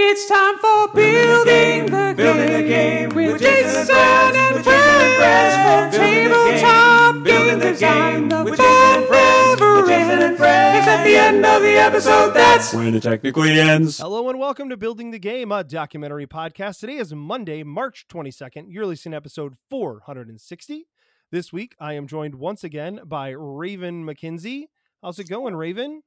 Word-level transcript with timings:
It's 0.00 0.28
time 0.28 0.56
for 0.58 0.94
building 0.94 1.86
the, 1.86 2.14
Building 2.16 2.52
the 2.52 2.62
game 2.62 3.08
game 3.08 3.16
with 3.16 3.32
with 3.32 3.42
Jason 3.42 3.72
Jason 3.72 3.96
and 3.96 4.28
Friends, 4.28 4.38
and 4.38 4.54
with 4.54 4.64
Jason 4.64 4.78
and 4.78 5.16
friends 5.16 5.54
Friends, 5.56 5.96
from 5.96 6.04
tabletop 6.04 7.14
game, 7.14 7.22
building 7.24 7.58
the 7.58 7.70
design. 7.72 8.12
game 8.12 8.28
The 8.28 8.44
with 8.44 8.58
Jason 8.60 8.94
and 8.94 9.06
fun 9.06 9.06
Friends, 9.08 9.60
never 9.60 9.76
with 9.80 9.90
Jason 9.90 10.22
and 10.22 10.38
ends. 10.38 10.78
It's 10.78 10.86
at 10.86 11.04
the 11.04 11.16
end 11.16 11.44
of 11.44 11.62
the 11.62 11.72
episode. 11.72 12.30
That's 12.30 12.72
when 12.72 12.94
it 12.94 13.02
technically 13.02 13.58
ends. 13.58 13.98
Hello 13.98 14.28
and 14.28 14.38
welcome 14.38 14.68
to 14.68 14.76
Building 14.76 15.10
the 15.10 15.18
Game, 15.18 15.50
a 15.50 15.64
documentary 15.64 16.28
podcast. 16.28 16.78
Today 16.78 16.98
is 16.98 17.12
Monday, 17.12 17.64
March 17.64 18.06
22nd. 18.08 18.66
You're 18.68 18.86
listening 18.86 19.10
to 19.10 19.16
episode 19.16 19.56
460. 19.68 20.86
This 21.32 21.52
week, 21.52 21.74
I 21.80 21.94
am 21.94 22.06
joined 22.06 22.36
once 22.36 22.62
again 22.62 23.00
by 23.04 23.30
Raven 23.30 24.06
McKinsey. 24.06 24.66
How's 25.02 25.18
it 25.18 25.28
going, 25.28 25.56
Raven? 25.56 26.02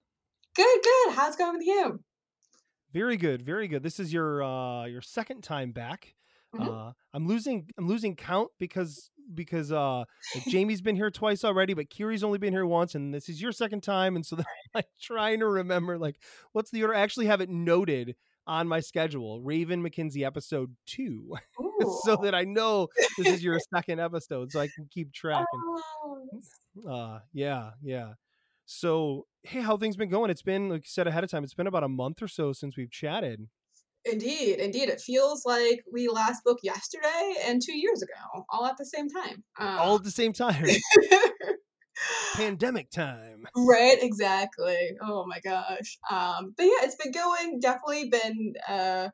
Good, 0.56 0.80
good. 0.82 1.14
How's 1.14 1.36
it 1.36 1.40
going 1.40 1.58
with 1.58 1.68
you? 1.68 2.00
Very 2.94 3.18
good, 3.18 3.42
very 3.42 3.68
good. 3.68 3.84
This 3.84 4.00
is 4.00 4.12
your 4.12 4.44
uh 4.44 4.86
your 4.86 5.02
second 5.02 5.44
time 5.44 5.72
back. 5.72 6.16
Mhm. 6.56 6.90
Uh 6.90 6.94
I'm 7.14 7.28
losing 7.28 7.70
I'm 7.78 7.88
losing 7.88 8.16
count 8.16 8.52
because 8.60 9.10
because 9.34 9.72
uh 9.72 10.00
like 10.36 10.46
Jamie's 10.50 10.82
been 10.82 10.96
here 10.96 11.10
twice 11.12 11.44
already, 11.44 11.74
but 11.74 11.90
Kiri's 11.90 12.24
only 12.24 12.38
been 12.38 12.54
here 12.54 12.66
once, 12.66 12.96
and 12.96 13.14
this 13.14 13.30
is 13.30 13.42
your 13.42 13.52
second 13.54 13.82
time. 13.82 14.16
And 14.16 14.26
so 14.26 14.36
I'm 14.40 14.46
like 14.76 14.88
trying 15.02 15.40
to 15.40 15.48
remember 15.48 15.98
like 15.98 16.18
what's 16.52 16.72
the 16.72 16.84
order. 16.84 16.96
I 16.96 17.02
actually 17.02 17.28
have 17.28 17.42
it 17.42 17.50
noted 17.50 18.16
on 18.48 18.68
my 18.68 18.80
schedule, 18.80 19.40
Raven 19.42 19.82
McKinsey 19.84 20.26
episode 20.26 20.76
two. 20.86 21.36
so 22.04 22.18
that 22.18 22.34
I 22.36 22.44
know 22.44 22.88
this 23.18 23.28
is 23.28 23.44
your 23.44 23.60
second 23.74 24.00
episode, 24.00 24.52
so 24.52 24.60
I 24.60 24.68
can 24.68 24.88
keep 24.90 25.14
track. 25.14 25.46
And 25.54 25.64
Oh, 26.88 26.90
uh, 26.90 27.20
yeah, 27.34 27.72
yeah. 27.82 28.14
So, 28.66 29.26
hey, 29.44 29.62
how 29.62 29.78
things 29.78 29.98
been 29.98 30.10
going? 30.10 30.30
It's 30.32 30.42
been 30.42 30.70
like 30.70 30.84
you 30.86 30.90
said 30.90 31.08
ahead 31.08 31.24
of 31.24 31.32
time. 31.32 31.44
It's 31.44 31.54
been 31.54 31.68
about 31.68 31.84
a 31.84 31.90
month 31.90 32.22
or 32.22 32.28
so 32.28 32.54
since 32.54 32.78
we've 32.78 32.92
chatted. 32.92 33.48
indeed, 34.06 34.60
indeed. 34.60 34.90
It 34.90 35.02
feels 35.02 35.46
like 35.46 35.84
we 35.92 36.08
last 36.08 36.40
spoke 36.40 36.60
yesterday 36.64 37.34
and 37.46 37.62
two 37.62 37.78
years 37.78 38.02
ago, 38.02 38.46
all 38.50 38.66
at 38.66 38.78
the 38.78 38.86
same 38.86 39.10
time. 39.10 39.44
all 39.60 39.94
Uh, 39.94 39.96
at 39.98 40.04
the 40.04 40.12
same 40.12 40.34
time. 40.34 40.66
Pandemic 42.36 42.90
time. 42.90 43.46
right, 43.56 43.98
exactly. 44.02 44.92
Oh 45.02 45.26
my 45.28 45.40
gosh. 45.40 45.98
Um, 46.10 46.54
but 46.58 46.64
yeah, 46.64 46.84
it's 46.84 46.96
been 46.96 47.12
going. 47.12 47.60
Definitely 47.60 48.10
been 48.10 48.54
uh, 48.68 49.10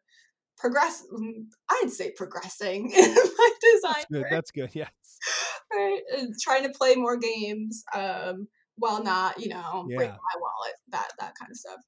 progress. 0.57 1.03
mm, 1.13 1.45
I'd 1.69 1.91
say 1.91 2.11
progressing 2.15 2.91
in 2.95 3.15
my 3.15 3.51
design. 3.61 4.05
That's 4.09 4.11
good. 4.11 4.21
work, 4.21 4.31
That's 4.31 4.51
good. 4.51 4.69
Yeah. 4.73 4.89
right? 5.73 6.01
And 6.17 6.33
trying 6.41 6.63
to 6.63 6.69
play 6.69 6.95
more 6.95 7.17
games. 7.17 7.83
Um, 7.93 8.47
while 8.77 9.03
not, 9.03 9.39
you 9.39 9.49
know, 9.49 9.85
break 9.87 10.09
Yeah. 10.09 10.15
my 10.15 10.39
wallet, 10.39 10.75
that 10.89 11.09
that 11.19 11.33
kind 11.39 11.51
of 11.51 11.57
stuff. 11.57 11.79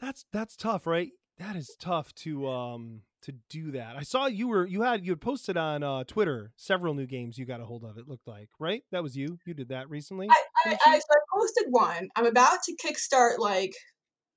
That's 0.00 0.24
that's 0.32 0.56
tough, 0.56 0.86
right? 0.86 1.10
That 1.38 1.56
is 1.56 1.76
tough 1.80 2.14
to 2.16 2.48
um 2.48 3.02
to 3.22 3.32
do 3.48 3.70
that. 3.72 3.96
I 3.96 4.02
saw 4.02 4.26
you 4.26 4.48
were 4.48 4.66
you 4.66 4.82
had 4.82 5.04
you 5.04 5.12
had 5.12 5.20
posted 5.20 5.56
on 5.56 5.82
uh 5.82 6.04
Twitter 6.04 6.52
several 6.56 6.94
new 6.94 7.06
games 7.06 7.38
you 7.38 7.46
got 7.46 7.60
a 7.60 7.64
hold 7.64 7.84
of. 7.84 7.96
It 7.98 8.08
looked 8.08 8.26
like 8.28 8.48
right. 8.58 8.82
That 8.92 9.02
was 9.02 9.16
you. 9.16 9.38
You 9.46 9.54
did 9.54 9.68
that 9.68 9.88
recently. 9.88 10.28
I, 10.30 10.42
I, 10.66 10.78
I, 10.86 10.98
so 10.98 11.04
I 11.10 11.38
posted 11.38 11.66
one. 11.70 12.08
I'm 12.16 12.26
about 12.26 12.62
to 12.64 12.76
kickstart 12.84 13.38
like 13.38 13.74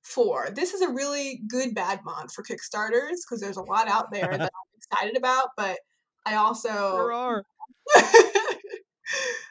four. 0.02 0.48
This 0.54 0.72
is 0.72 0.80
a 0.80 0.88
really 0.88 1.42
good 1.48 1.74
bad 1.74 2.00
month 2.04 2.32
for 2.32 2.42
Kickstarters 2.42 3.16
because 3.28 3.40
there's 3.40 3.58
a 3.58 3.62
lot 3.62 3.88
out 3.88 4.10
there 4.10 4.30
that 4.30 4.40
I'm 4.40 4.76
excited 4.76 5.16
about, 5.18 5.48
but 5.56 5.78
I 6.24 6.36
also 6.36 6.68
There 6.68 7.12
are. 7.12 7.44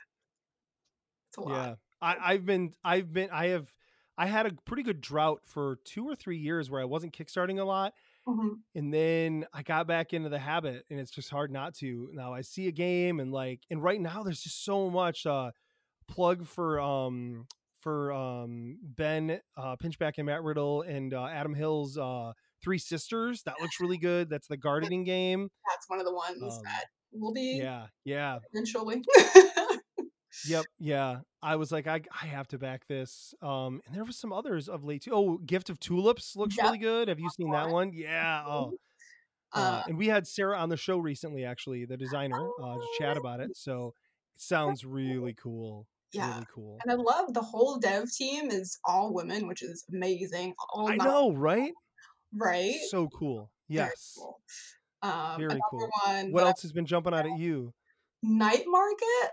it's 1.37 1.45
a 1.45 1.49
lot. 1.49 1.67
Yeah. 1.69 1.75
I, 2.01 2.33
I've 2.33 2.45
been 2.45 2.73
I've 2.83 3.11
been 3.13 3.29
I 3.31 3.47
have 3.47 3.73
I 4.17 4.25
had 4.27 4.45
a 4.47 4.51
pretty 4.65 4.83
good 4.83 5.01
drought 5.01 5.41
for 5.45 5.77
two 5.83 6.05
or 6.07 6.15
three 6.15 6.37
years 6.37 6.69
where 6.69 6.81
I 6.81 6.85
wasn't 6.85 7.13
kickstarting 7.17 7.59
a 7.59 7.63
lot. 7.63 7.93
Mhm. 8.27 8.57
and 8.75 8.93
then 8.93 9.45
I 9.53 9.63
got 9.63 9.87
back 9.87 10.11
into 10.11 10.27
the 10.27 10.37
habit 10.39 10.85
and 10.89 10.99
it's 10.99 11.11
just 11.11 11.29
hard 11.29 11.49
not 11.49 11.75
to. 11.75 12.09
Now 12.13 12.33
I 12.33 12.41
see 12.41 12.67
a 12.67 12.71
game 12.73 13.21
and 13.21 13.31
like 13.31 13.61
and 13.69 13.81
right 13.81 14.01
now 14.01 14.21
there's 14.23 14.41
just 14.41 14.65
so 14.65 14.89
much 14.89 15.25
uh 15.25 15.51
plug 16.09 16.45
for 16.45 16.79
um 16.81 17.47
for 17.79 18.11
um 18.11 18.79
Ben 18.83 19.39
uh 19.55 19.77
Pinchback 19.77 20.13
and 20.17 20.25
Matt 20.25 20.43
Riddle 20.43 20.81
and 20.81 21.13
uh 21.13 21.25
Adam 21.25 21.53
Hill's 21.53 21.97
uh 21.97 22.33
Three 22.61 22.79
Sisters. 22.79 23.43
That 23.43 23.55
looks 23.61 23.79
really 23.79 23.97
good. 24.09 24.29
That's 24.29 24.47
the 24.47 24.57
gardening 24.57 25.03
game. 25.05 25.49
That's 25.69 25.87
one 25.89 25.99
of 25.99 26.05
the 26.05 26.13
ones 26.13 26.41
Um, 26.43 26.63
that 26.65 26.85
will 27.13 27.33
be 27.33 27.59
Yeah, 27.61 27.87
yeah. 28.03 28.39
eventually. 28.51 29.03
Yep, 30.47 30.65
yeah. 30.79 31.19
I 31.41 31.55
was 31.55 31.71
like, 31.71 31.87
I 31.87 32.01
I 32.21 32.25
have 32.27 32.47
to 32.49 32.57
back 32.57 32.87
this. 32.87 33.33
Um, 33.41 33.81
and 33.85 33.95
there 33.95 34.03
was 34.03 34.17
some 34.17 34.33
others 34.33 34.67
of 34.67 34.83
late 34.83 35.03
too. 35.03 35.11
Oh, 35.13 35.37
Gift 35.37 35.69
of 35.69 35.79
Tulips 35.79 36.35
looks 36.35 36.55
Yep, 36.57 36.65
really 36.65 36.77
good. 36.79 37.07
Have 37.07 37.19
you 37.19 37.29
seen 37.29 37.51
that 37.51 37.69
one. 37.69 37.91
Yeah. 37.93 38.43
Oh, 38.45 38.73
uh, 39.53 39.57
Uh, 39.59 39.83
and 39.87 39.97
we 39.97 40.07
had 40.07 40.27
Sarah 40.27 40.57
on 40.57 40.69
the 40.69 40.77
show 40.77 40.97
recently, 40.97 41.45
actually, 41.45 41.85
the 41.85 41.97
designer, 41.97 42.49
uh, 42.61 42.75
to 42.75 42.87
chat 42.97 43.17
Oh, 43.17 43.19
about 43.21 43.39
it. 43.39 43.55
So 43.55 43.93
it 44.35 44.41
sounds 44.41 44.83
really 44.85 45.33
cool. 45.33 45.87
yeah. 46.11 46.33
Really 46.33 46.47
cool. 46.53 46.79
And 46.83 46.91
I 46.91 46.95
love 46.95 47.33
the 47.33 47.41
whole 47.41 47.77
dev 47.79 48.11
team 48.11 48.51
is 48.51 48.77
all 48.85 49.13
women, 49.13 49.47
which 49.47 49.61
is 49.63 49.85
amazing. 49.93 50.53
All 50.73 50.89
I 50.89 50.97
know, 50.97 51.31
right? 51.33 51.71
right? 52.33 52.75
So 52.89 53.07
cool. 53.09 53.51
Very 53.69 53.87
Yes. 53.89 54.13
cool. 54.17 54.41
Um, 55.03 55.39
Very 55.39 55.59
cool. 55.69 55.89
one 56.05 56.31
What 56.31 56.43
else 56.43 56.61
has 56.63 56.73
been 56.73 56.85
jumping 56.85 57.13
out 57.13 57.25
at 57.25 57.37
you? 57.37 57.73
Night 58.23 58.63
Market. 58.65 59.31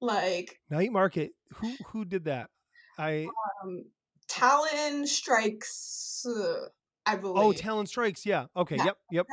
Like 0.00 0.60
Night 0.70 0.92
Market. 0.92 1.32
Who 1.54 1.72
who 1.86 2.04
did 2.04 2.24
that? 2.24 2.50
I 2.98 3.26
um, 3.64 3.84
Talon 4.28 5.06
Strikes, 5.06 6.24
uh, 6.28 6.66
I 7.06 7.16
believe. 7.16 7.36
oh 7.42 7.52
Talon 7.52 7.86
Strikes. 7.86 8.26
Yeah. 8.26 8.46
Okay. 8.56 8.76
Yeah. 8.76 8.84
Yep. 8.86 8.96
Yep. 9.12 9.26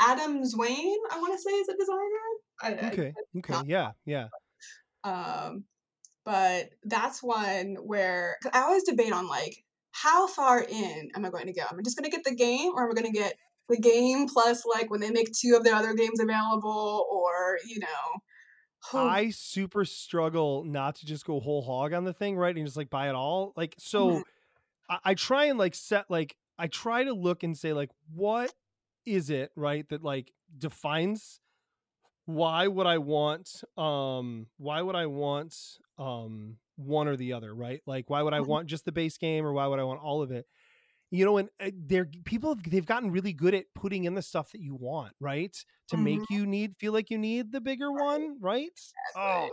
Adam 0.00 0.42
Zwain, 0.42 0.94
I 1.10 1.18
want 1.18 1.32
to 1.32 1.38
say, 1.38 1.50
is 1.50 1.68
a 1.68 1.76
designer. 1.76 2.00
I, 2.62 2.68
I- 2.86 2.90
Okay. 2.92 3.12
Okay. 3.38 3.52
not- 3.52 3.66
Yeah. 3.66 3.92
Yeah. 4.04 4.28
um, 5.04 5.64
but 6.24 6.70
that's 6.84 7.22
one 7.22 7.76
where 7.82 8.36
'cause 8.42 8.52
I 8.54 8.62
always 8.62 8.84
debate 8.84 9.12
on 9.12 9.26
like 9.28 9.64
how 9.92 10.26
far 10.26 10.60
in 10.62 11.10
am 11.14 11.24
I 11.24 11.30
going 11.30 11.46
to 11.46 11.52
go? 11.52 11.62
Am 11.70 11.78
I 11.78 11.82
just 11.82 11.96
going 11.96 12.10
to 12.10 12.14
get 12.14 12.24
the 12.24 12.34
game, 12.34 12.72
or 12.74 12.84
am 12.84 12.90
I 12.90 13.00
going 13.00 13.12
to 13.12 13.18
get 13.18 13.34
the 13.68 13.78
game 13.78 14.26
plus 14.28 14.64
like 14.66 14.90
when 14.90 15.00
they 15.00 15.10
make 15.10 15.32
two 15.32 15.54
of 15.56 15.64
their 15.64 15.74
other 15.74 15.94
games 15.94 16.20
available, 16.20 17.06
or 17.10 17.58
you 17.66 17.78
know? 17.80 18.20
Oh, 18.92 19.06
I 19.08 19.30
super 19.30 19.84
struggle 19.84 20.64
not 20.64 20.96
to 20.96 21.06
just 21.06 21.24
go 21.24 21.40
whole 21.40 21.62
hog 21.62 21.92
on 21.92 22.04
the 22.04 22.12
thing, 22.12 22.36
right? 22.36 22.54
And 22.54 22.64
just 22.66 22.76
like 22.76 22.90
buy 22.90 23.08
it 23.08 23.14
all. 23.14 23.52
Like, 23.56 23.74
so. 23.78 24.22
I, 24.88 24.98
I 25.04 25.14
try 25.14 25.46
and 25.46 25.58
like 25.58 25.74
set, 25.74 26.10
like, 26.10 26.36
I 26.58 26.66
try 26.66 27.04
to 27.04 27.12
look 27.14 27.42
and 27.42 27.56
say, 27.56 27.72
like, 27.72 27.90
what 28.14 28.52
is 29.06 29.30
it, 29.30 29.50
right? 29.56 29.88
That 29.88 30.02
like 30.02 30.32
defines 30.58 31.40
why 32.26 32.66
would 32.66 32.86
I 32.86 32.98
want, 32.98 33.64
um, 33.76 34.46
why 34.56 34.80
would 34.82 34.96
I 34.96 35.06
want, 35.06 35.56
um, 35.98 36.56
one 36.76 37.06
or 37.08 37.16
the 37.16 37.34
other, 37.34 37.54
right? 37.54 37.82
Like, 37.86 38.08
why 38.10 38.22
would 38.22 38.34
I 38.34 38.40
Mhm. 38.40 38.48
want 38.48 38.66
just 38.66 38.84
the 38.84 38.92
base 38.92 39.18
game 39.18 39.44
or 39.44 39.52
why 39.52 39.66
would 39.66 39.78
I 39.78 39.84
want 39.84 40.00
all 40.00 40.22
of 40.22 40.30
it? 40.30 40.46
You 41.14 41.24
know, 41.24 41.36
and 41.36 41.48
uh, 41.60 41.70
they're 41.72 42.06
people 42.24 42.50
have 42.54 42.62
they've 42.68 42.84
gotten 42.84 43.12
really 43.12 43.32
good 43.32 43.54
at 43.54 43.66
putting 43.74 44.02
in 44.02 44.14
the 44.14 44.22
stuff 44.22 44.50
that 44.50 44.60
you 44.60 44.74
want, 44.74 45.12
right? 45.20 45.56
To 45.88 45.96
make 45.96 46.18
Mhm. 46.18 46.30
you 46.30 46.46
need 46.46 46.76
feel 46.76 46.92
like 46.92 47.08
you 47.08 47.18
need 47.18 47.52
the 47.52 47.60
bigger 47.60 47.92
one, 47.92 48.38
right? 48.40 48.72
Oh. 49.14 49.48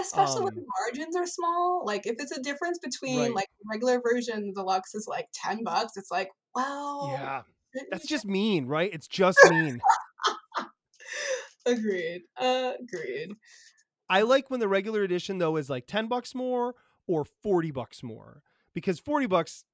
Especially 0.00 0.42
when 0.42 0.54
um, 0.54 0.60
the 0.60 0.66
margins 0.80 1.16
are 1.16 1.26
small. 1.28 1.84
Like 1.84 2.06
if 2.06 2.16
it's 2.18 2.32
a 2.32 2.42
difference 2.42 2.80
between 2.80 3.18
Right. 3.20 3.34
like 3.34 3.48
regular 3.70 4.00
version 4.00 4.48
the 4.48 4.52
deluxe 4.54 4.96
is 4.96 5.06
like 5.06 5.28
ten 5.32 5.62
bucks, 5.62 5.96
it's 5.96 6.10
like, 6.10 6.30
well, 6.56 7.08
yeah. 7.12 7.42
That's 7.90 8.08
just 8.08 8.24
mean, 8.24 8.66
right? 8.66 8.92
It's 8.92 9.06
just 9.06 9.38
mean. 9.50 9.80
Agreed. 11.66 12.22
Uh, 12.36 12.72
agreed. 12.80 13.32
I 14.08 14.22
like 14.22 14.50
when 14.50 14.60
the 14.60 14.68
regular 14.68 15.02
edition 15.02 15.38
though 15.38 15.56
is 15.56 15.68
like 15.68 15.86
10 15.86 16.08
bucks 16.08 16.34
more 16.34 16.74
or 17.06 17.24
40 17.42 17.70
bucks 17.70 18.02
more 18.02 18.42
because 18.74 18.98
40 18.98 19.26
bucks 19.26 19.64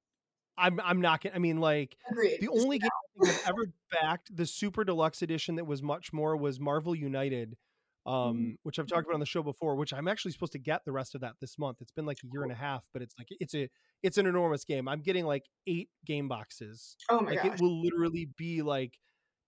I'm 0.57 0.79
I'm 0.83 1.01
not 1.01 1.21
gonna 1.21 1.35
I 1.35 1.39
mean 1.39 1.59
like 1.59 1.95
Agreed. 2.09 2.39
the 2.41 2.49
only 2.49 2.79
game 2.79 2.89
I've 3.23 3.47
ever 3.47 3.71
backed 3.91 4.35
the 4.35 4.45
super 4.45 4.83
deluxe 4.83 5.21
edition 5.21 5.55
that 5.55 5.65
was 5.65 5.81
much 5.81 6.13
more 6.13 6.35
was 6.37 6.59
Marvel 6.59 6.95
United 6.95 7.57
um 8.05 8.57
which 8.63 8.77
I've 8.77 8.87
talked 8.87 9.05
about 9.05 9.15
on 9.15 9.19
the 9.19 9.25
show 9.25 9.41
before 9.41 9.75
which 9.75 9.93
I'm 9.93 10.07
actually 10.07 10.31
supposed 10.31 10.51
to 10.53 10.59
get 10.59 10.85
the 10.85 10.91
rest 10.91 11.15
of 11.15 11.21
that 11.21 11.33
this 11.41 11.57
month. 11.57 11.77
It's 11.81 11.91
been 11.91 12.05
like 12.05 12.19
a 12.23 12.27
year 12.31 12.43
and 12.43 12.51
a 12.51 12.55
half 12.55 12.83
but 12.93 13.01
it's 13.01 13.15
like 13.17 13.27
it's 13.31 13.55
a 13.55 13.69
it's 14.03 14.17
an 14.17 14.27
enormous 14.27 14.63
game. 14.63 14.87
I'm 14.87 15.01
getting 15.01 15.25
like 15.25 15.45
8 15.67 15.89
game 16.05 16.27
boxes. 16.27 16.95
Oh 17.09 17.21
my 17.21 17.31
like 17.31 17.43
gosh. 17.43 17.53
it 17.53 17.61
will 17.61 17.81
literally 17.81 18.29
be 18.37 18.61
like 18.61 18.99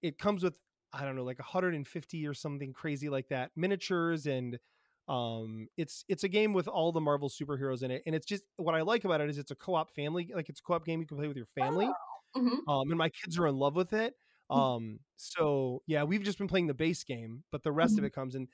it 0.02 0.18
comes 0.18 0.44
with 0.44 0.56
I 0.94 1.04
don't 1.04 1.16
know 1.16 1.24
like 1.24 1.40
150 1.40 2.28
or 2.28 2.34
something 2.34 2.74
crazy 2.74 3.10
like 3.10 3.30
that 3.30 3.52
miniatures 3.56 4.26
and 4.26 4.58
um 5.08 5.68
it's 5.78 6.04
it's 6.10 6.24
a 6.24 6.28
game 6.30 6.54
with 6.54 6.68
all 6.68 6.92
the 6.92 7.02
Marvel 7.02 7.30
superheroes 7.30 7.84
in 7.84 7.92
it 7.92 8.04
and 8.06 8.14
it's 8.16 8.26
just 8.26 8.44
what 8.58 8.76
I 8.76 8.82
like 8.82 9.06
about 9.06 9.22
it 9.22 9.30
is 9.30 9.38
it's 9.38 9.52
a 9.52 9.56
co-op 9.56 9.90
family 9.92 10.30
like 10.36 10.50
it's 10.50 10.60
a 10.60 10.64
co-op 10.64 10.86
game 10.86 11.00
you 11.02 11.08
can 11.08 11.18
play 11.18 11.28
with 11.28 11.38
your 11.38 11.48
family 11.56 11.90
Mhm. 12.36 12.60
um 12.68 12.90
and 12.90 12.98
my 12.98 13.10
kids 13.10 13.38
are 13.40 13.48
in 13.48 13.56
love 13.58 13.76
with 13.76 13.94
it 13.94 14.16
Mm. 14.52 14.58
um 14.58 15.00
so 15.18 15.82
yeah 15.88 16.04
we've 16.04 16.24
just 16.24 16.38
been 16.38 16.48
playing 16.48 16.68
the 16.68 16.74
base 16.74 17.04
game 17.04 17.44
but 17.52 17.64
the 17.64 17.72
rest 17.72 17.98
of 17.98 18.04
Mhm. 18.04 18.08
it 18.08 18.14
comes 18.14 18.36
in 18.36 18.48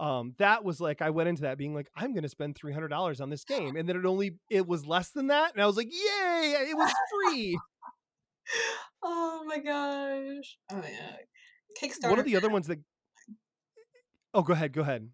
um 0.00 0.34
that 0.38 0.64
was 0.64 0.80
like 0.80 1.02
I 1.02 1.10
went 1.10 1.28
into 1.28 1.42
that 1.42 1.58
being 1.58 1.74
like 1.74 1.90
I'm 1.96 2.12
going 2.12 2.22
to 2.24 2.28
spend 2.28 2.56
$300 2.56 3.20
on 3.20 3.30
this 3.30 3.44
game 3.44 3.76
and 3.76 3.88
then 3.88 3.96
it 3.96 4.06
only 4.06 4.38
it 4.50 4.66
was 4.66 4.86
less 4.86 5.10
than 5.10 5.28
that 5.28 5.52
and 5.54 5.62
I 5.62 5.66
was 5.66 5.76
like 5.76 5.88
yay 5.92 6.56
it 6.70 6.76
was 6.76 6.92
free 7.12 7.58
Oh 9.02 9.44
my 9.46 9.58
gosh. 9.58 10.58
Oh 10.70 10.82
yeah. 10.86 11.16
Kickstarter. 11.80 12.10
One 12.10 12.18
of 12.18 12.24
the 12.26 12.36
other 12.36 12.48
ones 12.50 12.66
that. 12.66 12.78
Oh, 14.34 14.42
go 14.42 14.52
ahead. 14.52 14.72
Go 14.72 14.82
ahead. 14.82 15.10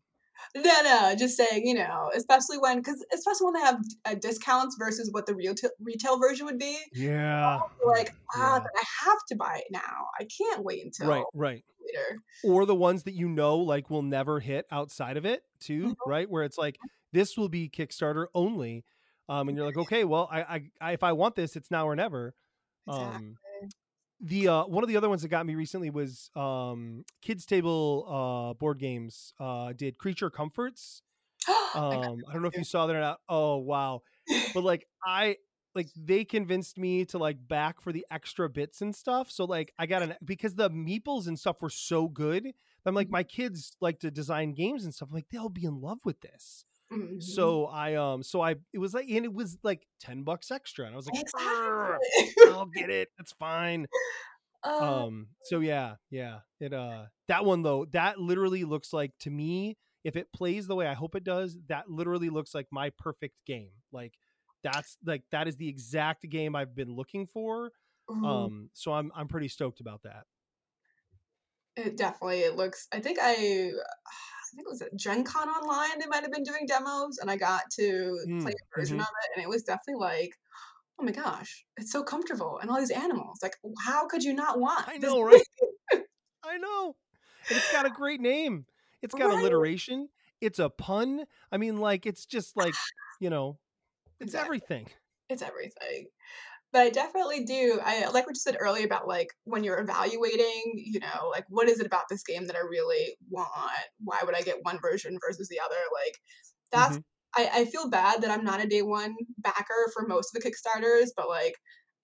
No, 0.57 0.83
no, 0.83 1.15
just 1.17 1.37
saying, 1.37 1.67
you 1.67 1.75
know, 1.75 2.11
especially 2.15 2.59
when, 2.59 2.79
because 2.79 3.05
especially 3.13 3.45
when 3.45 3.55
they 3.55 3.61
have 3.61 3.81
uh, 4.07 4.15
discounts 4.15 4.77
versus 4.79 5.11
what 5.13 5.27
the 5.27 5.35
real 5.35 5.55
t- 5.55 5.69
retail 5.81 6.19
version 6.19 6.47
would 6.47 6.59
be. 6.59 6.79
Yeah. 6.95 7.61
Like, 7.87 8.15
ah, 8.35 8.57
Yeah. 8.57 8.67
I 8.75 8.85
have 9.05 9.19
to 9.29 9.37
buy 9.37 9.59
it 9.59 9.67
now. 9.71 10.07
I 10.19 10.25
can't 10.25 10.65
wait 10.65 10.85
until 10.85 11.09
Right. 11.09 11.25
Right. 11.35 11.65
later. 11.87 12.21
or 12.43 12.65
the 12.67 12.75
ones 12.75 13.05
that 13.05 13.13
you 13.15 13.29
know 13.29 13.59
like 13.59 13.91
will 13.91 14.03
never 14.03 14.41
hit 14.41 14.67
outside 14.73 15.17
of 15.17 15.25
it 15.25 15.43
too 15.61 15.91
Mhm. 15.91 15.97
right 16.07 16.29
where 16.29 16.43
it's 16.43 16.59
like 16.59 16.79
this 17.13 17.37
will 17.37 17.49
be 17.49 17.69
kickstarter 17.69 18.27
only 18.35 18.85
um 19.29 19.49
and 19.49 19.57
you're 19.57 19.67
like 19.67 19.77
okay 19.77 20.03
well 20.05 20.29
i 20.33 20.41
i, 20.43 20.71
I 20.81 20.93
if 20.93 21.03
i 21.05 21.13
want 21.13 21.37
this 21.37 21.55
it's 21.55 21.71
now 21.71 21.87
or 21.87 21.95
never 21.95 22.35
Exactly. 22.89 23.17
um 23.17 23.39
the 24.21 24.49
uh 24.49 24.65
one 24.67 24.83
of 24.83 24.89
the 24.89 24.97
other 24.97 25.09
ones 25.09 25.23
that 25.23 25.29
got 25.29 25.47
me 25.47 25.55
recently 25.55 25.91
was 25.91 26.31
um 26.37 27.05
kids 27.23 27.47
table 27.47 28.07
uh 28.09 28.55
board 28.55 28.79
games 28.79 29.33
uh 29.41 29.73
did 29.73 29.99
creature 29.99 30.31
comforts. 30.31 31.03
I 31.49 31.59
um 31.75 32.25
i 32.29 32.33
don't 32.33 32.43
know 32.43 32.49
if 32.49 32.57
you 32.59 32.65
saw 32.65 32.87
that 32.87 32.97
or 32.97 33.01
not. 33.01 33.21
Oh 33.29 33.59
wow. 33.59 34.03
But 34.55 34.65
like 34.65 34.87
i 35.05 35.37
like 35.75 35.91
they 35.97 36.25
convinced 36.25 36.79
me 36.79 37.05
to 37.07 37.19
like 37.19 37.39
back 37.47 37.81
for 37.81 37.93
the 37.93 38.07
extra 38.11 38.49
bits 38.49 38.83
and 38.83 38.95
stuff. 38.97 39.31
So 39.31 39.45
like 39.45 39.73
i 39.79 39.87
got 39.87 40.03
an 40.03 40.15
because 40.25 40.55
the 40.55 40.71
meeples 40.71 41.29
and 41.29 41.39
stuff 41.39 41.63
were 41.63 41.71
so 41.71 42.09
good 42.09 42.53
i'm 42.87 42.95
like 42.95 43.09
Mhm. 43.09 43.13
my 43.13 43.25
kids 43.25 43.77
like 43.81 44.01
to 44.01 44.11
design 44.11 44.53
games 44.55 44.85
and 44.85 44.95
stuff 44.95 45.09
I'm 45.11 45.15
like 45.17 45.29
they'll 45.31 45.49
be 45.51 45.65
in 45.65 45.81
love 45.81 45.99
with 46.05 46.21
this 46.21 46.65
Mhm. 46.93 47.21
so 47.21 47.67
i 47.67 47.95
um 47.95 48.23
so 48.23 48.41
i 48.41 48.55
it 48.73 48.79
was 48.79 48.95
like 48.95 49.09
and 49.11 49.25
it 49.25 49.33
was 49.35 49.59
like 49.65 49.87
10 50.01 50.23
bucks 50.23 50.53
extra 50.53 50.85
and 50.87 50.95
i 50.95 50.97
was 50.97 51.07
like 51.09 51.21
exactly. 51.21 52.53
i'll 52.53 52.67
get 52.67 52.91
it. 52.91 53.09
That's 53.19 53.33
fine. 53.33 53.87
Uh, 54.65 55.05
um 55.05 55.29
so 55.45 55.61
yeah 55.61 55.95
yeah 56.11 56.39
it 56.59 56.73
uh 56.73 57.05
that 57.29 57.45
one 57.45 57.63
though 57.63 57.85
that 57.93 58.19
literally 58.19 58.65
looks 58.65 58.93
like 58.93 59.13
to 59.21 59.31
me 59.31 59.77
if 60.03 60.17
it 60.17 60.33
plays 60.33 60.67
the 60.67 60.75
way 60.75 60.89
i 60.89 60.95
hope 60.95 61.15
it 61.15 61.23
does 61.23 61.57
that 61.69 61.89
literally 61.89 62.31
looks 62.31 62.53
like 62.53 62.67
my 62.73 62.91
perfect 62.99 63.35
game. 63.47 63.71
Like 63.93 64.15
that's 64.65 64.97
like 65.05 65.23
that 65.31 65.47
is 65.47 65.57
the 65.57 65.69
exact 65.69 66.29
game 66.29 66.57
i've 66.57 66.75
been 66.75 66.97
looking 66.97 67.29
for. 67.29 67.71
Ooh, 68.11 68.25
um 68.25 68.71
so 68.73 68.93
i'm 68.93 69.13
i'm 69.15 69.29
pretty 69.29 69.47
stoked 69.49 69.79
about 69.81 70.03
that 70.03 70.25
it 71.77 71.97
definitely 71.97 72.41
it 72.41 72.57
looks. 72.57 72.89
I 72.93 73.01
think 73.01 73.19
I, 73.21 73.33
I 73.33 73.35
think 73.35 74.67
it 74.67 74.71
was 74.71 74.83
at 74.83 74.97
Gen 74.97 75.25
Con 75.25 75.49
online. 75.49 75.99
They 75.99 76.07
might 76.07 76.23
have 76.23 76.33
been 76.33 76.43
doing 76.45 76.67
demos, 76.67 77.19
and 77.19 77.31
I 77.31 77.37
got 77.37 77.63
to 77.79 78.27
play 78.43 78.53
Mm, 78.53 78.53
a 78.53 78.81
version 78.81 78.99
mhm. 78.99 79.01
of 79.01 79.07
it, 79.25 79.31
and 79.37 79.45
it 79.45 79.49
was 79.49 79.63
definitely 79.65 80.01
like, 80.01 80.31
oh 81.01 81.05
my 81.05 81.13
gosh, 81.13 81.67
it's 81.79 81.93
so 81.93 82.05
comfortable, 82.05 82.59
and 82.61 82.71
all 82.71 82.79
these 82.79 82.91
animals. 82.91 83.41
Like, 83.43 83.57
how 83.87 84.07
could 84.09 84.25
you 84.25 84.35
not 84.35 84.61
want? 84.61 84.89
i 84.89 84.97
know 84.97 85.21
right 85.21 85.45
i 86.43 86.57
know 86.59 86.97
and 87.49 87.59
it's 87.59 87.69
got 87.69 87.87
a 87.87 87.91
great 87.91 88.21
name 88.21 88.67
it's 89.03 89.15
got 89.15 89.31
Right? 89.31 89.31
alliteration 89.31 90.09
it's 90.41 90.59
a 90.59 90.71
pun 90.71 91.27
i 91.53 91.57
mean 91.57 91.79
like 91.79 92.07
it's 92.07 92.27
just 92.27 92.57
like 92.57 92.81
you 93.19 93.31
know 93.31 93.59
it's 94.21 94.35
Exactly. 94.35 94.67
everything 94.67 94.89
It's 95.29 95.43
everything. 95.43 96.09
But 96.73 96.83
I 96.83 96.91
definitely 96.91 97.45
do. 97.45 97.81
I 97.83 98.07
like 98.09 98.27
what 98.27 98.37
you 98.37 98.41
said 98.41 98.57
earlier 98.61 98.85
about 98.85 99.09
like 99.09 99.29
when 99.45 99.65
you're 99.65 99.81
evaluating, 99.81 100.75
you 100.77 101.01
know, 101.01 101.29
like 101.31 101.45
what 101.49 101.69
is 101.69 101.81
it 101.81 101.87
about 101.87 102.05
this 102.11 102.23
game 102.23 102.47
that 102.47 102.57
I 102.57 102.61
really 102.61 103.17
want? 103.31 103.51
Why 104.05 104.21
would 104.25 104.37
I 104.37 104.43
get 104.43 104.63
one 104.63 104.79
version 104.81 105.19
versus 105.27 105.49
the 105.49 105.61
other? 105.61 105.77
Like 105.95 106.15
that's 106.73 106.99
Mhm. 106.99 107.05
I, 107.37 107.51
I 107.53 107.65
feel 107.67 107.89
bad 107.91 108.23
that 108.23 108.31
I'm 108.31 108.45
not 108.45 108.65
a 108.65 108.69
day 108.69 108.83
one 108.83 109.15
backer 109.39 109.91
for 109.95 110.07
most 110.07 110.35
of 110.35 110.43
the 110.43 110.51
Kickstarters, 110.51 111.09
but 111.17 111.29
like 111.29 111.55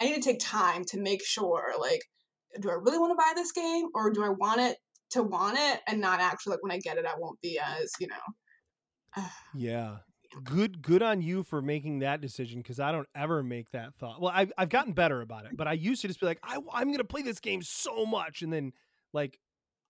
I 0.00 0.06
need 0.06 0.14
to 0.14 0.20
take 0.20 0.40
time 0.40 0.84
to 0.86 0.98
make 1.00 1.24
sure 1.24 1.74
like 1.80 2.02
do 2.60 2.70
I 2.70 2.74
really 2.74 2.98
want 2.98 3.12
to 3.12 3.16
buy 3.16 3.32
this 3.34 3.52
game 3.52 3.86
or 3.94 4.10
do 4.12 4.22
I 4.24 4.28
want 4.30 4.60
it 4.60 4.78
to 5.10 5.22
want 5.22 5.58
it 5.58 5.80
and 5.88 6.00
not 6.00 6.20
actually 6.20 6.52
like 6.52 6.62
when 6.62 6.72
I 6.72 6.78
get 6.78 6.98
it 6.98 7.06
I 7.06 7.14
won't 7.18 7.40
be 7.40 7.58
as, 7.58 7.92
you 8.00 8.08
know. 8.08 8.16
Yeah. 9.52 10.00
Good 10.44 10.82
good 10.82 11.02
on 11.02 11.20
you 11.20 11.42
for 11.42 11.60
making 11.60 12.00
that 12.00 12.20
decision 12.20 12.60
because 12.60 12.80
I 12.80 12.92
don't 12.92 13.08
ever 13.14 13.42
make 13.42 13.70
that 13.72 13.94
thought. 13.94 14.20
Well, 14.20 14.32
I've, 14.34 14.52
I've 14.56 14.68
gotten 14.68 14.92
better 14.92 15.20
about 15.20 15.44
it, 15.44 15.56
but 15.56 15.68
I 15.68 15.72
used 15.72 16.02
to 16.02 16.08
just 16.08 16.20
be 16.20 16.26
like, 16.26 16.38
I, 16.42 16.56
I'm 16.72 16.88
going 16.88 16.98
to 16.98 17.04
play 17.04 17.22
this 17.22 17.40
game 17.40 17.62
so 17.62 18.06
much. 18.06 18.42
And 18.42 18.52
then, 18.52 18.72
like, 19.12 19.38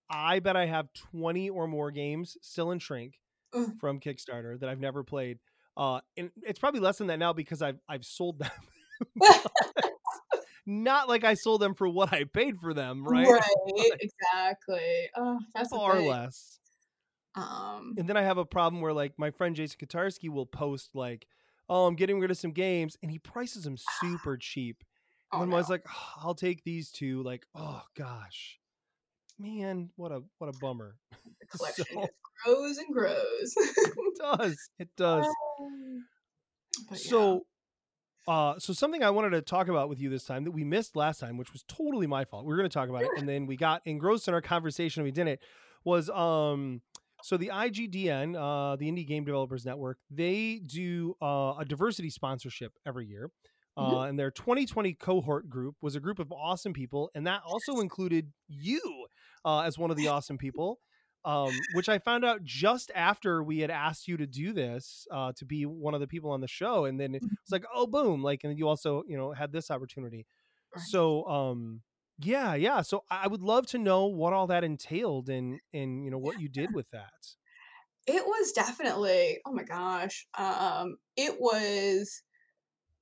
I 0.09 0.39
bet 0.39 0.55
I 0.55 0.65
have 0.65 0.89
20 1.11 1.49
or 1.49 1.67
more 1.67 1.91
games 1.91 2.37
still 2.41 2.71
in 2.71 2.79
shrink 2.79 3.19
Ugh. 3.53 3.71
from 3.79 3.99
Kickstarter 3.99 4.59
that 4.59 4.69
I've 4.69 4.79
never 4.79 5.03
played. 5.03 5.39
Uh, 5.77 6.01
and 6.17 6.29
it's 6.43 6.59
probably 6.59 6.81
less 6.81 6.97
than 6.97 7.07
that 7.07 7.19
now 7.19 7.33
because 7.33 7.61
I've, 7.61 7.79
I've 7.87 8.05
sold 8.05 8.39
them. 8.39 8.51
Not 10.65 11.09
like 11.09 11.23
I 11.23 11.33
sold 11.33 11.61
them 11.61 11.73
for 11.73 11.87
what 11.89 12.13
I 12.13 12.23
paid 12.23 12.59
for 12.59 12.73
them, 12.73 13.03
right? 13.03 13.27
Right, 13.29 13.91
exactly. 13.99 15.09
Oh, 15.15 15.39
that's 15.53 15.69
Far 15.69 15.99
less. 16.01 16.59
Um, 17.35 17.95
And 17.97 18.07
then 18.07 18.17
I 18.17 18.21
have 18.21 18.37
a 18.37 18.45
problem 18.45 18.81
where 18.81 18.93
like 18.93 19.13
my 19.17 19.31
friend 19.31 19.55
Jason 19.55 19.77
Kotarski 19.79 20.29
will 20.29 20.45
post 20.45 20.95
like, 20.95 21.27
"Oh, 21.69 21.85
I'm 21.87 21.95
getting 21.95 22.19
rid 22.19 22.31
of 22.31 22.37
some 22.37 22.51
games," 22.51 22.97
and 23.01 23.09
he 23.11 23.19
prices 23.19 23.63
them 23.63 23.77
super 24.01 24.37
cheap. 24.37 24.83
And 25.31 25.37
oh 25.37 25.39
then 25.41 25.49
no, 25.49 25.55
I 25.55 25.59
was 25.59 25.69
like, 25.69 25.83
"Oh, 25.89 26.13
"I'll 26.27 26.35
take 26.35 26.63
these 26.63 26.91
two." 26.91 27.23
Like, 27.23 27.45
oh 27.55 27.81
gosh, 27.97 28.59
man, 29.39 29.89
what 29.95 30.11
a 30.11 30.21
what 30.37 30.47
a 30.53 30.57
bummer. 30.59 30.95
the 31.39 31.45
collection 31.47 31.85
so- 31.91 32.07
grows 32.45 32.77
and 32.77 32.93
grows. 32.93 33.53
It 33.57 34.17
does 34.19 34.69
it 34.77 34.89
does? 34.95 35.25
Um, 35.59 36.05
but 36.89 37.03
yeah. 37.03 37.09
So, 37.09 37.45
uh, 38.27 38.59
so 38.59 38.73
something 38.73 39.03
I 39.03 39.09
wanted 39.09 39.31
to 39.31 39.41
talk 39.41 39.67
about 39.69 39.89
with 39.89 39.99
you 39.99 40.09
this 40.09 40.23
time 40.25 40.43
that 40.43 40.51
we 40.51 40.63
missed 40.63 40.95
last 40.95 41.19
time, 41.19 41.37
which 41.37 41.51
was 41.51 41.63
totally 41.67 42.07
my 42.07 42.25
fault. 42.25 42.45
We 42.45 42.49
were 42.49 42.57
going 42.57 42.69
to 42.69 42.73
talk 42.73 42.89
about 42.89 43.03
it, 43.03 43.09
and 43.17 43.27
then 43.27 43.47
we 43.47 43.57
got 43.57 43.81
engrossed 43.85 44.27
in 44.27 44.33
our 44.33 44.41
conversation. 44.41 45.01
and 45.01 45.05
We 45.05 45.11
didn't. 45.11 45.39
Was 45.83 46.09
um, 46.09 46.81
so 47.23 47.37
the 47.37 47.49
IGDN, 47.49 48.35
uh, 48.35 48.75
the 48.75 48.91
Indie 48.91 49.07
Game 49.07 49.25
Developers 49.25 49.65
Network, 49.65 49.97
they 50.11 50.59
do 50.59 51.15
uh, 51.21 51.55
a 51.59 51.65
diversity 51.67 52.09
sponsorship 52.09 52.73
every 52.85 53.07
year. 53.07 53.31
Uh, 53.75 53.81
Mhm. 54.03 54.09
and 54.09 54.19
their 54.19 54.29
2020 54.29 54.93
cohort 54.93 55.49
group 55.49 55.75
was 55.81 55.95
a 55.95 55.99
group 55.99 56.19
of 56.19 56.31
awesome 56.31 56.73
people, 56.73 57.09
and 57.15 57.25
that 57.25 57.41
also 57.43 57.79
included 57.79 58.31
you 58.47 59.07
uh, 59.45 59.61
as 59.61 59.79
one 59.79 59.89
of 59.89 59.97
the 59.97 60.07
awesome 60.07 60.37
people. 60.45 60.79
Um, 61.25 61.51
which 61.73 61.87
I 61.87 61.99
found 61.99 62.25
out 62.25 62.43
just 62.43 62.91
after 62.93 63.41
we 63.41 63.59
had 63.59 63.71
asked 63.71 64.09
you 64.09 64.17
to 64.17 64.27
do 64.27 64.51
this 64.51 65.07
uh, 65.09 65.31
to 65.37 65.45
be 65.45 65.65
one 65.65 65.93
of 65.93 66.01
the 66.01 66.07
people 66.07 66.31
on 66.31 66.41
the 66.41 66.49
show, 66.49 66.83
and 66.83 66.99
then 66.99 67.15
it's 67.15 67.25
like, 67.49 67.63
oh, 67.73 67.87
boom! 67.87 68.21
Like, 68.21 68.43
and 68.43 68.51
then 68.51 68.57
you 68.57 68.67
also, 68.67 69.03
you 69.07 69.15
know, 69.17 69.31
had 69.31 69.53
this 69.53 69.71
opportunity. 69.71 70.27
Right. 70.75 70.83
So, 70.83 71.23
um, 71.25 71.81
yeah, 72.17 72.53
yeah. 72.55 72.81
So 72.81 73.03
I 73.09 73.27
would 73.27 73.41
love 73.41 73.65
to 73.67 73.77
know 73.77 74.05
what 74.05 74.33
all 74.33 74.47
that 74.47 74.63
entailed, 74.63 75.29
and 75.29 75.59
and 75.73 76.03
you 76.03 76.11
know 76.11 76.17
what 76.19 76.37
you 76.37 76.49
did 76.49 76.71
with 76.73 76.89
that. 76.91 77.35
it 78.05 78.25
was 78.25 78.51
definitely 78.51 79.39
oh 79.45 79.53
my 79.53 79.63
gosh 79.63 80.27
um 80.37 80.97
it 81.15 81.35
was 81.39 82.21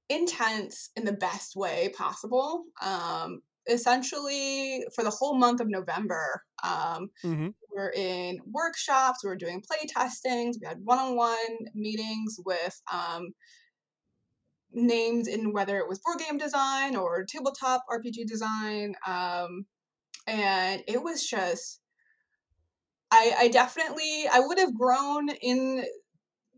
intense 0.10 0.92
in 0.96 1.06
the 1.06 1.14
best 1.14 1.56
way 1.56 1.92
possible 1.98 2.66
um 2.82 3.42
essentially 3.70 4.84
for 4.96 5.04
the 5.04 5.10
whole 5.10 5.36
month 5.38 5.62
of 5.62 5.70
november 5.70 6.44
um 6.64 7.10
Mm-hmm. 7.24 7.50
we 7.72 7.78
we're 7.78 7.92
in 7.92 8.40
workshops 8.52 9.24
we 9.24 9.30
were 9.30 9.36
doing 9.38 9.62
play 9.66 9.88
testings 9.88 10.58
we 10.62 10.68
had 10.68 10.80
one-on-one 10.84 11.58
meetings 11.76 12.38
with 12.46 12.82
um 12.92 13.30
names 14.74 15.28
in 15.28 15.52
whether 15.52 15.78
it 15.78 15.88
was 15.88 16.00
board 16.00 16.20
game 16.20 16.38
design 16.38 16.96
or 16.96 17.26
tabletop 17.26 17.84
rpg 17.92 18.26
design 18.28 18.94
um 19.06 19.66
and 20.28 20.82
it 20.88 21.04
was 21.04 21.28
just 21.28 21.82
I, 23.12 23.34
I 23.40 23.48
definitely 23.50 24.26
I 24.32 24.40
would 24.40 24.58
have 24.58 24.74
grown 24.74 25.30
in 25.30 25.84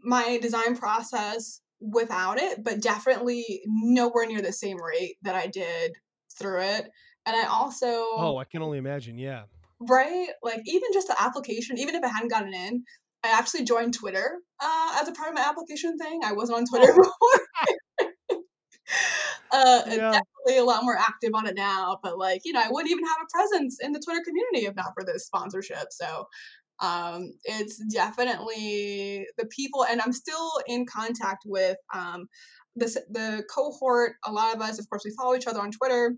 my 0.03 0.37
design 0.41 0.75
process 0.75 1.61
without 1.79 2.39
it, 2.39 2.63
but 2.63 2.81
definitely 2.81 3.61
nowhere 3.65 4.27
near 4.27 4.41
the 4.41 4.51
same 4.51 4.77
rate 4.81 5.15
that 5.23 5.35
I 5.35 5.47
did 5.47 5.93
through 6.37 6.61
it. 6.61 6.89
And 7.25 7.35
I 7.35 7.45
also 7.45 7.87
Oh, 7.87 8.37
I 8.37 8.43
can 8.45 8.61
only 8.61 8.77
imagine. 8.77 9.17
Yeah. 9.17 9.43
right 9.79 10.27
like 10.43 10.61
even 10.65 10.89
just 10.93 11.07
the 11.07 11.21
application, 11.21 11.77
even 11.79 11.95
if 11.95 12.03
I 12.03 12.09
hadn't 12.09 12.29
gotten 12.29 12.53
in, 12.53 12.83
I 13.23 13.29
actually 13.29 13.63
joined 13.63 13.93
Twitter 13.93 14.39
uh, 14.61 14.97
as 15.01 15.07
a 15.07 15.13
part 15.13 15.29
of 15.29 15.35
my 15.35 15.41
application 15.41 15.97
thing. 15.97 16.21
I 16.23 16.33
wasn't 16.33 16.59
on 16.59 16.65
Twitter 16.65 16.93
before. 16.95 17.47
Uh, 19.53 19.83
Yeah. 19.87 19.95
definitely 20.11 20.57
a 20.57 20.63
lot 20.65 20.83
more 20.83 20.97
active 20.97 21.31
on 21.33 21.47
it 21.47 21.55
now. 21.55 21.99
But 22.03 22.17
like 22.17 22.41
you 22.43 22.53
know, 22.53 22.61
I 22.61 22.69
wouldn't 22.69 22.91
even 22.91 23.05
have 23.05 23.17
a 23.21 23.31
presence 23.31 23.77
in 23.81 23.91
the 23.93 23.99
Twitter 23.99 24.21
community 24.25 24.65
if 24.67 24.75
not 24.75 24.93
for 24.95 25.05
this 25.05 25.25
sponsorship. 25.25 25.87
So 25.91 26.25
um, 26.79 27.33
it's 27.45 27.77
definitely 27.93 29.25
the 29.37 29.45
people, 29.45 29.85
and 29.85 30.01
I'm 30.01 30.11
still 30.13 30.51
in 30.67 30.85
contact 30.85 31.43
with 31.45 31.77
um, 31.93 32.27
the 32.75 32.87
the 33.09 33.43
cohort. 33.53 34.13
A 34.25 34.31
lot 34.31 34.55
of 34.55 34.61
us, 34.61 34.79
of 34.79 34.89
course, 34.89 35.03
we 35.05 35.11
follow 35.17 35.35
each 35.35 35.47
other 35.47 35.59
on 35.61 35.71
Twitter. 35.71 36.15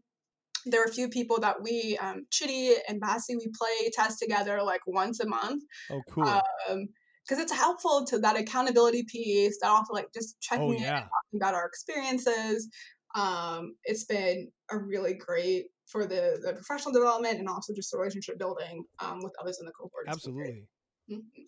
There 0.66 0.82
are 0.82 0.86
a 0.86 0.92
few 0.92 1.10
people 1.10 1.40
that 1.42 1.62
we, 1.62 1.96
um, 2.02 2.26
Chitty 2.32 2.74
and 2.90 3.00
Bassie, 3.00 3.36
we 3.38 3.52
play 3.56 3.92
test 3.94 4.18
together 4.18 4.64
like 4.64 4.82
once 4.88 5.20
a 5.20 5.28
month 5.28 5.64
Oh, 5.92 6.02
cool. 6.10 6.28
um 6.28 6.88
because 7.28 7.42
it's 7.42 7.52
helpful 7.52 8.06
to 8.06 8.20
that 8.20 8.38
accountability 8.38 9.04
piece 9.04 9.58
that 9.62 9.70
also 9.70 9.94
like 9.94 10.08
just 10.14 10.40
checking 10.42 10.66
oh, 10.66 10.74
in 10.74 10.82
yeah. 10.82 11.00
talking 11.02 11.36
about 11.36 11.56
our 11.56 11.66
experiences 11.66 12.70
um 13.16 13.76
it's 13.86 14.06
been 14.06 14.52
a 14.72 14.78
really 14.78 15.14
great 15.14 15.68
for 15.88 16.06
the, 16.06 16.40
the 16.44 16.54
professional 16.54 16.92
development 16.94 17.38
and 17.40 17.48
also 17.48 17.74
just 17.74 17.92
the 17.92 17.98
relationship 17.98 18.40
building 18.40 18.84
um, 19.00 19.20
with 19.24 19.34
others 19.40 19.60
in 19.60 19.68
the 19.68 19.72
cohort. 19.74 20.08
It's 20.08 20.20
been 20.20 20.34
great. 20.34 20.54
Absolutely. 20.54 20.68
Mhm. 21.10 21.48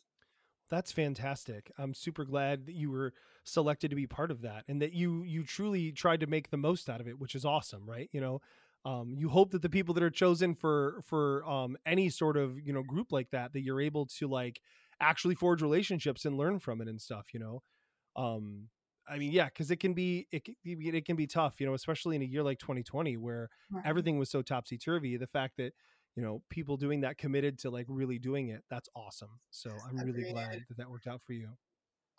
That's 0.70 0.92
fantastic. 0.92 1.72
I'm 1.78 1.94
super 1.94 2.26
glad 2.26 2.66
that 2.66 2.74
you 2.76 2.92
were 2.92 3.14
selected 3.46 3.90
to 3.90 3.96
be 3.96 4.06
part 4.08 4.32
of 4.32 4.42
that 4.42 4.66
and 4.68 4.82
that 4.82 4.92
you 4.92 5.24
you 5.24 5.44
truly 5.46 5.94
tried 5.94 6.20
to 6.20 6.28
make 6.28 6.50
the 6.50 6.58
most 6.58 6.90
out 6.90 7.00
of 7.00 7.08
it, 7.08 7.18
which 7.20 7.36
is 7.36 7.46
awesome, 7.46 7.90
right? 7.90 8.10
You 8.12 8.20
know, 8.20 8.42
um, 8.84 9.14
you 9.18 9.30
hope 9.30 9.52
that 9.52 9.62
the 9.62 9.70
people 9.70 9.94
that 9.94 10.04
are 10.04 10.10
chosen 10.10 10.56
for 10.56 11.02
for 11.06 11.46
um, 11.46 11.78
any 11.86 12.10
sort 12.10 12.36
of 12.36 12.60
you 12.60 12.74
know 12.74 12.84
group 12.84 13.12
like 13.14 13.30
that 13.32 13.54
that 13.54 13.62
you're 13.62 13.80
able 13.82 14.08
to 14.08 14.28
like 14.28 14.60
actually 15.00 15.36
forge 15.36 15.62
relationships 15.62 16.26
and 16.26 16.38
learn 16.38 16.60
from 16.60 16.82
it 16.82 16.90
and 16.90 17.02
stuff. 17.02 17.34
You 17.34 17.40
know, 17.40 17.64
um, 18.18 18.70
I 19.10 19.18
mean, 19.18 19.32
yeah, 19.32 19.46
because 19.46 19.72
it 19.72 19.78
can 19.78 19.94
be 19.94 20.28
it 20.32 20.44
can 20.44 20.56
it 20.64 21.06
can 21.06 21.16
be 21.16 21.28
tough, 21.28 21.60
you 21.60 21.66
know, 21.66 21.74
especially 21.74 22.16
in 22.16 22.22
a 22.22 22.26
year 22.26 22.44
like 22.44 22.60
2020 22.60 23.18
where 23.18 23.50
Right. 23.70 23.86
everything 23.86 24.18
was 24.18 24.30
so 24.30 24.42
topsy 24.42 24.78
turvy. 24.78 25.18
The 25.18 25.28
fact 25.28 25.58
that 25.58 25.74
you 26.16 26.24
know 26.24 26.42
people 26.50 26.78
doing 26.78 27.02
that 27.02 27.18
committed 27.18 27.60
to 27.60 27.70
like 27.70 27.86
really 27.90 28.20
doing 28.20 28.50
it, 28.50 28.64
that's 28.70 28.90
awesome. 28.96 29.40
So 29.50 29.72
I'm 29.88 29.98
really 29.98 30.32
glad 30.32 30.64
that 30.68 30.78
that 30.78 30.90
worked 30.90 31.08
out 31.08 31.22
for 31.26 31.34
you. 31.34 31.50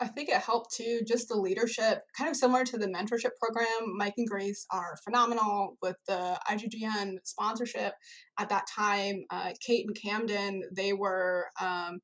I 0.00 0.06
think 0.06 0.28
it 0.28 0.36
helped 0.36 0.74
too, 0.74 1.00
just 1.06 1.28
the 1.28 1.36
leadership, 1.36 2.02
kind 2.16 2.30
of 2.30 2.36
similar 2.36 2.64
to 2.64 2.78
the 2.78 2.86
mentorship 2.86 3.30
program. 3.40 3.96
Mike 3.96 4.14
and 4.16 4.28
Grace 4.28 4.64
are 4.70 4.96
phenomenal 5.02 5.76
with 5.82 5.96
the 6.06 6.38
IGDN 6.48 7.16
sponsorship. 7.24 7.94
At 8.38 8.48
that 8.50 8.68
time, 8.68 9.24
uh, 9.30 9.54
Kate 9.60 9.86
and 9.86 9.96
Camden, 10.00 10.62
they 10.72 10.92
were 10.92 11.46
um, 11.60 11.98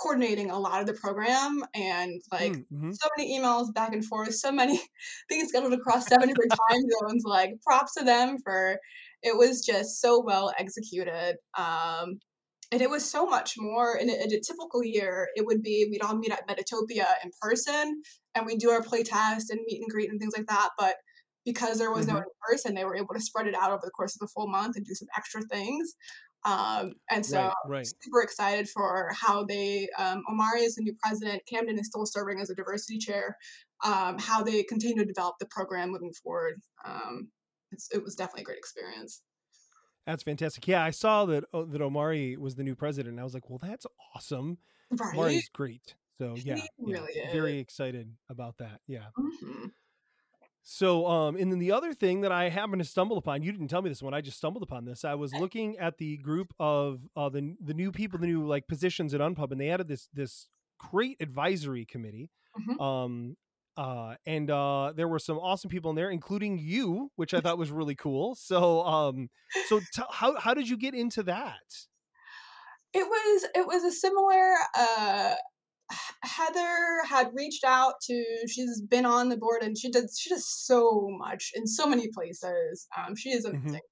coordinating 0.00 0.50
a 0.50 0.58
lot 0.58 0.80
of 0.80 0.86
the 0.86 0.94
program 0.94 1.64
and 1.74 2.20
like 2.32 2.52
Mm, 2.52 2.66
mhm. 2.72 2.94
so 2.94 3.08
many 3.16 3.38
emails 3.38 3.72
back 3.74 3.92
and 3.92 4.04
forth, 4.04 4.34
so 4.34 4.52
many 4.52 4.80
things 5.28 5.48
scheduled 5.48 5.72
across 5.72 6.06
seven 6.06 6.28
different 6.28 6.52
time 6.70 6.80
zones. 7.00 7.22
Like 7.24 7.50
props 7.66 7.94
to 7.94 8.04
them 8.04 8.38
for 8.44 8.78
it 9.22 9.36
was 9.36 9.64
just 9.64 10.00
so 10.00 10.20
well 10.24 10.52
executed. 10.58 11.36
Um, 11.58 12.20
and 12.72 12.80
it 12.80 12.88
was 12.90 13.08
so 13.10 13.26
much 13.26 13.54
more 13.58 13.96
in 13.96 14.08
a, 14.08 14.12
in 14.14 14.32
a 14.32 14.40
typical 14.40 14.84
year 14.84 15.28
it 15.34 15.44
would 15.46 15.62
be 15.62 15.88
we'd 15.90 16.02
all 16.02 16.16
meet 16.16 16.30
at 16.32 16.46
metatopia 16.48 17.06
in 17.24 17.30
person 17.40 18.00
and 18.34 18.46
we'd 18.46 18.60
do 18.60 18.70
our 18.70 18.82
play 18.82 19.02
test 19.02 19.50
and 19.50 19.60
meet 19.66 19.80
and 19.80 19.90
greet 19.90 20.08
and 20.10 20.20
things 20.20 20.34
like 20.36 20.46
that 20.46 20.70
but 20.78 20.94
because 21.44 21.78
there 21.78 21.90
was 21.90 22.06
no 22.06 22.14
Mhm. 22.14 22.18
in 22.18 22.24
person 22.48 22.74
they 22.74 22.84
were 22.84 22.96
able 22.96 23.14
to 23.14 23.20
spread 23.20 23.46
it 23.48 23.54
out 23.54 23.72
over 23.72 23.80
the 23.84 23.90
course 23.90 24.14
of 24.14 24.20
the 24.20 24.28
full 24.28 24.46
month 24.46 24.76
and 24.76 24.86
do 24.86 24.94
some 24.94 25.08
extra 25.16 25.42
things 25.42 25.94
um, 26.44 26.92
and 27.10 27.24
so 27.24 27.38
Right, 27.38 27.54
right. 27.66 27.86
super 27.86 28.22
excited 28.22 28.68
for 28.68 29.10
how 29.12 29.44
they 29.44 29.88
um, 29.98 30.22
omari 30.30 30.62
is 30.62 30.74
the 30.74 30.82
new 30.82 30.94
president 31.02 31.42
camden 31.46 31.78
is 31.78 31.86
still 31.86 32.06
serving 32.06 32.40
as 32.40 32.50
a 32.50 32.54
diversity 32.54 32.98
chair 32.98 33.36
um, 33.84 34.18
how 34.18 34.42
they 34.42 34.62
continue 34.62 34.96
to 34.96 35.04
develop 35.04 35.36
the 35.38 35.46
program 35.46 35.90
moving 35.90 36.12
forward 36.22 36.60
um, 36.84 37.28
it's, 37.72 37.88
it 37.92 38.02
was 38.02 38.14
definitely 38.14 38.42
a 38.42 38.44
great 38.44 38.58
experience 38.58 39.22
That's 40.06 40.22
fantastic. 40.22 40.66
Yeah, 40.66 40.82
I 40.82 40.90
saw 40.90 41.26
that 41.26 41.44
oh, 41.52 41.64
that 41.66 41.80
Omari 41.80 42.36
was 42.36 42.54
the 42.54 42.64
new 42.64 42.74
president. 42.74 43.12
And 43.12 43.20
I 43.20 43.24
was 43.24 43.34
like, 43.34 43.48
well, 43.48 43.60
that's 43.62 43.86
awesome. 44.14 44.58
right 44.90 45.14
Omari's 45.14 45.48
great. 45.52 45.94
So 46.18 46.34
yeah, 46.36 46.56
yeah, 46.56 46.62
really 46.78 47.12
very 47.32 47.58
excited 47.58 48.12
about 48.28 48.58
that. 48.58 48.80
Yeah. 48.86 49.06
Mhm. 49.16 49.70
So, 50.62 51.06
um, 51.06 51.36
and 51.36 51.50
then 51.50 51.58
the 51.58 51.72
other 51.72 51.94
thing 51.94 52.20
that 52.20 52.32
I 52.32 52.48
happened 52.48 52.82
to 52.82 52.88
stumble 52.88 53.16
upon, 53.18 53.42
you 53.42 53.50
didn't 53.50 53.68
tell 53.68 53.82
me 53.82 53.88
this 53.88 54.02
one. 54.02 54.12
I 54.14 54.20
just 54.20 54.36
stumbled 54.36 54.62
upon 54.62 54.84
this. 54.84 55.04
I 55.04 55.14
was 55.14 55.32
looking 55.34 55.78
at 55.78 55.96
the 55.98 56.18
group 56.18 56.52
of 56.60 57.00
uh, 57.16 57.28
the 57.30 57.56
the 57.60 57.74
new 57.74 57.90
people, 57.90 58.18
the 58.18 58.26
new 58.26 58.46
like 58.46 58.66
positions 58.68 59.14
at 59.14 59.20
Unpub, 59.20 59.52
and 59.52 59.60
they 59.60 59.70
added 59.70 59.88
this 59.88 60.08
this 60.12 60.48
great 60.78 61.16
advisory 61.20 61.86
committee. 61.86 62.30
Mhm. 62.58 62.80
Um, 62.80 63.36
uh, 63.76 64.16
and 64.26 64.50
uh, 64.50 64.92
there 64.94 65.08
were 65.08 65.18
some 65.18 65.38
awesome 65.38 65.70
people 65.70 65.90
in 65.90 65.96
there, 65.96 66.10
including 66.10 66.58
you, 66.58 67.10
which 67.16 67.32
I 67.32 67.40
thought 67.40 67.56
was 67.56 67.70
really 67.70 67.94
cool. 67.94 68.34
So, 68.34 68.82
um, 68.84 69.30
so 69.66 69.80
t- 69.80 70.02
how 70.10 70.38
how 70.38 70.52
did 70.52 70.68
you 70.68 70.76
get 70.76 70.94
into 70.94 71.22
that? 71.22 71.86
It 72.92 73.06
was 73.06 73.44
it 73.54 73.66
was 73.66 73.84
a 73.84 73.92
similar 73.92 74.54
uh 74.74 75.34
Heather 76.22 77.04
had 77.08 77.30
reached 77.34 77.64
out 77.64 77.94
to 78.02 78.24
she's 78.48 78.80
been 78.82 79.06
on 79.06 79.28
the 79.28 79.36
board 79.36 79.62
and 79.62 79.76
she 79.78 79.90
does 79.90 80.16
she 80.18 80.30
does 80.30 80.46
so 80.48 81.08
much 81.18 81.50
in 81.54 81.66
so 81.66 81.86
many 81.86 82.08
places. 82.14 82.86
Um 82.96 83.16
she 83.16 83.30
is 83.30 83.44
Mhm. 83.52 83.80
amazing. 83.80 83.82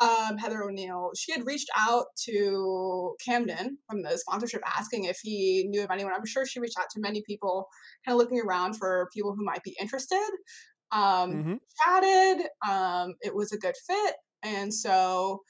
Um 0.00 0.38
Heather 0.38 0.62
O'Neill, 0.64 1.12
she 1.16 1.32
had 1.32 1.46
reached 1.46 1.70
out 1.78 2.06
to 2.26 3.16
Camden 3.24 3.78
from 3.88 4.02
the 4.02 4.18
sponsorship 4.18 4.62
asking 4.66 5.04
if 5.04 5.18
he 5.22 5.66
knew 5.68 5.84
of 5.84 5.90
anyone. 5.90 6.14
I'm 6.14 6.26
sure 6.26 6.46
she 6.46 6.60
reached 6.60 6.78
out 6.78 6.90
to 6.92 7.00
many 7.00 7.22
people, 7.26 7.68
kind 8.06 8.14
of 8.14 8.20
looking 8.20 8.40
around 8.40 8.74
for 8.78 9.08
people 9.14 9.34
who 9.34 9.44
might 9.44 9.62
be 9.64 9.76
interested. 9.80 10.30
Um 10.92 11.44
hmm 11.44 11.60
chatted, 11.84 12.48
um 12.68 13.14
it 13.22 13.34
was 13.34 13.52
a 13.52 13.58
good 13.58 13.76
fit 13.86 14.16
and 14.42 14.72
so 14.74 15.42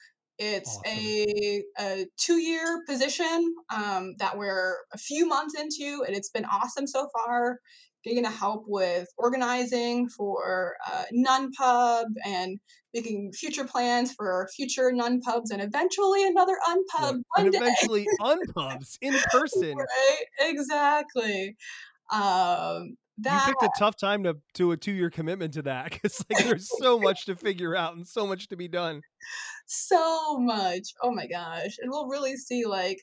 it's 0.43 0.75
Awesome. 0.85 0.97
a, 0.97 1.63
a 1.79 2.05
two-year 2.17 2.81
position 2.87 3.53
um, 3.71 4.15
that 4.17 4.35
we're 4.39 4.73
a 4.91 4.97
few 4.97 5.27
months 5.27 5.53
into, 5.59 6.03
and 6.07 6.15
it's 6.15 6.29
been 6.29 6.45
awesome 6.45 6.87
so 6.87 7.07
far. 7.13 7.59
Getting 8.03 8.23
to 8.23 8.31
help 8.31 8.63
with 8.65 9.07
organizing 9.19 10.09
for 10.09 10.73
uh, 10.91 11.03
Unpub 11.13 12.05
and 12.25 12.59
making 12.95 13.31
future 13.33 13.63
plans 13.65 14.11
for 14.13 14.49
future 14.55 14.91
Unpubs 14.91 15.51
and 15.51 15.61
eventually 15.61 16.25
another. 16.25 16.57
Unpub 16.67 17.11
And 17.11 17.23
one 17.37 17.51
day. 17.51 17.57
eventually 17.59 18.07
unpubs 18.21 18.97
in 19.01 19.13
person. 19.31 19.75
Right? 19.77 20.23
Exactly. 20.39 21.55
Um, 22.11 22.95
You 23.17 23.39
picked 23.45 23.63
a 23.63 23.69
tough 23.79 23.97
time 23.97 24.23
to 24.23 24.37
to 24.55 24.71
a 24.71 24.77
two 24.77 24.91
year 24.91 25.09
commitment 25.09 25.53
to 25.53 25.61
that 25.63 25.91
because 25.91 26.23
like 26.29 26.43
there's 26.43 26.69
so 26.77 26.99
much 26.99 27.25
to 27.25 27.35
figure 27.35 27.75
out 27.75 27.95
and 27.95 28.07
so 28.07 28.25
much 28.25 28.47
to 28.49 28.55
be 28.55 28.67
done. 28.67 29.01
so 29.67 30.37
much. 30.39 30.89
Oh 31.01 31.11
my 31.11 31.27
gosh. 31.27 31.77
And 31.81 31.89
we'll 31.91 32.07
really 32.07 32.35
see 32.37 32.65
like 32.65 33.01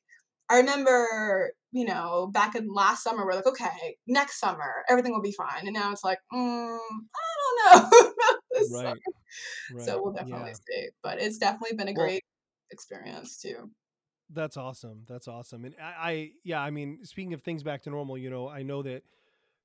I 0.51 0.59
remember, 0.59 1.53
you 1.73 1.85
know, 1.85 2.29
back 2.33 2.55
in 2.55 2.73
last 2.73 3.03
summer 3.03 3.25
we're 3.27 3.35
like, 3.35 3.47
okay, 3.47 3.97
next 4.07 4.41
summer 4.41 4.85
everything 4.89 5.13
will 5.13 5.23
be 5.23 5.33
fine. 5.37 5.67
And 5.67 5.75
now 5.75 5.93
it's 5.93 6.05
like, 6.05 6.19
mm, 6.33 6.79
I 6.79 7.69
don't 7.71 7.83
know. 7.83 7.89
about 8.01 8.41
this 8.53 8.71
Right. 8.73 8.85
summer. 8.85 8.97
Right. 9.71 9.87
So 9.87 10.03
we'll 10.03 10.15
definitely 10.15 10.51
yeah. 10.51 10.55
see. 10.55 10.89
But 11.03 11.21
it's 11.21 11.39
definitely 11.39 11.77
been 11.77 11.89
a 11.89 11.93
Well, 11.95 12.07
great 12.07 12.25
experience 12.71 13.39
too. 13.41 13.71
that's 14.31 14.57
awesome. 14.57 15.05
That's 15.09 15.29
awesome. 15.29 15.65
And 15.65 15.75
I, 15.81 16.11
I 16.11 16.31
yeah, 16.45 16.61
I 16.61 16.71
mean, 16.71 17.05
speaking 17.05 17.33
of 17.35 17.43
things 17.43 17.63
back 17.63 17.83
to 17.83 17.91
normal, 17.91 18.19
you 18.19 18.31
know, 18.31 18.49
I 18.49 18.63
know 18.63 18.83
that 18.83 19.03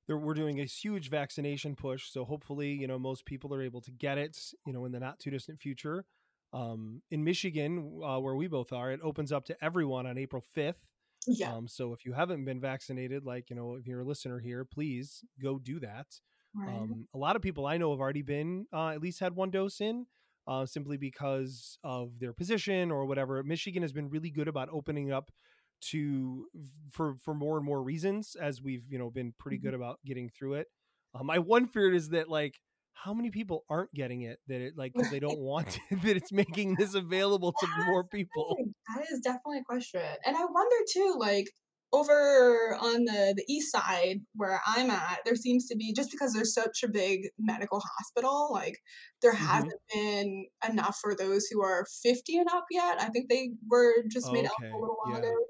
there, 0.06 0.18
we're 0.18 0.34
doing 0.34 0.60
a 0.60 0.64
huge 0.64 1.10
vaccination 1.10 1.76
push. 1.76 2.10
So 2.10 2.24
hopefully, 2.24 2.72
you 2.72 2.86
know, 2.86 2.98
most 2.98 3.24
people 3.24 3.54
are 3.54 3.62
able 3.62 3.80
to 3.82 3.90
get 3.90 4.18
it, 4.18 4.38
you 4.66 4.72
know, 4.72 4.84
in 4.84 4.92
the 4.92 5.00
not 5.00 5.18
too 5.18 5.30
distant 5.30 5.60
future. 5.60 6.04
Um, 6.52 7.02
in 7.10 7.24
Michigan, 7.24 8.00
uh, 8.04 8.20
where 8.20 8.36
we 8.36 8.46
both 8.46 8.72
are, 8.72 8.92
it 8.92 9.00
opens 9.02 9.32
up 9.32 9.44
to 9.46 9.56
everyone 9.64 10.06
on 10.06 10.18
April 10.18 10.42
5th. 10.56 10.86
Yeah. 11.26 11.52
Um, 11.52 11.66
so 11.66 11.92
if 11.92 12.04
you 12.04 12.12
haven't 12.12 12.44
been 12.44 12.60
vaccinated, 12.60 13.24
like, 13.24 13.50
you 13.50 13.56
know, 13.56 13.74
if 13.74 13.86
you're 13.86 14.00
a 14.00 14.04
listener 14.04 14.38
here, 14.38 14.64
please 14.64 15.24
go 15.42 15.58
do 15.58 15.80
that. 15.80 16.06
Right. 16.54 16.68
Um, 16.68 17.08
a 17.14 17.18
lot 17.18 17.34
of 17.34 17.42
people 17.42 17.66
I 17.66 17.78
know 17.78 17.90
have 17.90 18.00
already 18.00 18.22
been 18.22 18.66
uh, 18.72 18.90
at 18.90 19.00
least 19.00 19.20
had 19.20 19.34
one 19.34 19.50
dose 19.50 19.80
in, 19.80 20.06
uh, 20.46 20.66
simply 20.66 20.96
because 20.96 21.78
of 21.82 22.20
their 22.20 22.32
position 22.32 22.90
or 22.90 23.06
whatever. 23.06 23.42
Michigan 23.42 23.82
has 23.82 23.92
been 23.92 24.10
really 24.10 24.30
good 24.30 24.46
about 24.46 24.68
opening 24.70 25.10
up 25.10 25.32
to 25.80 26.46
for 26.90 27.16
for 27.22 27.34
more 27.34 27.56
and 27.56 27.66
more 27.66 27.82
reasons 27.82 28.36
as 28.40 28.62
we've 28.62 28.84
you 28.88 28.98
know 28.98 29.10
been 29.10 29.34
pretty 29.38 29.58
good 29.58 29.74
about 29.74 29.98
getting 30.04 30.28
through 30.28 30.54
it. 30.54 30.68
Um, 31.14 31.26
my 31.26 31.38
one 31.38 31.66
fear 31.66 31.92
is 31.92 32.10
that 32.10 32.28
like 32.28 32.58
how 32.94 33.12
many 33.12 33.30
people 33.30 33.64
aren't 33.68 33.92
getting 33.92 34.22
it 34.22 34.38
that 34.46 34.60
it 34.60 34.74
like 34.76 34.92
because 34.94 35.10
they 35.10 35.20
don't 35.20 35.38
want 35.38 35.78
that 35.90 36.16
it's 36.16 36.32
making 36.32 36.76
this 36.76 36.94
available 36.94 37.52
to 37.52 37.66
more 37.86 38.04
people. 38.04 38.56
That 38.94 39.04
is 39.12 39.20
definitely 39.20 39.58
a 39.58 39.64
question. 39.64 40.02
And 40.24 40.36
I 40.36 40.44
wonder 40.44 40.76
too, 40.90 41.16
like 41.18 41.50
over 41.94 42.76
on 42.80 43.04
the 43.04 43.34
the 43.36 43.44
east 43.48 43.72
side 43.72 44.18
where 44.34 44.60
I'm 44.66 44.90
at, 44.90 45.20
there 45.24 45.36
seems 45.36 45.66
to 45.68 45.76
be 45.76 45.92
just 45.94 46.10
because 46.10 46.32
there's 46.34 46.54
such 46.54 46.82
a 46.82 46.88
big 46.88 47.28
medical 47.38 47.80
hospital, 47.80 48.50
like 48.52 48.76
there 49.22 49.34
hmm 49.38 49.68
hasn't 49.72 49.80
been 49.92 50.46
enough 50.68 50.98
for 51.00 51.14
those 51.16 51.46
who 51.46 51.62
are 51.62 51.86
50 52.02 52.36
and 52.38 52.48
up 52.50 52.66
yet. 52.70 53.00
I 53.00 53.08
think 53.10 53.28
they 53.30 53.50
were 53.68 53.94
just 54.10 54.32
made 54.32 54.46
up 54.46 54.52
a 54.74 54.78
little 54.80 54.96
while 54.96 55.18
Yeah. 55.18 55.20
ago. 55.20 55.46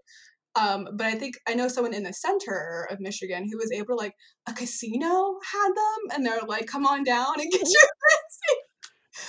Um, 0.56 0.88
but 0.96 1.06
I 1.06 1.16
think 1.16 1.34
I 1.48 1.54
know 1.54 1.68
someone 1.68 1.94
in 1.94 2.04
the 2.04 2.12
center 2.12 2.86
of 2.90 3.00
Michigan 3.00 3.48
who 3.50 3.58
was 3.58 3.72
able 3.72 3.88
to 3.88 3.94
like 3.96 4.14
a 4.48 4.52
casino 4.54 5.38
had 5.52 5.68
them 5.70 6.16
and 6.16 6.26
they're 6.26 6.42
like, 6.42 6.66
come 6.66 6.86
on 6.86 7.04
down 7.04 7.40
and 7.40 7.50
get 7.50 7.60
your 7.60 7.90
vaccine. 8.12 8.62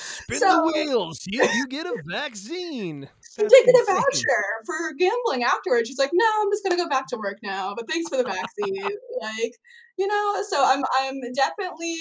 Spin 0.08 0.48
the 0.48 0.58
So 0.58 0.60
wheels. 0.60 1.20
You 1.26 1.48
you 1.52 1.68
get 1.68 1.86
a 1.86 1.98
vaccine. 2.06 3.10
That's 3.38 3.54
did 3.54 3.66
get 3.66 3.82
a 3.82 3.86
voucher 3.86 4.44
for 4.66 4.94
gambling 4.98 5.44
afterwards. 5.44 5.90
She's 5.90 6.00
like, 6.00 6.12
"No, 6.14 6.26
I'm 6.42 6.52
just 6.52 6.64
gonna 6.64 6.78
go 6.78 6.90
back 6.90 7.08
to 7.08 7.18
work 7.18 7.38
now, 7.44 7.74
but 7.76 7.90
thanks 7.90 8.10
for 8.10 8.18
the 8.18 8.24
vaccine." 8.24 8.76
like, 9.22 9.54
you 9.98 10.08
know, 10.08 10.44
so 10.48 10.64
I'm 10.64 10.84
I'm 11.02 11.20
definitely 11.34 11.98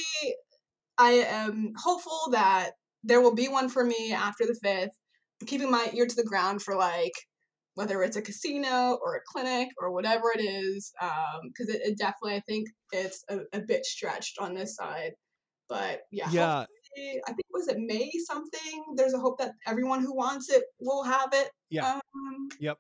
I 0.99 1.11
am 1.13 1.73
hopeful 1.77 2.31
that 2.33 2.73
there 3.03 3.21
will 3.21 3.35
be 3.35 3.49
one 3.49 3.69
for 3.69 3.85
me 3.85 4.13
after 4.13 4.47
the 4.47 4.59
fifth. 4.63 4.97
Keeping 5.47 5.71
my 5.71 5.91
ear 5.93 6.07
to 6.07 6.15
the 6.15 6.25
ground 6.25 6.63
for 6.63 6.77
like 6.77 7.13
whether 7.75 8.03
it's 8.05 8.17
a 8.17 8.23
casino 8.23 8.99
or 9.05 9.17
a 9.17 9.21
clinic 9.27 9.69
or 9.79 9.93
whatever 9.93 10.33
it 10.33 10.41
is, 10.41 10.93
um, 11.03 11.41
because 11.49 11.75
it, 11.75 11.83
it 11.85 11.99
definitely 11.99 12.37
I 12.37 12.43
think 12.47 12.69
it's 12.93 13.25
a, 13.29 13.41
a 13.53 13.61
bit 13.61 13.85
stretched 13.85 14.39
on 14.39 14.55
this 14.55 14.77
side. 14.77 15.13
But 15.69 16.03
yeah, 16.13 16.29
Yeah. 16.31 16.67
I 16.97 17.33
think 17.33 17.47
was 17.53 17.69
it 17.69 17.79
May 17.79 18.11
something. 18.27 18.85
There's 18.97 19.15
a 19.15 19.19
hope 19.19 19.39
that 19.39 19.53
everyone 19.67 20.01
who 20.01 20.15
wants 20.15 20.51
it 20.51 20.65
will 20.81 21.03
have 21.03 21.31
it. 21.33 21.51
Yeah. 21.71 22.01
Um, 22.15 22.49
Yep. 22.61 22.79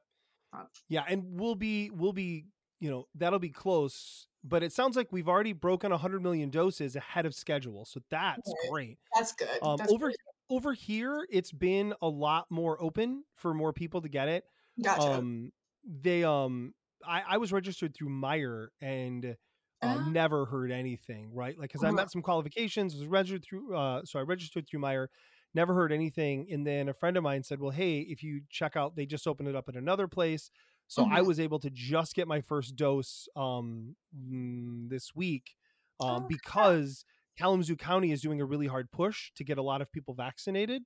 Yeah, 0.88 1.04
and 1.08 1.24
we'll 1.38 1.54
be 1.54 1.90
we'll 1.90 2.12
be 2.12 2.46
you 2.80 2.90
know 2.90 3.06
that'll 3.14 3.38
be 3.38 3.50
close, 3.50 4.26
but 4.44 4.62
it 4.62 4.72
sounds 4.72 4.96
like 4.96 5.10
we've 5.10 5.28
already 5.28 5.52
broken 5.52 5.90
100 5.90 6.22
million 6.22 6.50
doses 6.50 6.96
ahead 6.96 7.26
of 7.26 7.34
schedule, 7.34 7.84
so 7.84 8.00
that's 8.10 8.52
great. 8.70 8.98
that's 9.14 9.32
good. 9.32 9.48
Um, 9.62 9.76
that's 9.76 9.92
over 9.92 10.06
great. 10.06 10.16
over 10.50 10.72
here, 10.72 11.26
it's 11.30 11.52
been 11.52 11.94
a 12.02 12.08
lot 12.08 12.46
more 12.50 12.80
open 12.80 13.24
for 13.36 13.54
more 13.54 13.72
people 13.72 14.00
to 14.02 14.08
get 14.08 14.28
it. 14.28 14.44
Gotcha. 14.82 15.02
Um, 15.02 15.52
they 15.84 16.24
um, 16.24 16.74
I, 17.06 17.22
I 17.30 17.38
was 17.38 17.52
registered 17.52 17.94
through 17.94 18.10
Meijer 18.10 18.68
and 18.80 19.36
uh, 19.84 19.98
never 20.00 20.46
heard 20.46 20.70
anything, 20.72 21.32
right? 21.34 21.58
Like, 21.58 21.70
because 21.70 21.84
I 21.84 21.90
Uh-huh. 21.90 21.92
met 21.92 22.10
some 22.10 22.22
qualifications, 22.22 22.94
was 22.96 23.06
registered 23.06 23.44
through, 23.44 23.76
uh, 23.76 24.02
so 24.04 24.18
I 24.18 24.22
registered 24.22 24.68
through 24.68 24.80
Meijer, 24.80 25.08
never 25.54 25.74
heard 25.74 25.92
anything, 25.92 26.48
and 26.50 26.66
then 26.66 26.88
a 26.88 26.94
friend 26.94 27.16
of 27.16 27.22
mine 27.22 27.42
said, 27.44 27.60
"Well, 27.60 27.70
hey, 27.72 28.00
if 28.00 28.22
you 28.22 28.42
check 28.50 28.76
out, 28.76 28.96
they 28.96 29.06
just 29.06 29.26
opened 29.26 29.48
it 29.48 29.56
up 29.56 29.68
at 29.68 29.76
another 29.76 30.08
place." 30.08 30.50
So 30.88 31.06
I 31.10 31.22
Mhm. 31.22 31.22
was 31.22 31.40
able 31.40 31.58
to 31.60 31.70
just 31.70 32.14
get 32.14 32.28
my 32.28 32.40
first 32.40 32.76
dose 32.76 33.28
um 33.36 33.96
mm, 34.16 34.88
this 34.90 35.14
week 35.14 35.56
um 36.00 36.24
Oh, 36.24 36.28
because 36.28 37.04
Kalamazoo 37.38 37.76
County 37.76 38.12
is 38.12 38.22
doing 38.22 38.40
a 38.40 38.44
really 38.44 38.66
hard 38.66 38.90
push 38.92 39.32
to 39.36 39.44
get 39.44 39.58
a 39.58 39.62
lot 39.62 39.80
of 39.82 39.90
people 39.92 40.14
vaccinated 40.14 40.82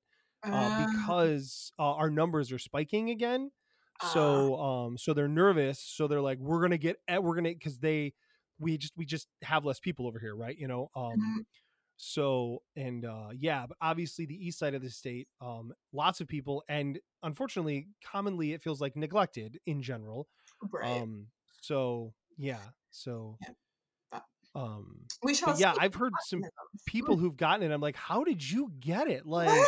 uh, 0.53 0.71
Ah, 0.71 0.77
because 0.77 1.73
uh, 1.79 1.95
our 1.95 2.11
numbers 2.11 2.53
are 2.53 2.59
spiking 2.59 3.11
again. 3.11 3.51
ah, 4.01 4.01
So 4.01 4.57
um 4.61 4.99
so 4.99 5.13
they're 5.15 5.29
nervous. 5.29 5.81
So 5.81 6.07
they're 6.09 6.21
like, 6.21 6.39
we're 6.39 6.61
gonna 6.63 6.79
get 6.79 6.97
we're 7.09 7.35
gonna 7.35 7.51
because 7.51 7.79
they 7.81 8.15
we 8.59 8.79
just 8.79 8.93
we 8.97 9.05
just 9.07 9.29
have 9.43 9.65
less 9.65 9.81
people 9.81 10.07
over 10.07 10.19
here, 10.19 10.35
right? 10.37 10.57
You 10.57 10.69
know. 10.69 10.91
Um 10.97 11.13
mhm. 11.19 11.45
so 11.97 12.63
and 12.77 13.05
uh 13.05 13.29
yeah, 13.37 13.67
but 13.67 13.77
obviously 13.81 14.27
the 14.27 14.35
east 14.47 14.59
side 14.59 14.75
of 14.75 14.83
the 14.83 14.91
state, 14.91 15.29
um, 15.41 15.73
lots 15.93 16.21
of 16.21 16.29
people 16.29 16.63
and 16.69 16.99
unfortunately 17.23 17.89
commonly 18.05 18.53
it 18.53 18.63
feels 18.63 18.81
like 18.81 18.97
neglected 18.97 19.59
in 19.67 19.83
general. 19.83 20.29
right. 20.73 21.03
Um 21.03 21.29
so 21.61 22.15
yeah, 22.37 22.61
so 22.91 23.37
Yeah, 24.13 24.21
um 24.55 25.01
we 25.23 25.35
shall 25.35 25.59
yeah, 25.59 25.75
I've 25.79 25.95
heard 25.95 26.13
some 26.27 26.43
people 26.87 27.17
who've 27.17 27.37
gotten 27.37 27.71
it. 27.71 27.75
I'm 27.75 27.81
like, 27.81 27.97
how 27.97 28.25
did 28.25 28.49
you 28.49 28.73
get 28.81 29.09
it? 29.09 29.25
Like, 29.27 29.67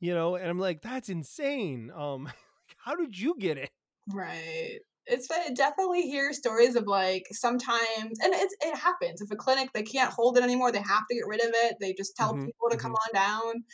you 0.00 0.14
know, 0.14 0.36
and 0.36 0.48
I'm 0.48 0.58
like, 0.58 0.82
that's 0.82 1.08
insane. 1.08 1.90
Um, 1.94 2.30
how 2.76 2.96
did 2.96 3.18
you 3.18 3.36
get 3.38 3.58
it? 3.58 3.70
Right. 4.12 4.80
It's 5.06 5.30
I 5.30 5.50
definitely 5.50 6.02
hear 6.02 6.32
stories 6.32 6.76
of 6.76 6.86
like 6.86 7.26
sometimes, 7.32 8.18
and 8.22 8.34
it's 8.34 8.54
it 8.60 8.76
happens. 8.76 9.20
If 9.20 9.30
a 9.32 9.36
clinic 9.36 9.70
they 9.74 9.82
can't 9.82 10.12
hold 10.12 10.38
it 10.38 10.44
anymore, 10.44 10.70
they 10.72 10.78
have 10.82 11.06
to 11.10 11.14
get 11.16 11.26
rid 11.26 11.40
of 11.42 11.50
it. 11.54 11.76
They 11.80 11.92
just 11.94 12.16
tell 12.16 12.34
Mhm, 12.34 12.46
people 12.46 12.70
to 12.70 12.76
come 12.76 12.92
on 12.94 13.12
down. 13.14 13.64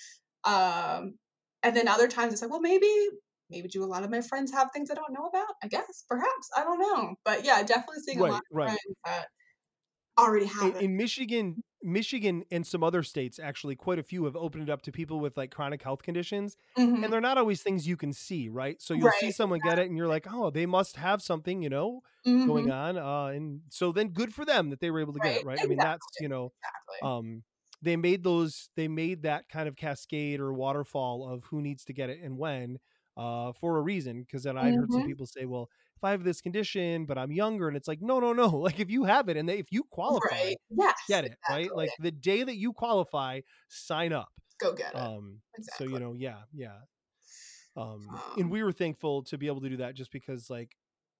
Um, 0.45 1.19
and 1.63 1.77
then 1.77 1.89
other 1.89 2.09
times 2.09 2.33
it's 2.35 2.43
like, 2.43 2.51
well, 2.53 2.61
maybe 2.61 2.89
maybe 3.51 3.69
do 3.69 3.85
a 3.85 3.87
lot 3.87 4.05
of 4.05 4.11
my 4.11 4.23
friends 4.23 4.53
have 4.53 4.71
things 4.73 4.91
I 4.91 4.95
don't 4.95 5.13
know 5.15 5.27
about? 5.27 5.55
I 5.63 5.69
guess, 5.69 6.05
perhaps, 6.09 6.51
I 6.57 6.65
don't 6.65 6.81
know. 6.81 7.17
But 7.25 7.45
yeah, 7.45 7.63
definitely 7.65 8.03
seeing 8.07 8.21
a 8.21 8.27
lot 8.27 8.41
of 8.41 8.43
right. 8.51 8.79
friends 8.87 8.97
that 9.07 9.29
already 10.19 10.47
In, 10.61 10.73
have 10.73 10.77
it. 10.77 10.85
in 10.85 10.97
Michigan, 10.97 11.63
Michigan, 11.83 12.45
and 12.51 12.67
some 12.67 12.83
other 12.85 13.03
states, 13.03 13.39
actually, 13.39 13.77
quite 13.77 13.99
a 13.99 14.03
few 14.03 14.25
have 14.25 14.37
opened 14.37 14.65
it 14.65 14.71
up 14.71 14.83
to 14.83 14.93
people 14.93 15.21
with 15.21 15.37
like 15.37 15.51
chronic 15.51 15.83
health 15.83 16.03
conditions, 16.03 16.57
Mhm, 16.77 17.03
and 17.03 17.13
they're 17.13 17.21
not 17.21 17.39
always 17.39 17.63
things 17.63 17.87
you 17.87 17.97
can 17.97 18.13
see, 18.13 18.49
right? 18.49 18.81
So 18.83 18.95
you'll 18.95 19.11
see 19.13 19.31
someone 19.31 19.61
get 19.61 19.79
it, 19.79 19.87
and 19.89 19.97
you're 19.97 20.09
like, 20.09 20.27
oh, 20.31 20.51
they 20.51 20.67
must 20.67 20.97
have 20.97 21.23
something, 21.23 21.63
you 21.63 21.69
know, 21.71 22.03
going 22.45 22.69
mhm, 22.69 22.71
on. 22.71 22.97
Uh, 22.99 23.27
and 23.27 23.63
so 23.71 23.93
then 23.93 24.09
good 24.11 24.35
for 24.35 24.45
them 24.45 24.71
that 24.71 24.81
they 24.81 24.91
were 24.91 25.01
able 25.01 25.13
to 25.15 25.21
get 25.21 25.35
Right, 25.35 25.37
it, 25.37 25.43
right? 25.45 25.61
I 25.63 25.67
mean, 25.67 25.81
that's 25.81 26.09
you 26.19 26.29
know, 26.29 26.53
Exactly. 26.63 27.03
um 27.03 27.45
they 27.83 27.97
made 27.97 28.25
those 28.25 28.71
they 28.77 28.89
made 28.89 29.23
that 29.23 29.49
kind 29.49 29.69
of 29.69 29.77
cascade 29.77 30.41
or 30.41 30.53
waterfall 30.53 31.29
of 31.29 31.45
who 31.45 31.63
needs 31.63 31.85
to 31.85 31.93
get 31.93 32.11
it 32.11 32.21
and 32.23 32.37
when 32.39 32.79
uh 33.17 33.53
for 33.53 33.79
a 33.79 33.83
reason 33.83 34.23
because 34.23 34.43
then 34.43 34.57
i'd 34.59 34.75
heard 34.75 34.93
some 34.93 35.03
Mhm. 35.03 35.05
people 35.05 35.27
say 35.27 35.45
well 35.45 35.71
if 35.99 36.05
i 36.05 36.13
have 36.13 36.25
this 36.25 36.41
condition 36.41 37.07
but 37.07 37.19
i'm 37.19 37.33
younger 37.33 37.69
and 37.69 37.77
it's 37.77 37.89
like 37.89 38.01
no 38.03 38.21
no 38.21 38.33
no 38.33 38.49
like 38.69 38.81
if 38.81 38.91
you 38.91 39.05
have 39.05 39.29
it 39.29 39.37
and 39.37 39.49
they, 39.49 39.59
if 39.59 39.73
you 39.73 39.85
qualify 39.85 40.37
Right. 40.43 40.57
Yes. 40.71 40.97
get 41.09 41.25
it 41.25 41.39
right 41.49 41.75
like 41.75 41.95
the 41.99 42.13
day 42.13 42.43
that 42.45 42.57
you 42.57 42.73
qualify 42.73 43.41
sign 43.69 44.13
up 44.13 44.33
Go 44.61 44.73
get 44.73 44.95
it. 44.95 45.01
um 45.01 45.43
so 45.63 45.85
you 45.85 46.01
know 46.01 46.15
yeah 46.15 46.43
yeah 46.53 46.81
um 47.77 48.21
Um, 48.21 48.23
and 48.37 48.51
we 48.51 48.63
were 48.63 48.73
thankful 48.73 49.23
to 49.25 49.39
be 49.39 49.47
able 49.47 49.61
to 49.61 49.69
do 49.69 49.77
that 49.79 49.95
just 49.95 50.11
because 50.13 50.51
like 50.51 50.77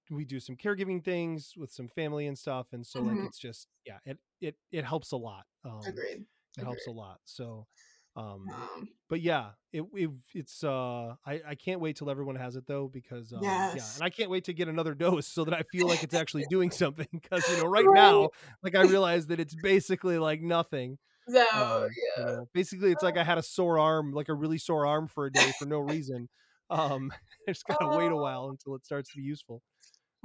we 0.09 0.25
do 0.25 0.39
some 0.39 0.55
caregiving 0.55 1.03
things 1.03 1.53
with 1.55 1.71
some 1.71 1.87
family 1.87 2.27
and 2.27 2.37
stuff 2.37 2.67
and 2.73 2.85
so 2.85 3.03
like 3.03 3.19
Mhm. 3.19 3.25
it's 3.25 3.37
just 3.39 3.67
yeah 3.85 3.99
it 4.05 4.17
it 4.41 4.55
it 4.71 4.83
helps 4.85 5.11
a 5.11 5.17
lot 5.17 5.45
um 5.65 5.83
Agreed. 5.85 6.25
it 6.57 6.63
helps 6.63 6.87
a 6.87 6.91
lot 6.91 7.19
so 7.25 7.67
um 8.15 8.67
but 9.09 9.21
yeah 9.21 9.51
it, 9.73 9.83
it 9.93 10.09
it's 10.33 10.63
uh 10.63 11.15
i 11.25 11.41
i 11.47 11.55
can't 11.55 11.79
wait 11.81 11.95
till 11.95 12.09
everyone 12.09 12.35
has 12.35 12.55
it 12.55 12.65
though 12.67 12.87
because 12.87 13.33
um 13.33 13.67
yeah 13.71 13.93
and 13.93 14.03
i 14.03 14.09
can't 14.09 14.29
wait 14.29 14.43
to 14.45 14.53
get 14.53 14.67
another 14.67 14.93
dose 14.95 15.27
so 15.27 15.43
that 15.45 15.53
i 15.53 15.63
feel 15.63 15.87
like 15.87 16.03
it's 16.03 16.13
actually 16.13 16.43
doing 16.49 16.71
something 16.71 17.07
because 17.11 17.47
you 17.47 17.55
know 17.55 17.65
right, 17.65 17.91
Right. 17.91 17.91
now 17.91 18.29
like 18.63 18.75
i 18.75 18.81
realize 18.81 19.27
that 19.27 19.39
it's 19.39 19.55
basically 19.55 20.17
like 20.19 20.41
nothing. 20.41 20.97
So 21.27 21.49
um 21.53 21.97
you 22.15 22.23
know 22.23 22.49
basically 22.53 22.91
it's 22.91 23.03
like 23.03 23.17
i 23.17 23.23
had 23.23 23.37
a 23.37 23.43
sore 23.43 23.79
arm 23.79 24.11
like 24.13 24.29
a 24.29 24.33
really 24.33 24.57
sore 24.57 24.85
arm 24.85 25.07
for 25.07 25.25
a 25.25 25.31
day 25.33 25.51
for 25.51 25.65
no 25.65 25.79
reason. 25.79 26.29
Um 26.69 27.11
i 27.47 27.51
just 27.51 27.65
gotta 27.65 27.87
wait 27.87 28.11
a 28.11 28.17
Oh. 28.17 28.17
while 28.17 28.49
until 28.49 28.75
it 28.75 28.85
starts 28.85 29.11
to 29.11 29.17
be 29.17 29.23
useful. 29.23 29.61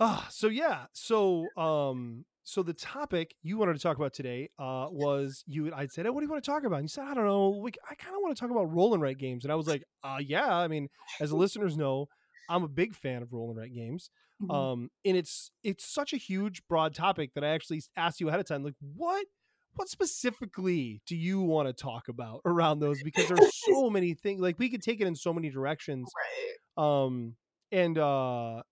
Ah, 0.00 0.26
so 0.30 0.48
yeah, 0.48 0.86
so 0.92 1.54
um, 1.56 2.24
so 2.44 2.62
the 2.62 2.74
topic 2.74 3.34
you 3.42 3.56
wanted 3.58 3.74
to 3.74 3.78
talk 3.78 3.96
about 3.96 4.12
today 4.12 4.48
uh 4.58 4.86
was 4.90 5.44
you. 5.46 5.72
I 5.74 5.86
said, 5.86 6.06
"Hey, 6.06 6.10
what 6.10 6.20
do 6.20 6.26
you 6.26 6.30
want 6.30 6.42
to 6.44 6.50
talk 6.50 6.64
about?" 6.64 6.76
And 6.76 6.84
you 6.84 6.88
said, 6.88 7.04
"I 7.04 7.14
don't 7.14 7.26
know. 7.26 7.50
We, 7.62 7.70
I 7.88 7.94
kind 7.94 8.14
of 8.16 8.22
want 8.22 8.36
to 8.36 8.40
talk 8.40 8.50
about 8.50 8.72
roll 8.72 8.94
and 8.94 9.02
write 9.02 9.18
games." 9.18 9.44
And 9.44 9.52
I 9.52 9.56
was 9.56 9.66
like, 9.66 9.84
"Uh, 10.02 10.18
yeah. 10.20 10.56
I 10.56 10.68
mean, 10.68 10.88
as 11.20 11.30
the 11.30 11.36
listeners 11.44 11.76
know, 11.76 12.08
I'm 12.48 12.64
a 12.64 12.68
big 12.68 12.94
fan 12.94 13.22
of 13.22 13.32
roll 13.32 13.50
and 13.50 13.58
write 13.58 13.74
games. 13.74 14.10
mhm. 14.42 14.54
Um, 14.54 14.90
and 15.04 15.16
it's 15.16 15.50
it's 15.62 15.84
such 15.84 16.12
a 16.12 16.16
huge, 16.16 16.62
broad 16.68 16.94
topic 16.94 17.34
that 17.34 17.44
I 17.44 17.48
actually 17.48 17.82
asked 17.96 18.20
you 18.20 18.28
ahead 18.28 18.40
of 18.40 18.46
time, 18.46 18.64
like, 18.64 18.74
what 18.80 19.26
what 19.74 19.88
specifically 19.88 21.00
do 21.06 21.16
you 21.16 21.40
want 21.40 21.68
to 21.68 21.72
talk 21.72 22.08
about 22.08 22.40
around 22.46 22.80
those? 22.80 23.02
Because 23.02 23.28
there's 23.28 23.40
so 23.66 23.90
many 23.90 24.14
things. 24.14 24.40
Like, 24.40 24.58
we 24.58 24.68
could 24.68 24.82
take 24.82 25.00
it 25.00 25.06
in 25.06 25.14
so 25.14 25.32
many 25.32 25.50
directions 25.50 26.12
right. 26.16 27.02
um 27.06 27.36
and 27.70 27.98
uh 27.98 28.62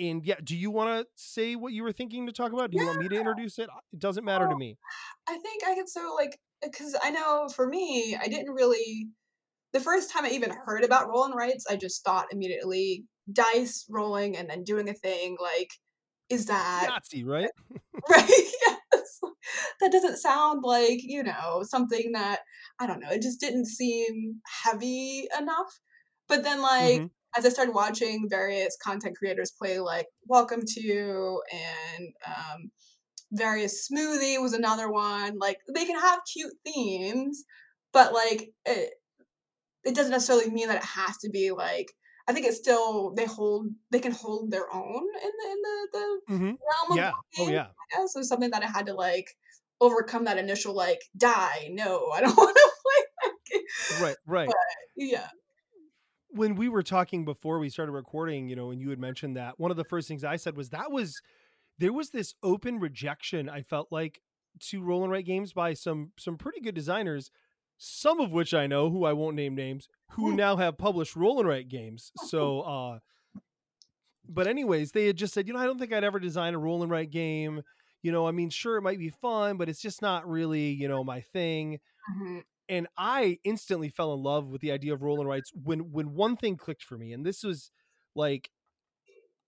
and 0.00 0.24
yeah 0.24 0.36
do 0.42 0.56
you 0.56 0.70
want 0.70 1.00
to 1.00 1.06
say 1.16 1.54
what 1.54 1.72
you 1.72 1.82
were 1.82 1.92
thinking 1.92 2.26
to 2.26 2.32
talk 2.32 2.52
about 2.52 2.70
do 2.70 2.76
you 2.78 2.86
want 2.86 2.98
me 2.98 3.08
to 3.08 3.16
introduce 3.16 3.58
it 3.58 3.68
it 3.92 3.98
doesn't 4.00 4.24
matter 4.24 4.48
to 4.48 4.56
me 4.56 4.76
I 5.28 5.38
think 5.38 5.62
I 5.66 5.74
could 5.74 5.88
so 5.88 6.14
like 6.16 6.38
because 6.62 6.96
I 7.02 7.10
know 7.10 7.48
for 7.54 7.66
me, 7.66 8.16
I 8.20 8.28
didn't 8.28 8.52
really. 8.52 9.08
The 9.72 9.80
first 9.80 10.10
time 10.10 10.24
I 10.24 10.30
even 10.30 10.50
heard 10.50 10.82
about 10.82 11.08
roll 11.08 11.24
and 11.24 11.34
rights, 11.34 11.64
I 11.70 11.76
just 11.76 12.04
thought 12.04 12.26
immediately 12.32 13.04
dice 13.32 13.86
rolling 13.88 14.36
and 14.36 14.50
then 14.50 14.64
doing 14.64 14.88
a 14.88 14.94
thing. 14.94 15.36
Like, 15.40 15.70
is 16.28 16.46
that 16.46 16.90
yahtzee 16.90 17.24
right 17.24 17.50
right? 18.10 18.28
yes. 18.28 19.20
That 19.80 19.92
doesn't 19.92 20.18
sound 20.18 20.62
like 20.64 21.00
you 21.02 21.22
know 21.22 21.62
something 21.62 22.12
that 22.12 22.40
I 22.80 22.86
don't 22.86 23.00
know. 23.00 23.10
It 23.10 23.22
just 23.22 23.40
didn't 23.40 23.66
seem 23.66 24.40
heavy 24.64 25.28
enough. 25.38 25.80
But 26.28 26.42
then, 26.42 26.60
like 26.62 27.02
Mhm. 27.02 27.10
As 27.36 27.46
I 27.46 27.48
started 27.48 27.74
watching 27.74 28.26
various 28.28 28.76
content 28.82 29.16
creators 29.16 29.52
play, 29.58 29.78
like 29.78 30.06
Welcome 30.26 30.62
to 30.66 31.40
and 31.52 32.08
um, 32.26 32.70
various 33.32 33.88
Smoothie 33.88 34.40
was 34.40 34.52
another 34.52 34.90
one. 34.90 35.38
Like 35.38 35.58
they 35.74 35.84
can 35.84 35.98
have 35.98 36.20
cute 36.32 36.52
themes, 36.64 37.44
but 37.92 38.12
like 38.12 38.50
it, 38.66 38.90
it 39.84 39.94
doesn't 39.94 40.12
necessarily 40.12 40.50
mean 40.50 40.68
that 40.68 40.76
it 40.82 40.84
has 40.84 41.16
to 41.18 41.30
be 41.30 41.50
like. 41.50 41.86
I 42.28 42.32
think 42.32 42.46
it's 42.46 42.58
still 42.58 43.12
they 43.16 43.24
hold 43.24 43.66
they 43.90 43.98
can 43.98 44.12
hold 44.12 44.52
their 44.52 44.72
own 44.72 45.02
in 45.02 45.30
the 45.38 45.50
in 45.50 45.58
the, 45.62 45.88
the 45.92 46.34
Mhm. 46.34 46.38
realm 46.46 46.92
of 46.92 46.96
yeah 46.96 47.12
oh 47.40 47.48
yeah 47.48 47.66
I 47.66 48.00
guess 48.02 48.14
it 48.14 48.24
something 48.24 48.50
that 48.50 48.62
I 48.62 48.66
had 48.66 48.86
to 48.86 48.94
like 48.94 49.26
overcome 49.80 50.24
that 50.26 50.38
initial 50.38 50.74
like 50.74 51.00
die. 51.16 51.68
No, 51.70 52.10
I 52.14 52.20
don't 52.20 52.36
want 52.36 52.56
to 52.56 52.70
play 52.82 53.06
that 53.22 53.32
game. 53.50 54.02
right 54.02 54.16
right 54.26 54.46
But 54.46 54.56
yeah, 54.96 55.28
when 56.32 56.54
we 56.54 56.68
were 56.68 56.82
talking 56.82 57.24
before 57.24 57.58
we 57.58 57.68
started 57.68 57.92
recording 57.92 58.48
you 58.48 58.56
know 58.56 58.70
and 58.70 58.80
you 58.80 58.90
had 58.90 58.98
mentioned 58.98 59.36
that 59.36 59.58
one 59.58 59.70
of 59.70 59.76
the 59.76 59.84
first 59.84 60.06
things 60.08 60.24
i 60.24 60.36
said 60.36 60.56
was 60.56 60.70
that 60.70 60.90
was 60.92 61.20
there 61.78 61.92
was 61.92 62.10
this 62.10 62.34
open 62.42 62.78
rejection 62.78 63.48
i 63.48 63.62
felt 63.62 63.88
like 63.90 64.20
to 64.58 64.82
roll 64.82 65.02
and 65.02 65.12
write 65.12 65.24
games 65.26 65.52
by 65.52 65.72
some 65.74 66.12
some 66.18 66.36
pretty 66.36 66.60
good 66.60 66.74
designers 66.74 67.30
some 67.78 68.20
of 68.20 68.32
which 68.32 68.52
i 68.54 68.66
know 68.66 68.90
who 68.90 69.04
i 69.04 69.12
won't 69.12 69.36
name 69.36 69.54
names 69.54 69.88
who 70.10 70.32
Mm. 70.32 70.36
now 70.36 70.56
have 70.56 70.76
published 70.78 71.16
roll 71.16 71.38
and 71.40 71.48
write 71.48 71.68
games 71.68 72.12
so 72.28 72.60
uh 72.62 72.98
but 74.28 74.46
anyways 74.46 74.92
they 74.92 75.06
had 75.06 75.16
just 75.16 75.34
said 75.34 75.46
you 75.46 75.52
know 75.54 75.58
i 75.60 75.66
don't 75.66 75.78
think 75.78 75.92
i'd 75.92 76.04
ever 76.04 76.18
design 76.20 76.54
a 76.54 76.58
roll 76.58 76.82
and 76.82 76.90
write 76.92 77.10
game 77.10 77.62
you 78.02 78.12
know 78.12 78.26
i 78.26 78.30
mean 78.30 78.50
sure 78.50 78.76
it 78.76 78.82
might 78.82 78.98
be 78.98 79.08
fun 79.10 79.56
but 79.56 79.68
it's 79.68 79.80
just 79.80 80.02
not 80.02 80.28
really 80.28 80.68
you 80.70 80.88
know 80.88 81.02
my 81.04 81.20
thing 81.20 81.78
Mhm. 82.18 82.42
And 82.70 82.88
I 82.96 83.38
instantly 83.44 83.90
fell 83.90 84.14
in 84.14 84.22
love 84.22 84.48
with 84.48 84.62
the 84.62 84.72
idea 84.72 84.94
of 84.94 85.02
roll 85.02 85.20
and 85.20 85.28
writes 85.28 85.52
when 85.54 85.92
when 85.92 86.14
one 86.14 86.36
thing 86.38 86.56
clicked 86.56 86.84
for 86.84 86.96
me, 86.98 87.12
and 87.12 87.26
this 87.26 87.44
was 87.44 87.70
like 88.14 88.50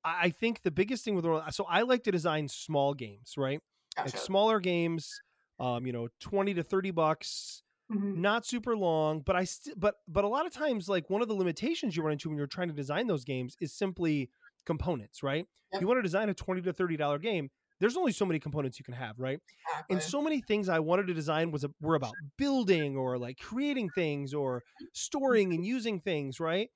I 0.04 0.30
think 0.30 0.62
the 0.62 0.70
biggest 0.72 1.04
thing 1.04 1.14
with 1.14 1.24
roll. 1.24 1.42
So 1.52 1.64
I 1.64 1.82
like 1.82 2.02
to 2.04 2.10
design 2.10 2.48
small 2.48 2.92
games, 2.94 3.34
right? 3.36 3.60
Like 3.96 4.16
smaller 4.16 4.58
games, 4.60 5.20
Um, 5.60 5.86
you 5.86 5.92
know, 5.92 6.08
twenty 6.18 6.54
to 6.54 6.62
thirty 6.64 6.90
bucks, 6.90 7.62
Mhm. 7.90 8.16
not 8.16 8.44
super 8.46 8.76
long, 8.76 9.20
but 9.20 9.36
I 9.36 9.44
st- 9.44 9.78
but 9.78 9.96
but 10.08 10.24
a 10.24 10.28
lot 10.28 10.44
of 10.46 10.52
times, 10.52 10.88
like 10.88 11.08
one 11.10 11.22
of 11.22 11.28
the 11.28 11.34
limitations 11.34 11.96
you 11.96 12.02
run 12.02 12.12
into 12.12 12.28
when 12.28 12.38
you're 12.38 12.46
trying 12.48 12.68
to 12.68 12.74
design 12.74 13.06
those 13.06 13.24
games 13.24 13.56
is 13.60 13.72
simply 13.72 14.30
components, 14.66 15.22
right? 15.22 15.46
Yep. 15.72 15.82
You 15.82 15.86
want 15.86 15.98
to 15.98 16.02
design 16.02 16.28
a 16.30 16.34
twenty 16.34 16.62
to 16.62 16.72
thirty 16.72 16.96
dollar 16.96 17.18
game. 17.18 17.50
There's 17.82 17.98
only 17.98 18.12
so 18.12 18.26
many 18.26 18.40
components 18.40 18.80
you 18.80 18.86
can 18.86 18.94
have, 18.94 19.20
right? 19.20 19.40
Exactly. 19.50 19.94
and 19.94 20.02
so 20.02 20.22
many 20.22 20.40
things 20.42 20.70
I 20.70 20.80
wanted 20.80 21.08
to 21.08 21.14
design 21.14 21.52
was 21.52 21.64
a, 21.64 21.70
were 21.80 21.96
about 21.96 22.18
building 22.38 22.96
or 22.96 23.18
like 23.18 23.38
creating 23.38 23.90
things 23.90 24.34
or 24.34 24.64
storing 24.94 25.54
and 25.54 25.66
using 25.66 26.00
things, 26.00 26.40
right? 26.40 26.70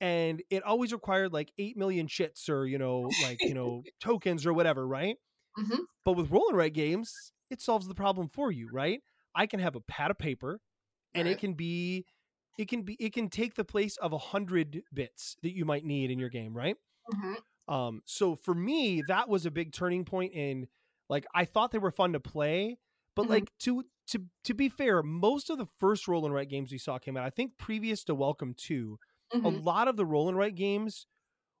And 0.00 0.42
it 0.50 0.62
always 0.64 0.92
required 0.92 1.32
like 1.32 1.52
eight 1.58 1.76
million 1.76 2.08
chits 2.08 2.48
or 2.48 2.66
you 2.66 2.78
know 2.78 3.16
like 3.18 3.42
you 3.46 3.54
know 3.54 3.86
tokens 4.00 4.46
or 4.46 4.54
whatever, 4.54 4.86
right? 4.88 5.18
Mhm. 5.56 5.84
But 6.04 6.14
with 6.14 6.30
roll 6.30 6.48
and 6.48 6.56
write 6.58 6.74
games, 6.74 7.32
it 7.50 7.60
solves 7.62 7.88
the 7.88 7.94
problem 7.94 8.28
for 8.28 8.52
you, 8.52 8.68
right? 8.70 9.02
I 9.34 9.46
can 9.46 9.60
have 9.60 9.76
a 9.76 9.80
pad 9.80 10.10
of 10.10 10.18
paper, 10.18 10.60
and 11.14 11.28
it 11.28 11.38
can 11.38 11.54
be, 11.54 12.06
it 12.58 12.68
can 12.68 12.82
be, 12.84 12.94
it 13.00 13.12
can 13.14 13.30
take 13.30 13.54
the 13.56 13.64
place 13.64 13.96
of 13.98 14.12
a 14.12 14.18
hundred 14.18 14.84
bits 14.94 15.36
that 15.42 15.56
you 15.56 15.66
might 15.66 15.84
need 15.84 16.10
in 16.10 16.18
your 16.20 16.30
game, 16.30 16.54
right? 16.56 16.76
Mhm. 17.12 17.44
Um, 17.68 18.02
so 18.04 18.36
for 18.36 18.54
me, 18.54 19.02
that 19.02 19.28
was 19.28 19.46
a 19.46 19.50
big 19.50 19.72
turning 19.72 20.04
point 20.04 20.32
in 20.34 20.68
like 21.08 21.26
I 21.34 21.44
thought 21.44 21.70
they 21.70 21.78
were 21.78 21.90
fun 21.90 22.12
to 22.14 22.20
play, 22.20 22.78
but 23.16 23.26
Mhm. 23.26 23.28
like 23.28 23.52
to 23.60 23.84
to 24.08 24.26
to 24.44 24.54
be 24.54 24.68
fair, 24.68 25.02
most 25.02 25.50
of 25.50 25.58
the 25.58 25.66
first 25.80 26.06
roll 26.08 26.24
and 26.26 26.34
write 26.34 26.48
games 26.50 26.72
we 26.72 26.78
saw 26.78 26.98
came 26.98 27.16
out. 27.16 27.24
I 27.24 27.30
think 27.30 27.56
previous 27.58 28.04
to 28.04 28.14
Welcome 28.14 28.54
to, 28.66 28.98
a 29.42 29.50
Mhm. 29.50 29.50
lot 29.50 29.88
of 29.88 29.96
the 29.96 30.06
roll 30.06 30.28
and 30.28 30.36
write 30.38 30.54
games 30.56 31.06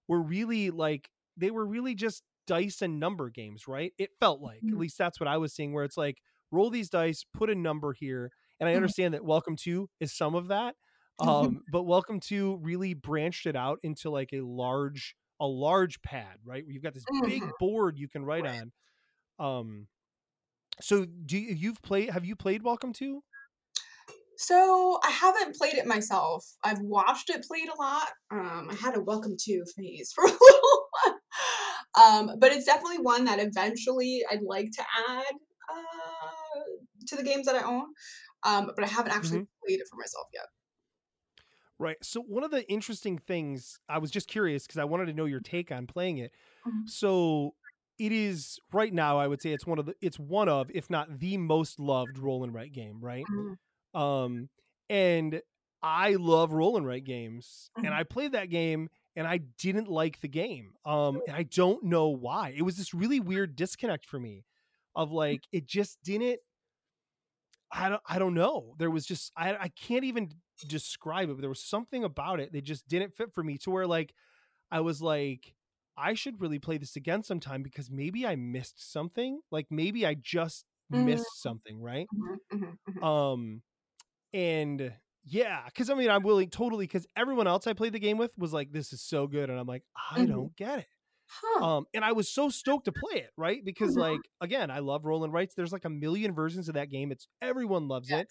were 0.08 0.22
really 0.22 0.70
like 0.70 1.10
they 1.36 1.50
were 1.50 1.66
really 1.66 1.94
just 1.94 2.22
dice 2.46 2.82
and 2.82 3.00
number 3.00 3.30
games, 3.30 3.66
right? 3.68 3.92
It 3.98 4.10
felt 4.20 4.40
like 4.40 4.64
at 4.72 4.78
Mhm. 4.78 4.80
least 4.80 4.98
that's 4.98 5.18
what 5.20 5.28
I 5.28 5.36
was 5.38 5.54
seeing, 5.54 5.72
where 5.72 5.84
it's 5.84 5.96
like 5.96 6.18
roll 6.50 6.70
these 6.70 6.90
dice, 6.90 7.24
put 7.32 7.50
a 7.50 7.54
number 7.54 7.92
here, 7.92 8.30
and 8.60 8.68
I 8.68 8.74
Mhm. 8.74 8.74
understand 8.74 9.14
that 9.14 9.24
Welcome 9.24 9.56
to 9.64 9.90
is 10.00 10.12
some 10.16 10.34
of 10.34 10.48
that, 10.48 10.76
um, 11.18 11.62
but 11.68 11.84
Welcome 11.84 12.20
to 12.20 12.56
really 12.58 12.94
branched 12.94 13.46
it 13.46 13.56
out 13.56 13.78
into 13.82 14.10
like 14.10 14.32
a 14.32 14.42
large 14.42 15.14
a 15.40 15.46
large 15.46 16.02
pad, 16.02 16.38
right? 16.44 16.64
You've 16.66 16.82
got 16.82 16.94
this 16.94 17.08
big 17.22 17.44
Mhm. 17.44 17.54
board 17.58 17.98
you 17.98 18.08
can 18.08 18.24
write 18.24 18.44
Right. 18.44 18.46
on. 18.46 18.72
Um, 19.38 19.88
so 20.80 21.04
do 21.06 21.38
you, 21.38 21.54
you've 21.54 21.82
played? 21.82 22.10
Have 22.10 22.24
you 22.24 22.36
played 22.36 22.62
Welcome 22.62 22.92
to? 22.94 23.22
So 24.36 24.98
I 25.04 25.10
haven't 25.10 25.56
played 25.56 25.74
it 25.74 25.86
myself. 25.86 26.44
I've 26.64 26.80
watched 26.80 27.30
it 27.30 27.44
played 27.44 27.68
a 27.68 27.80
lot. 27.80 28.08
Um, 28.32 28.68
I 28.70 28.74
had 28.74 28.96
a 28.96 29.00
welcome 29.00 29.36
to 29.38 29.64
phase 29.76 30.12
for 30.14 30.24
a 30.24 30.28
little 30.28 30.88
while. 30.90 31.20
Um, 31.96 32.30
but 32.40 32.52
it's 32.52 32.66
definitely 32.66 32.98
one 32.98 33.24
that 33.26 33.38
eventually 33.38 34.22
I'd 34.30 34.42
like 34.42 34.70
to 34.72 34.82
add 35.08 35.34
uh, 35.72 36.62
to 37.08 37.16
the 37.16 37.22
games 37.22 37.46
that 37.46 37.54
I 37.56 37.62
own. 37.64 37.86
Um, 38.42 38.70
but 38.74 38.84
I 38.84 38.88
haven't 38.88 39.12
actually 39.12 39.38
Mm-hmm. 39.38 39.44
played 39.64 39.80
it 39.80 39.86
for 39.90 39.96
myself 39.96 40.26
yet. 40.34 40.46
Right. 41.80 41.96
So 42.02 42.20
one 42.22 42.44
of 42.44 42.50
the 42.52 42.68
interesting 42.70 43.18
things 43.18 43.80
I 43.88 43.98
was 43.98 44.10
just 44.10 44.28
curious 44.28 44.66
because 44.66 44.78
I 44.78 44.84
wanted 44.84 45.06
to 45.06 45.12
know 45.12 45.24
your 45.24 45.40
take 45.40 45.72
on 45.72 45.86
playing 45.86 46.18
it. 46.18 46.32
Mhm. 46.64 46.86
So 46.86 47.54
it 47.98 48.12
is 48.12 48.58
right 48.72 48.92
now. 48.92 49.18
I 49.18 49.26
would 49.26 49.42
say 49.42 49.52
it's 49.52 49.66
one 49.66 49.78
of 49.78 49.86
the 49.86 49.94
it's 50.00 50.18
one 50.18 50.48
of 50.48 50.70
if 50.72 50.88
not 50.90 51.18
the 51.18 51.36
most 51.36 51.80
loved 51.80 52.18
roll 52.18 52.44
and 52.44 52.54
write 52.54 52.72
game. 52.72 53.00
Right. 53.00 53.28
Mhm. 53.28 53.54
Um, 53.94 54.50
and 54.90 55.42
I 55.82 56.14
love 56.16 56.52
roll 56.52 56.76
and 56.76 56.86
write 56.86 57.04
games, 57.04 57.70
and 57.82 57.92
Mhm. 57.92 57.94
I 57.94 58.04
played 58.04 58.32
that 58.32 58.46
game 58.50 58.88
and 59.16 59.26
I 59.28 59.38
didn't 59.38 59.88
like 59.88 60.20
the 60.20 60.28
game. 60.28 60.74
Um, 60.84 61.22
and 61.26 61.36
I 61.36 61.44
don't 61.44 61.84
know 61.84 62.08
why. 62.10 62.50
It 62.56 62.62
was 62.62 62.76
this 62.78 62.94
really 62.94 63.20
weird 63.20 63.56
disconnect 63.56 64.06
for 64.06 64.20
me, 64.20 64.46
of 64.96 65.12
like 65.12 65.48
it 65.52 65.66
just 65.66 66.02
didn't. 66.04 66.40
I 67.72 67.88
don't. 67.88 68.02
I 68.06 68.18
don't 68.18 68.34
know. 68.34 68.74
There 68.78 68.90
was 68.90 69.06
just 69.06 69.32
I. 69.36 69.56
I 69.56 69.68
can't 69.68 70.04
even 70.04 70.30
describe 70.68 71.30
it, 71.30 71.34
but 71.34 71.40
there 71.40 71.48
was 71.50 71.60
something 71.64 72.04
about 72.04 72.40
it 72.40 72.52
that 72.52 72.62
just 72.64 72.88
didn't 72.88 73.14
fit 73.16 73.32
for 73.34 73.42
me. 73.44 73.58
To 73.58 73.70
where 73.70 73.86
like 73.86 74.14
I 74.70 74.80
was 74.80 75.02
like, 75.02 75.54
I 75.96 76.14
should 76.14 76.40
really 76.40 76.58
play 76.58 76.78
this 76.78 76.96
again 76.96 77.22
sometime 77.22 77.62
because 77.62 77.90
maybe 77.90 78.26
I 78.26 78.36
missed 78.36 78.92
something. 78.92 79.40
Like 79.50 79.68
maybe 79.70 80.06
I 80.06 80.14
just 80.14 80.66
Mhm. 80.92 81.24
missed 81.24 81.42
something, 81.42 81.80
right? 81.82 82.10
Mhm, 82.12 82.38
mhm, 82.52 82.78
mhm. 82.88 83.02
Um, 83.02 83.62
and 84.32 84.94
yeah, 85.24 85.64
because 85.66 85.90
I 85.90 85.94
mean, 85.94 86.10
I'm 86.10 86.22
willing 86.22 86.50
totally 86.50 86.86
because 86.86 87.06
everyone 87.16 87.46
else 87.46 87.66
I 87.66 87.72
played 87.74 87.94
the 87.94 88.00
game 88.00 88.18
with 88.18 88.32
was 88.38 88.52
like, 88.52 88.72
"This 88.72 88.92
is 88.92 89.02
so 89.02 89.26
good," 89.26 89.50
and 89.50 89.58
I'm 89.58 89.66
like, 89.66 89.84
I 90.12 90.26
don't 90.26 90.54
get 90.56 90.80
it. 90.80 90.88
Huh. 91.26 91.66
Um, 91.66 91.86
and 91.94 92.04
I 92.04 92.12
was 92.12 92.30
so 92.30 92.48
stoked 92.50 92.86
to 92.86 92.92
play 92.92 93.14
it, 93.20 93.30
right? 93.38 93.64
Because 93.64 93.96
like 93.96 94.28
again, 94.40 94.70
I 94.70 94.80
love 94.80 95.04
roll 95.06 95.24
and 95.24 95.32
writes. 95.32 95.54
There's 95.54 95.72
like 95.72 95.84
a 95.86 95.90
million 95.90 96.34
versions 96.34 96.68
of 96.68 96.74
that 96.74 96.90
game. 96.90 97.12
It's 97.12 97.28
everyone 97.42 97.88
loves 97.88 98.10
it, 98.12 98.28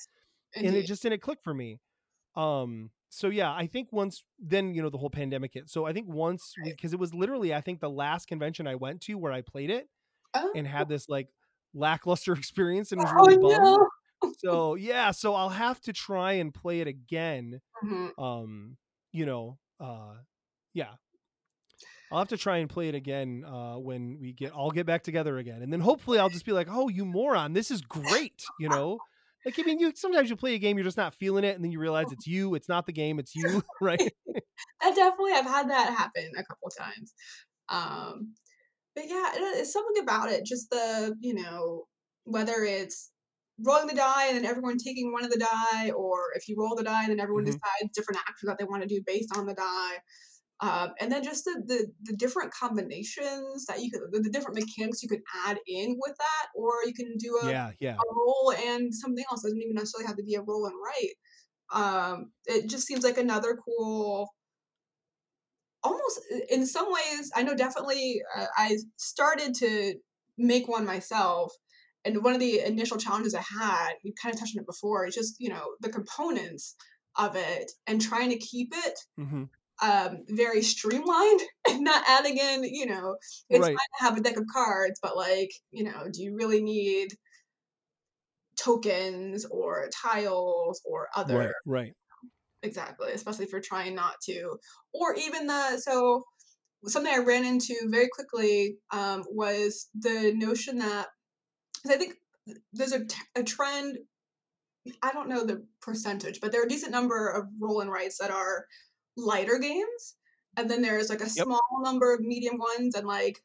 Yes, 0.53 0.63
and 0.63 0.77
it 0.77 0.83
just 0.85 1.03
didn't 1.03 1.21
click 1.21 1.39
for 1.43 1.53
me. 1.53 1.79
Um, 2.35 2.89
so 3.09 3.27
yeah, 3.29 3.53
I 3.53 3.67
think 3.67 3.89
once 3.91 4.23
then 4.39 4.73
you 4.73 4.81
know 4.81 4.89
the 4.89 4.97
whole 4.97 5.09
pandemic 5.09 5.51
hit. 5.53 5.69
So 5.69 5.85
I 5.85 5.93
think 5.93 6.07
once 6.07 6.53
because 6.63 6.93
it 6.93 6.99
was 6.99 7.13
literally 7.13 7.53
I 7.53 7.61
think 7.61 7.79
the 7.79 7.89
last 7.89 8.27
convention 8.27 8.65
I 8.67 8.75
went 8.75 9.01
to 9.01 9.13
where 9.15 9.31
I 9.31 9.41
played 9.41 9.69
it 9.69 9.87
Oh, 10.33 10.51
and 10.55 10.65
had 10.65 10.89
this 10.89 11.07
like 11.07 11.27
lackluster 11.75 12.33
experience 12.37 12.91
and 12.91 13.01
was 13.01 13.11
oh 13.15 13.25
really 13.25 13.37
bummed. 13.37 13.63
no. 14.23 14.33
so 14.39 14.75
yeah 14.75 15.11
so 15.11 15.35
i'll 15.35 15.49
have 15.49 15.81
to 15.81 15.91
try 15.91 16.33
and 16.33 16.53
play 16.53 16.79
it 16.79 16.87
again 16.87 17.59
Mhm. 17.83 18.17
um 18.17 18.77
you 19.11 19.25
know 19.25 19.57
uh 19.81 20.13
yeah. 20.73 20.93
I'll 22.11 22.19
have 22.19 22.27
to 22.29 22.37
try 22.37 22.57
and 22.57 22.69
play 22.69 22.89
it 22.89 22.95
again 22.95 23.43
uh 23.45 23.75
when 23.77 24.17
we 24.19 24.33
get 24.33 24.51
all 24.53 24.71
get 24.71 24.85
back 24.85 25.03
together 25.03 25.37
again. 25.37 25.61
And 25.61 25.71
then 25.73 25.81
hopefully 25.81 26.19
i'll 26.19 26.29
just 26.29 26.45
be 26.45 26.51
like 26.51 26.67
oh 26.69 26.89
you 26.89 27.05
moron. 27.05 27.53
This 27.53 27.69
is 27.71 27.81
great 27.81 28.43
you 28.59 28.69
know 28.69 28.99
like 29.45 29.59
i 29.59 29.63
mean 29.63 29.79
you 29.79 29.91
sometimes 29.95 30.29
you 30.29 30.35
play 30.35 30.55
a 30.55 30.59
game 30.59 30.77
you're 30.77 30.83
just 30.83 30.97
not 30.97 31.13
feeling 31.13 31.43
it 31.43 31.55
and 31.55 31.63
then 31.63 31.71
you 31.71 31.79
realize 31.79 32.11
it's 32.11 32.27
you 32.27 32.55
it's 32.55 32.69
not 32.69 32.85
the 32.85 32.93
game 32.93 33.19
it's 33.19 33.35
you 33.35 33.61
right 33.81 34.13
I 34.81 34.91
definitely 34.91 35.31
I've 35.33 35.45
had 35.45 35.69
that 35.69 35.89
happen 35.97 36.31
a 36.37 36.43
couple 36.43 36.69
times. 36.77 37.13
Um, 37.69 38.33
but 38.95 39.05
yeah, 39.07 39.31
it's 39.35 39.71
something 39.71 40.03
about 40.03 40.29
it. 40.31 40.45
Just 40.45 40.69
the 40.69 41.15
you 41.21 41.33
know 41.33 41.85
whether 42.25 42.63
it's 42.63 43.11
rolling 43.65 43.87
the 43.87 43.95
die 43.95 44.27
and 44.27 44.37
then 44.37 44.45
everyone 44.45 44.77
taking 44.77 45.11
one 45.13 45.23
of 45.23 45.31
the 45.31 45.39
die, 45.39 45.91
or 45.91 46.17
if 46.35 46.47
you 46.47 46.55
roll 46.59 46.75
the 46.75 46.83
die 46.83 47.03
and 47.03 47.11
then 47.11 47.19
everyone 47.19 47.43
Mhm. 47.43 47.47
decides 47.47 47.93
different 47.93 48.19
actions 48.27 48.49
that 48.49 48.57
they 48.57 48.65
want 48.65 48.81
to 48.81 48.87
do 48.87 49.01
based 49.05 49.29
on 49.35 49.45
the 49.45 49.53
die. 49.53 49.97
Um, 50.59 50.93
and 51.01 51.11
then 51.11 51.23
just 51.23 51.43
the, 51.43 51.61
the 51.65 51.87
the 52.03 52.15
different 52.15 52.53
combinations 52.53 53.65
that 53.65 53.81
you 53.81 53.91
could 53.91 54.01
the, 54.11 54.19
the 54.19 54.29
different 54.29 54.57
mechanics 54.59 55.03
you 55.03 55.09
could 55.09 55.21
add 55.45 55.57
in 55.67 55.97
with 55.99 56.15
that, 56.17 56.47
or 56.55 56.71
you 56.85 56.93
can 56.93 57.17
do 57.17 57.37
a, 57.43 57.49
yeah 57.49 57.71
yeah 57.79 57.95
a 57.95 58.15
roll 58.15 58.53
and 58.67 58.93
something 58.93 59.25
else. 59.29 59.43
It 59.43 59.47
doesn't 59.47 59.61
even 59.61 59.75
necessarily 59.75 60.07
have 60.07 60.17
to 60.17 60.23
be 60.23 60.35
a 60.35 60.41
roll 60.41 60.67
and 60.67 60.75
write. 60.81 61.15
Um, 61.73 62.31
it 62.45 62.69
just 62.69 62.85
seems 62.87 63.03
like 63.03 63.17
another 63.17 63.57
cool 63.65 64.29
almost 65.83 66.21
in 66.49 66.65
some 66.65 66.91
ways 66.91 67.31
i 67.35 67.43
know 67.43 67.55
definitely 67.55 68.21
uh, 68.37 68.45
i 68.57 68.77
started 68.97 69.53
to 69.53 69.93
make 70.37 70.67
one 70.67 70.85
myself 70.85 71.53
and 72.05 72.23
one 72.23 72.33
of 72.33 72.39
the 72.39 72.59
initial 72.61 72.97
challenges 72.97 73.35
i 73.35 73.41
had 73.41 73.91
you 74.03 74.13
kind 74.21 74.33
of 74.33 74.39
touched 74.39 74.55
on 74.57 74.61
it 74.61 74.67
before 74.67 75.05
is 75.05 75.15
just 75.15 75.35
you 75.39 75.49
know 75.49 75.75
the 75.81 75.89
components 75.89 76.75
of 77.17 77.35
it 77.35 77.71
and 77.85 78.01
trying 78.01 78.29
to 78.29 78.37
keep 78.37 78.73
it 78.73 78.99
hmm 79.17 79.43
um, 79.81 80.23
very 80.29 80.61
streamlined 80.61 81.41
and 81.69 81.81
not 81.83 82.03
adding 82.07 82.37
in 82.37 82.63
you 82.63 82.85
know 82.85 83.15
it's 83.49 83.65
Right. 83.65 83.75
fine 83.75 83.99
to 83.99 84.03
have 84.05 84.17
a 84.17 84.21
deck 84.21 84.37
of 84.37 84.45
cards 84.51 84.99
but 85.01 85.17
like 85.17 85.51
you 85.71 85.83
know 85.83 86.07
do 86.11 86.21
you 86.23 86.35
really 86.35 86.61
need 86.61 87.09
tokens 88.55 89.45
or 89.45 89.89
tiles 90.03 90.81
or 90.85 91.07
other 91.15 91.37
right 91.37 91.51
right 91.65 91.93
exactly 92.61 93.11
especially 93.11 93.45
if 93.45 93.51
you're 93.51 93.61
trying 93.61 93.95
not 93.95 94.15
to 94.23 94.57
or 94.93 95.15
even 95.15 95.47
the 95.47 95.77
so 95.77 96.23
something 96.85 97.13
i 97.13 97.17
ran 97.17 97.45
into 97.45 97.75
very 97.87 98.07
quickly 98.13 98.77
um, 98.91 99.23
was 99.29 99.89
the 99.95 100.33
notion 100.35 100.77
that 100.77 101.07
'cause 101.83 101.93
i 101.93 101.97
think 101.97 102.15
th- 102.47 102.59
there's 102.73 102.93
a 102.93 103.43
trend 103.43 103.97
i 105.01 105.11
don't 105.11 105.29
know 105.29 105.45
the 105.45 105.65
percentage 105.81 106.39
but 106.41 106.51
there 106.51 106.61
are 106.61 106.65
a 106.65 106.69
decent 106.69 106.91
number 106.91 107.29
of 107.29 107.45
roll 107.59 107.81
and 107.81 107.91
writes 107.91 108.17
that 108.19 108.31
are 108.31 108.65
lighter 109.17 109.59
games 109.59 110.15
and 110.57 110.69
then 110.69 110.81
there's 110.81 111.09
like 111.09 111.21
a 111.21 111.29
Yep. 111.35 111.45
small 111.45 111.61
number 111.83 112.13
of 112.13 112.21
medium 112.21 112.57
ones 112.57 112.95
and 112.95 113.07
like 113.07 113.43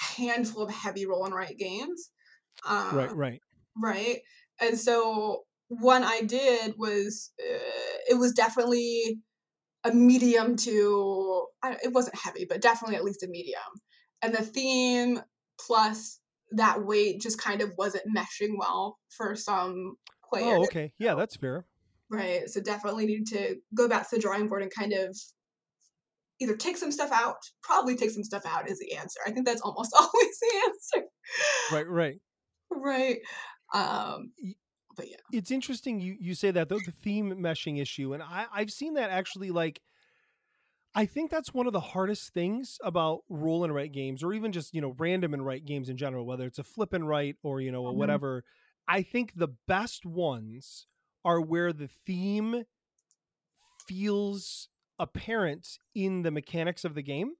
a 0.00 0.22
handful 0.22 0.62
of 0.62 0.70
heavy 0.70 1.06
roll 1.06 1.24
and 1.24 1.34
write 1.34 1.58
games 1.58 2.10
um, 2.66 2.96
right 2.96 3.16
right 3.16 3.40
right? 3.76 4.20
And 4.60 4.78
so 4.78 5.44
one 5.68 6.04
I 6.04 6.22
did 6.22 6.74
was 6.78 7.32
uh, 7.40 7.98
it 8.10 8.18
was 8.18 8.32
definitely 8.32 9.20
a 9.84 9.92
medium 9.92 10.56
to 10.56 11.46
I, 11.62 11.76
it 11.82 11.92
wasn't 11.92 12.18
heavy, 12.18 12.46
but 12.48 12.60
definitely 12.62 12.96
at 12.96 13.04
least 13.04 13.22
a 13.22 13.28
medium. 13.28 13.60
And 14.22 14.34
the 14.34 14.42
theme 14.42 15.20
plus 15.60 16.20
that 16.52 16.84
weight 16.84 17.20
just 17.20 17.40
kind 17.40 17.62
of 17.62 17.72
wasn't 17.78 18.04
meshing 18.14 18.56
well 18.58 18.98
for 19.10 19.34
some 19.36 19.96
players, 20.28 20.52
oh 20.52 20.62
okay 20.64 20.92
yeah 20.98 21.14
that's 21.14 21.36
fair 21.36 21.64
right? 22.10 22.48
So 22.48 22.60
definitely 22.60 23.06
need 23.06 23.26
to 23.28 23.56
go 23.74 23.88
back 23.88 24.08
to 24.10 24.16
the 24.16 24.22
drawing 24.22 24.48
board 24.48 24.62
and 24.62 24.72
kind 24.74 24.92
of 24.92 25.16
either 26.40 26.56
take 26.56 26.76
some 26.76 26.92
stuff 26.92 27.10
out, 27.12 27.36
probably 27.62 27.96
take 27.96 28.10
some 28.10 28.24
stuff 28.24 28.44
out 28.44 28.68
is 28.68 28.78
the 28.78 28.94
answer. 28.94 29.20
I 29.26 29.30
think 29.30 29.46
that's 29.46 29.62
almost 29.62 29.92
always 29.98 30.38
the 30.40 30.62
answer. 30.66 31.06
right 31.68 31.86
right 31.88 32.20
Right. 32.70 33.18
Um, 33.72 34.32
but 34.96 35.08
yeah. 35.08 35.16
it's 35.32 35.50
interesting 35.50 36.00
you 36.00 36.16
you 36.20 36.34
say 36.34 36.50
that 36.50 36.68
though 36.68 36.78
the 36.78 36.92
theme 36.92 37.30
meshing 37.32 37.80
issue 37.80 38.12
and 38.14 38.22
i 38.22 38.46
i've 38.52 38.70
seen 38.70 38.94
that 38.94 39.10
actually 39.10 39.50
like 39.50 39.80
i 40.94 41.04
think 41.06 41.30
that's 41.30 41.52
one 41.54 41.66
of 41.66 41.72
the 41.72 41.80
hardest 41.80 42.32
things 42.32 42.78
about 42.82 43.20
roll 43.28 43.64
and 43.64 43.74
write 43.74 43.92
games 43.92 44.22
or 44.22 44.32
even 44.32 44.52
just 44.52 44.74
you 44.74 44.80
know 44.80 44.94
random 44.98 45.34
and 45.34 45.44
write 45.44 45.64
games 45.64 45.88
in 45.88 45.96
general 45.96 46.26
whether 46.26 46.46
it's 46.46 46.58
a 46.58 46.64
flip 46.64 46.92
and 46.92 47.08
write 47.08 47.36
or 47.42 47.60
you 47.60 47.70
know 47.72 47.82
or 47.82 47.92
Mhm. 47.92 47.96
whatever 47.96 48.44
i 48.88 49.02
think 49.02 49.32
the 49.34 49.48
best 49.66 50.06
ones 50.06 50.86
are 51.26 51.42
where 51.42 51.74
the 51.74 51.88
theme 52.06 52.64
feels 53.86 54.68
apparent 54.98 55.78
in 55.94 56.22
the 56.22 56.30
mechanics 56.30 56.84
of 56.84 56.94
the 56.94 57.02
game 57.02 57.32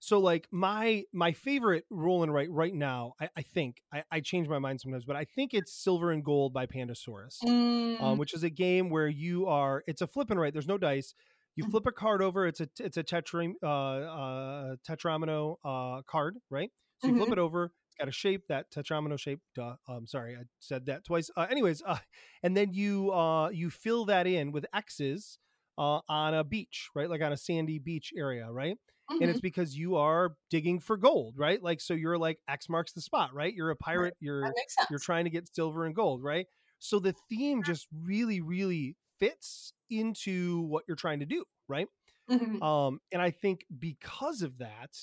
so 0.00 0.18
like 0.20 0.48
my 0.52 1.04
my 1.12 1.32
favorite 1.32 1.84
roll 1.90 2.22
and 2.24 2.34
write 2.34 2.50
right 2.50 2.74
now 2.74 3.14
i, 3.20 3.28
I 3.36 3.42
think 3.42 3.82
I, 3.92 4.04
I 4.10 4.20
change 4.20 4.48
my 4.48 4.58
mind 4.58 4.80
sometimes 4.80 5.04
but 5.04 5.16
i 5.16 5.24
think 5.24 5.54
it's 5.54 5.72
silver 5.72 6.12
and 6.12 6.24
gold 6.24 6.52
by 6.54 6.66
pandasaurus 6.66 7.44
Mm, 7.44 7.96
um, 8.00 8.18
which 8.18 8.34
is 8.34 8.44
a 8.44 8.50
game 8.50 8.90
where 8.90 9.08
you 9.08 9.46
are 9.46 9.84
it's 9.86 10.02
a 10.02 10.08
flip 10.08 10.30
and 10.30 10.40
write 10.40 10.54
there's 10.54 10.68
no 10.68 10.78
dice 10.78 11.14
you 11.56 11.64
Mhm. 11.64 11.70
flip 11.70 11.86
a 11.86 11.92
card 11.92 12.22
over 12.22 12.46
it's 12.46 12.60
a 12.60 12.68
it's 12.80 12.96
a 12.96 13.04
tetra 13.04 13.52
uh, 13.62 13.66
uh 13.66 14.76
tetromino 14.88 15.56
uh 15.64 16.02
card 16.02 16.36
right 16.50 16.70
so 16.98 17.10
you 17.10 17.14
flip 17.14 17.30
Mhm. 17.30 17.32
it 17.32 17.38
over 17.38 17.72
it's 17.92 17.98
got 17.98 18.08
a 18.08 18.12
shape 18.12 18.46
that 18.48 18.70
tetromino 18.70 19.18
shape 19.18 19.40
duh 19.54 19.76
i'm 19.88 20.06
sorry 20.06 20.36
i 20.36 20.42
said 20.60 20.86
that 20.86 21.04
twice. 21.04 21.30
Uh, 21.36 21.46
anyways 21.50 21.82
uh, 21.86 21.98
and 22.42 22.56
then 22.56 22.72
you 22.72 23.12
uh 23.12 23.48
you 23.50 23.70
fill 23.70 24.04
that 24.06 24.26
in 24.26 24.52
with 24.52 24.66
x's 24.72 25.38
uh 25.78 26.00
on 26.08 26.34
a 26.34 26.44
beach 26.44 26.88
right? 26.94 27.08
Like 27.08 27.22
on 27.22 27.32
a 27.32 27.36
sandy 27.36 27.78
beach 27.78 28.12
area 28.16 28.50
right? 28.50 28.76
And 29.20 29.30
mhm, 29.30 29.30
it's 29.30 29.40
because 29.40 29.76
you 29.76 29.96
are 29.96 30.36
digging 30.50 30.80
for 30.80 30.96
gold 30.96 31.36
right? 31.38 31.62
Like 31.62 31.80
so 31.80 31.94
you're 31.94 32.18
like 32.18 32.40
x 32.48 32.68
marks 32.68 32.92
the 32.92 33.00
spot 33.00 33.34
right? 33.34 33.54
You're 33.54 33.70
a 33.70 33.76
pirate 33.76 34.16
you're 34.20 34.54
makes 34.56 34.74
sense. 34.74 34.88
you're 34.88 34.98
trying 34.98 35.24
to 35.24 35.30
get 35.30 35.48
silver 35.54 35.86
and 35.86 35.94
gold, 35.94 36.22
right? 36.22 36.46
So 36.78 36.98
the 36.98 37.14
theme 37.28 37.62
just 37.62 37.86
really, 37.92 38.40
really 38.40 38.96
fits 39.20 39.72
into 39.88 40.62
what 40.62 40.84
you're 40.88 40.96
trying 40.96 41.20
to 41.20 41.26
do, 41.26 41.44
right? 41.68 41.86
Mhm, 42.28 42.62
Um, 42.62 43.00
and 43.12 43.20
I 43.20 43.30
think 43.30 43.66
because 43.78 44.42
of 44.42 44.58
that, 44.58 44.96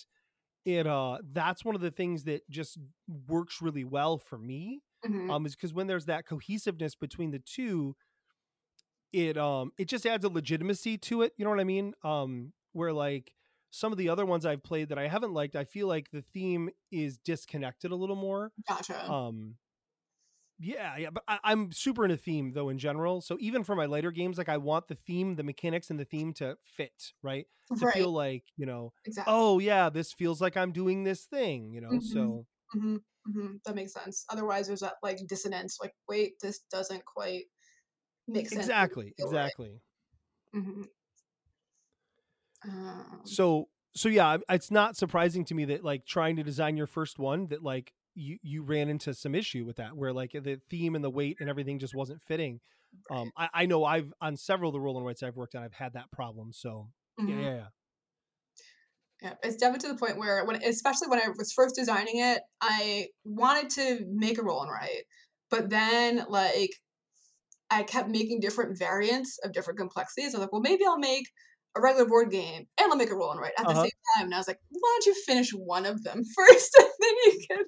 it 0.65 0.87
uh 0.87 1.19
that's 1.31 1.63
one 1.65 1.75
of 1.75 1.81
the 1.81 1.91
things 1.91 2.25
that 2.25 2.47
just 2.49 2.77
works 3.27 3.61
really 3.61 3.83
well 3.85 4.17
for 4.17 4.37
me. 4.37 4.81
mhm. 5.03 5.29
Um, 5.29 5.45
is 5.45 5.55
because 5.55 5.73
when 5.73 5.87
there's 5.87 6.05
that 6.05 6.25
cohesiveness 6.25 6.95
between 6.95 7.31
the 7.31 7.39
two, 7.39 7.95
it 9.11 9.37
um 9.37 9.71
it 9.77 9.85
just 9.85 10.05
adds 10.05 10.23
a 10.25 10.29
legitimacy 10.29 10.97
to 10.97 11.21
it. 11.23 11.33
You 11.37 11.45
know 11.45 11.51
what 11.51 11.59
I 11.59 11.63
mean? 11.65 11.93
Um, 12.03 12.53
where 12.73 12.93
like 12.93 13.33
some 13.71 13.91
of 13.91 13.97
the 13.97 14.09
other 14.09 14.25
ones 14.25 14.45
I've 14.45 14.63
played 14.63 14.89
that 14.89 14.99
I 14.99 15.07
haven't 15.07 15.33
liked, 15.33 15.55
I 15.55 15.63
feel 15.63 15.87
like 15.87 16.09
the 16.11 16.21
theme 16.21 16.69
is 16.91 17.17
disconnected 17.17 17.91
a 17.91 17.95
little 17.95 18.15
more 18.15 18.51
Gotcha. 18.67 18.95
um 19.07 19.57
yeah 20.59 20.97
yeah 20.97 21.09
but 21.09 21.23
I, 21.27 21.39
i'm 21.43 21.71
super 21.71 22.03
into 22.03 22.17
theme 22.17 22.51
though 22.51 22.69
in 22.69 22.77
general 22.77 23.21
so 23.21 23.37
even 23.39 23.63
for 23.63 23.75
my 23.75 23.85
later 23.85 24.11
games 24.11 24.37
like 24.37 24.49
i 24.49 24.57
want 24.57 24.87
the 24.87 24.95
theme 24.95 25.35
the 25.35 25.43
mechanics 25.43 25.89
and 25.89 25.99
the 25.99 26.05
theme 26.05 26.33
to 26.35 26.57
fit 26.65 27.13
right 27.23 27.47
to 27.77 27.85
right. 27.85 27.95
feel 27.95 28.11
like 28.11 28.43
you 28.57 28.65
know 28.65 28.91
exactly. 29.05 29.33
oh 29.33 29.59
yeah 29.59 29.89
this 29.89 30.11
feels 30.11 30.41
like 30.41 30.57
i'm 30.57 30.71
doing 30.71 31.03
this 31.03 31.25
thing 31.25 31.71
you 31.71 31.79
know 31.79 31.91
Mhm. 31.91 32.01
so 32.01 32.45
hmm 32.73 32.97
hmm 33.25 33.55
That 33.65 33.75
makes 33.75 33.93
sense. 33.93 34.25
Otherwise, 34.29 34.67
there's 34.67 34.79
that 34.79 34.95
like 35.03 35.19
dissonance. 35.27 35.77
Like, 35.81 35.93
wait, 36.07 36.39
this 36.41 36.59
doesn't 36.71 37.03
quite 37.05 37.45
make 38.27 38.49
sense. 38.49 38.57
exactly 38.57 39.13
right. 39.19 39.25
exactly 39.25 39.81
hmm 40.53 40.83
Um, 42.63 43.21
so 43.23 43.69
so 43.95 44.09
yeah 44.09 44.37
it's 44.49 44.71
not 44.71 44.95
surprising 44.95 45.45
to 45.45 45.53
me 45.55 45.65
that 45.65 45.83
like 45.83 46.05
trying 46.05 46.35
to 46.35 46.43
design 46.43 46.77
your 46.77 46.87
first 46.87 47.19
one 47.19 47.47
that 47.47 47.63
like 47.63 47.93
you 48.19 48.37
you 48.41 48.63
ran 48.63 48.89
into 48.89 49.13
some 49.13 49.35
issue 49.35 49.65
with 49.65 49.77
that 49.77 49.95
where 49.95 50.13
like 50.13 50.31
the 50.33 50.59
theme 50.69 50.95
and 50.95 51.03
the 51.03 51.09
weight 51.09 51.37
and 51.39 51.49
everything 51.49 51.79
just 51.79 51.95
wasn't 51.95 52.21
fitting 52.21 52.59
um 53.11 53.31
i, 53.37 53.49
I 53.53 53.65
know 53.65 53.85
i've 53.85 54.13
on 54.21 54.35
several 54.37 54.69
of 54.69 54.73
the 54.73 54.79
roll 54.79 54.97
and 54.97 55.05
writes 55.05 55.23
i've 55.23 55.37
worked 55.37 55.55
on 55.55 55.63
i've 55.63 55.73
had 55.73 55.93
that 55.93 56.11
problem 56.11 56.51
so 56.53 56.89
yeah 57.25 57.35
mhm. 57.35 57.41
yeah 57.41 57.55
yeah 57.55 57.67
Yeah, 59.21 59.33
it's 59.43 59.57
definitely 59.57 59.89
to 59.89 59.93
the 59.93 59.99
point 59.99 60.17
where 60.17 60.45
when, 60.45 60.63
especially 60.63 61.09
when 61.09 61.19
I 61.19 61.29
was 61.37 61.51
first 61.51 61.75
designing 61.75 62.19
it, 62.19 62.41
I 62.61 63.07
wanted 63.25 63.69
to 63.71 64.05
make 64.09 64.37
a 64.37 64.43
roll 64.43 64.61
and 64.61 64.71
write, 64.71 65.03
but 65.49 65.69
then 65.69 66.25
like 66.29 66.71
I 67.69 67.83
kept 67.83 68.09
making 68.09 68.39
different 68.39 68.77
variants 68.77 69.37
of 69.43 69.53
different 69.53 69.79
complexities. 69.79 70.33
I 70.33 70.37
was 70.37 70.45
like, 70.45 70.53
well, 70.53 70.61
maybe 70.61 70.85
I'll 70.85 70.97
make 70.99 71.25
a 71.75 71.81
regular 71.81 72.07
board 72.07 72.31
game 72.31 72.67
and 72.79 72.91
I'll 72.91 72.97
make 72.97 73.11
a 73.11 73.15
roll 73.15 73.31
and 73.31 73.39
write 73.39 73.53
at 73.57 73.67
the 73.67 73.75
Uh-huh. 73.75 73.75
same 73.75 73.91
time. 74.15 74.25
And 74.25 74.35
I 74.35 74.37
was 74.37 74.47
like, 74.47 74.59
why 74.69 74.99
don't 75.01 75.05
you 75.07 75.23
finish 75.25 75.51
one 75.51 75.85
of 75.85 76.03
them 76.03 76.23
first, 76.35 76.75
and 76.79 76.89
then 76.99 77.13
you 77.25 77.41
can 77.49 77.65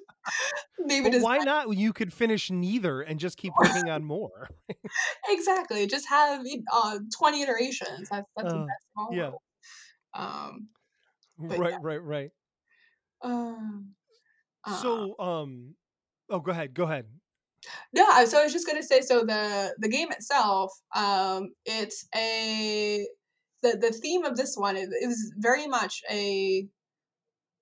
maybe 0.80 1.10
why 1.10 1.38
not? 1.38 1.74
You 1.76 1.92
could 1.92 2.12
finish 2.12 2.50
neither 2.50 3.02
and 3.02 3.18
just 3.18 3.36
keep 3.36 3.54
working 3.58 3.88
on 3.88 4.04
more. 4.04 4.48
exactly. 5.28 5.86
Just 5.86 6.08
have 6.08 6.44
uh, 6.72 6.98
twenty 7.16 7.42
iterations. 7.42 8.08
That's 8.10 8.28
that's 8.36 8.52
the 8.52 8.58
Uh, 8.58 8.60
best 8.60 8.86
of 8.98 9.14
yeah. 9.14 9.32
Um, 10.14 10.68
right, 11.38 11.80
right, 11.80 12.02
right. 12.02 12.30
um, 13.22 13.94
uh, 14.66 15.04
So, 15.04 15.18
um, 15.18 15.76
oh, 16.30 16.40
go 16.40 16.50
ahead, 16.52 16.74
go 16.74 16.84
ahead. 16.84 17.06
No, 17.92 18.24
so 18.24 18.40
I 18.40 18.44
was 18.44 18.52
just 18.52 18.66
gonna 18.66 18.82
say, 18.82 19.00
so 19.00 19.20
the 19.24 19.74
the 19.78 19.88
game 19.88 20.10
itself, 20.10 20.72
um, 20.94 21.48
it's 21.64 22.06
a 22.14 23.06
the 23.62 23.76
the 23.80 23.92
theme 23.92 24.24
of 24.24 24.36
this 24.36 24.56
one 24.56 24.76
is, 24.76 24.88
is 24.88 25.32
very 25.38 25.66
much 25.66 26.02
a 26.10 26.66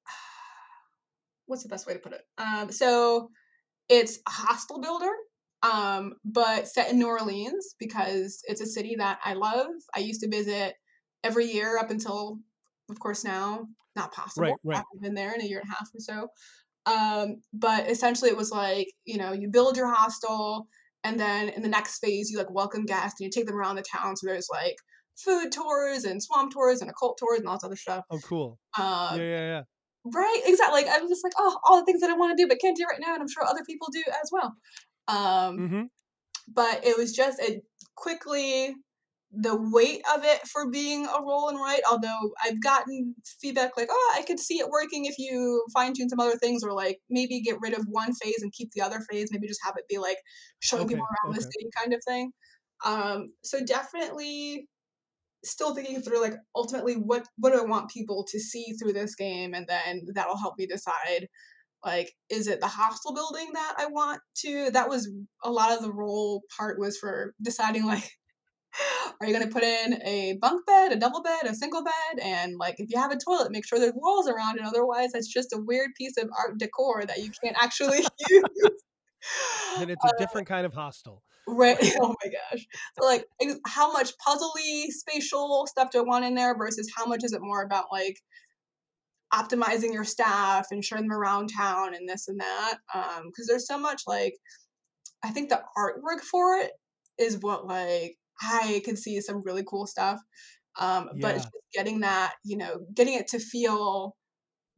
what's 1.47 1.63
the 1.63 1.69
best 1.69 1.87
way 1.87 1.95
to 1.95 2.01
put 2.01 2.13
it? 2.13 2.23
Um, 2.39 2.73
so 2.73 3.31
it's 3.89 4.19
a 4.27 4.31
hostel 4.31 4.81
builder, 4.81 5.13
um, 5.63 6.15
but 6.25 6.69
set 6.69 6.91
in 6.91 6.99
New 6.99 7.09
Orleans 7.09 7.75
because 7.79 8.41
it's 8.45 8.61
a 8.61 8.67
city 8.67 8.97
that 8.99 9.19
I 9.25 9.35
love. 9.35 9.69
I 9.95 10.01
used 10.01 10.21
to 10.23 10.29
visit 10.29 10.75
every 11.25 11.47
year 11.47 11.79
up 11.79 11.91
until, 11.91 12.39
of 12.89 12.99
course, 12.99 13.25
now 13.25 13.67
not 13.97 14.13
possible. 14.13 14.45
Right, 14.45 14.53
I 14.53 14.69
right. 14.69 14.77
haven't 14.77 15.03
been 15.03 15.15
there 15.15 15.35
in 15.35 15.41
a 15.41 15.45
year 15.45 15.61
and 15.61 15.69
a 15.69 15.73
half 15.73 15.89
or 15.95 16.01
so. 16.01 16.29
Um, 16.87 17.43
but 17.53 17.91
essentially, 17.91 18.31
it 18.31 18.37
was 18.37 18.51
like 18.51 18.89
you 19.05 19.19
know 19.19 19.33
you 19.33 19.51
build 19.51 19.77
your 19.77 19.93
hostel, 19.93 20.67
and 21.05 21.19
then 21.19 21.49
in 21.51 21.63
the 21.63 21.69
next 21.69 21.99
phase 21.99 22.31
you 22.31 22.39
like 22.39 22.51
welcome 22.51 22.87
guests 22.87 23.21
and 23.21 23.27
you 23.27 23.31
take 23.31 23.47
them 23.47 23.57
around 23.57 23.77
the 23.77 23.83
town. 23.83 24.17
So 24.17 24.27
there's 24.27 24.49
like 24.51 24.77
food 25.25 25.53
tours 25.53 26.05
and 26.05 26.23
swamp 26.23 26.53
tours 26.53 26.81
and 26.81 26.91
occult 26.91 27.19
tours 27.19 27.41
and 27.41 27.49
all 27.49 27.57
this 27.57 27.65
other 27.65 27.77
stuff. 27.77 28.05
Oh, 28.11 28.21
cool. 28.21 28.59
Um, 28.79 29.17
yeah, 29.17 29.23
yeah, 29.23 29.47
yeah. 29.47 29.63
Right, 30.05 30.43
exactly. 30.47 30.83
Like 30.83 30.91
I'm 30.93 31.09
just 31.09 31.23
like, 31.25 31.35
oh, 31.39 31.59
all 31.65 31.81
the 31.81 31.85
things 31.85 32.01
that 32.01 32.11
I 32.11 32.17
want 32.17 32.37
to 32.37 32.43
do 32.43 32.49
but 32.49 32.59
can't 32.61 32.77
do 32.77 32.85
right 32.91 33.01
now, 33.01 33.13
and 33.15 33.23
I'm 33.23 33.29
sure 33.29 33.45
other 33.45 33.65
people 33.67 33.89
do 33.93 34.03
as 34.09 34.31
well. 34.33 34.55
Um, 35.09 35.65
Mm-hmm. 35.65 35.85
but 36.49 36.85
it 36.85 36.97
was 36.97 37.13
just 37.15 37.41
it 37.41 37.63
quickly 37.97 38.75
the 39.33 39.57
weight 39.57 40.03
of 40.15 40.25
it 40.25 40.41
for 40.49 40.71
being 40.71 41.07
a 41.07 41.23
roll 41.23 41.49
and 41.49 41.59
write. 41.59 41.83
Although 41.91 42.33
I've 42.45 42.63
gotten 42.63 43.15
feedback 43.41 43.77
like, 43.77 43.89
oh, 43.91 44.15
I 44.19 44.23
could 44.23 44.41
see 44.41 44.59
it 44.59 44.69
working 44.69 45.05
if 45.07 45.17
you 45.19 45.65
fine 45.75 45.95
tune 45.95 46.09
some 46.09 46.21
other 46.21 46.39
things, 46.39 46.65
or 46.65 46.73
like 46.73 47.01
maybe 47.11 47.41
get 47.41 47.59
rid 47.61 47.75
of 47.75 47.87
one 47.89 48.15
phase 48.15 48.43
and 48.43 48.53
keep 48.53 48.71
the 48.73 48.83
other 48.83 49.01
phase. 49.11 49.31
Maybe 49.33 49.49
just 49.49 49.61
have 49.65 49.77
it 49.77 49.89
be 49.89 49.99
like 49.99 50.19
showing 50.61 50.89
people 50.89 51.03
Okay, 51.03 51.07
around 51.27 51.37
the 51.37 51.43
city 51.43 51.69
kind 51.77 51.95
of 51.95 52.01
thing. 52.07 52.33
Um, 52.85 53.33
so 53.45 53.65
definitely 53.65 54.69
still 55.45 55.75
thinking 55.75 56.03
through 56.03 56.21
like 56.21 56.35
ultimately 56.55 56.95
what 56.95 57.27
what 57.37 57.53
do 57.53 57.61
I 57.61 57.65
want 57.65 57.91
people 57.91 58.25
to 58.31 58.39
see 58.39 58.73
through 58.73 58.93
this 58.93 59.15
game 59.15 59.55
and 59.55 59.67
then 59.67 60.07
that'll 60.15 60.37
help 60.37 60.55
me 60.59 60.67
decide 60.67 61.29
like 61.85 62.13
is 62.29 62.47
it 62.47 62.61
the 62.61 62.67
hostel 62.67 63.15
building 63.15 63.53
that 63.55 63.75
I 63.79 63.87
want 63.87 64.21
to 64.39 64.71
that 64.73 64.89
was 64.89 65.11
a 65.43 65.51
lot 65.51 65.73
of 65.73 65.83
the 65.83 65.93
role 65.93 66.43
part 66.57 66.79
was 66.79 66.99
for 66.99 67.35
deciding 67.43 67.87
like 67.87 68.11
are 69.21 69.27
you 69.27 69.35
going 69.35 69.47
to 69.47 69.53
put 69.53 69.65
in 69.65 70.01
a 70.05 70.39
bunk 70.41 70.65
bed, 70.65 70.93
a 70.93 70.97
double 70.97 71.23
bed, 71.23 71.43
a 71.45 71.55
single 71.55 71.83
bed 71.83 72.23
and 72.23 72.57
like 72.57 72.77
if 72.79 72.89
you 72.89 73.01
have 73.01 73.11
a 73.11 73.19
toilet 73.19 73.51
make 73.51 73.67
sure 73.67 73.79
there's 73.79 73.93
walls 73.97 74.29
around 74.29 74.59
it 74.59 74.65
otherwise 74.65 75.11
that's 75.13 75.27
just 75.27 75.53
a 75.53 75.59
weird 75.59 75.91
piece 75.99 76.17
of 76.17 76.29
art 76.39 76.59
decor 76.59 77.05
that 77.05 77.19
you 77.19 77.31
can't 77.43 77.57
actually 77.61 77.99
use. 78.29 78.45
Then 79.79 79.91
it's 79.91 80.05
a 80.05 80.09
uh, 80.09 80.19
different 80.19 80.47
kind 80.47 80.65
of 80.65 80.73
hostel. 80.73 81.23
Right. 81.51 81.77
Oh 82.03 82.15
my 82.23 82.31
gosh. 82.31 82.67
So 82.99 83.07
like, 83.07 83.27
how 83.67 83.93
much 83.93 84.13
puzzly 84.27 84.87
spatial 84.89 85.67
stuff 85.67 85.91
do 85.91 85.99
I 85.99 86.03
want 86.03 86.25
in 86.25 86.35
there 86.35 86.57
versus 86.57 86.91
how 86.97 87.07
much 87.07 87.25
is 87.25 87.33
it 87.33 87.41
more 87.43 87.63
about 87.63 87.87
like 87.93 88.17
optimizing 89.33 89.93
your 89.93 90.05
staff 90.05 90.69
and 90.71 90.85
showing 90.85 91.03
them 91.09 91.13
around 91.17 91.51
town 91.57 91.95
and 91.95 92.09
this 92.09 92.29
and 92.29 92.41
that? 92.41 92.79
Um, 92.95 93.27
because 93.27 93.47
there's 93.47 93.67
so 93.67 93.79
much 93.79 94.03
like, 94.07 94.35
I 95.23 95.31
think 95.31 95.49
the 95.49 95.63
artwork 95.77 96.21
for 96.21 96.57
it 96.57 96.73
is 97.19 97.39
what 97.41 97.67
like 97.67 98.17
I 98.43 98.83
can 98.85 98.97
see 98.97 99.21
some 99.21 99.43
really 99.45 99.65
cool 99.69 99.87
stuff. 99.87 100.21
Um, 100.79 101.11
but 101.21 101.35
just 101.35 101.49
getting 101.75 102.01
that, 102.01 102.35
you 102.45 102.57
know, 102.57 102.81
getting 102.95 103.15
it 103.15 103.29
to 103.29 103.39
feel 103.39 104.17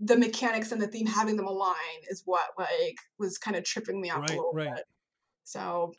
the 0.00 0.16
mechanics 0.16 0.72
and 0.72 0.82
the 0.82 0.88
theme 0.88 1.06
having 1.06 1.36
them 1.36 1.46
align 1.46 1.76
is 2.10 2.22
what 2.24 2.48
like 2.58 2.96
was 3.18 3.38
kind 3.38 3.56
of 3.56 3.64
tripping 3.64 4.00
me 4.00 4.10
up 4.10 4.18
a 4.18 4.20
Right, 4.20 4.30
little 4.30 4.52
right. 4.54 4.74
bit. 4.74 4.84
So, 5.44 5.92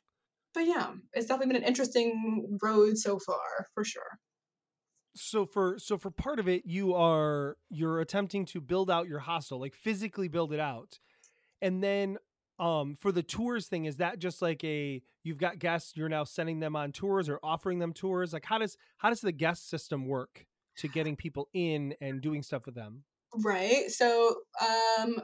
but 0.53 0.65
yeah, 0.65 0.93
it's 1.13 1.27
definitely 1.27 1.53
been 1.53 1.63
an 1.63 1.67
interesting 1.67 2.57
road 2.61 2.97
so 2.97 3.19
far, 3.19 3.67
for 3.73 3.83
sure. 3.83 4.19
So 5.15 5.45
for 5.45 5.77
so 5.77 5.97
for 5.97 6.09
part 6.09 6.39
of 6.39 6.47
it, 6.47 6.63
you 6.65 6.95
are 6.95 7.57
you're 7.69 7.99
attempting 7.99 8.45
to 8.47 8.61
build 8.61 8.89
out 8.89 9.07
your 9.07 9.19
hostel, 9.19 9.59
like 9.59 9.75
physically 9.75 10.27
build 10.27 10.53
it 10.53 10.59
out, 10.59 10.99
and 11.61 11.83
then 11.83 12.17
um 12.59 12.95
for 12.95 13.11
the 13.11 13.23
tours 13.23 13.67
thing 13.67 13.85
is 13.85 13.97
that 13.97 14.19
just 14.19 14.41
like 14.41 14.63
a 14.63 15.01
you've 15.23 15.39
got 15.39 15.57
guests 15.57 15.93
you're 15.95 16.09
now 16.09 16.23
sending 16.23 16.59
them 16.59 16.75
on 16.75 16.91
tours 16.91 17.27
or 17.27 17.39
offering 17.41 17.79
them 17.79 17.91
tours 17.93 18.31
like 18.31 18.45
how 18.45 18.59
does 18.59 18.77
how 18.97 19.09
does 19.09 19.21
the 19.21 19.31
guest 19.31 19.69
system 19.69 20.05
work 20.05 20.45
to 20.77 20.87
getting 20.87 21.15
people 21.15 21.49
in 21.53 21.95
and 21.99 22.21
doing 22.21 22.43
stuff 22.43 22.67
with 22.67 22.75
them 22.75 23.03
Right. 23.43 23.89
So 23.89 24.35
um 24.61 25.21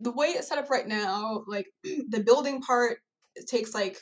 the 0.00 0.12
way 0.12 0.28
it's 0.28 0.48
set 0.48 0.58
up 0.58 0.70
right 0.70 0.86
now, 0.86 1.44
like 1.46 1.66
the 1.84 2.22
building 2.24 2.60
part 2.60 2.98
it 3.34 3.46
takes 3.46 3.74
like 3.74 3.98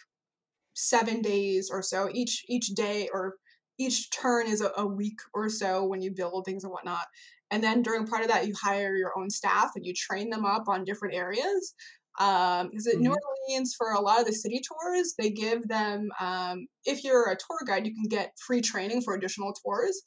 seven 0.74 1.22
days 1.22 1.70
or 1.72 1.82
so. 1.82 2.08
Each 2.12 2.44
each 2.48 2.68
day 2.68 3.08
or 3.12 3.37
each 3.78 4.10
turn 4.10 4.46
is 4.46 4.60
a, 4.60 4.70
a 4.76 4.87
week 4.87 5.18
or 5.34 5.48
so 5.48 5.84
when 5.84 6.00
you 6.02 6.12
build 6.14 6.44
things 6.44 6.64
and 6.64 6.72
whatnot. 6.72 7.06
And 7.50 7.62
then 7.62 7.82
during 7.82 8.06
part 8.06 8.22
of 8.22 8.28
that, 8.28 8.46
you 8.46 8.54
hire 8.60 8.96
your 8.96 9.12
own 9.18 9.30
staff 9.30 9.72
and 9.76 9.84
you 9.84 9.92
train 9.94 10.30
them 10.30 10.44
up 10.44 10.68
on 10.68 10.84
different 10.84 11.14
areas. 11.14 11.74
Um, 12.20 12.68
because 12.70 12.87
at 12.87 13.00
New 13.00 13.10
Mhm. 13.10 13.18
Orleans, 13.48 13.74
for 13.76 13.90
a 13.92 14.00
lot 14.00 14.20
of 14.20 14.26
the 14.26 14.32
city 14.32 14.60
tours, 14.60 15.14
they 15.18 15.30
give 15.30 15.66
them, 15.66 16.10
um, 16.20 16.66
if 16.84 17.02
you're 17.02 17.28
a 17.28 17.37
tour 17.37 17.58
guide, 17.66 17.87
you 17.87 17.94
can 17.94 18.08
get 18.08 18.32
free 18.46 18.60
training 18.60 19.02
for 19.02 19.14
additional 19.14 19.52
tours. 19.52 20.00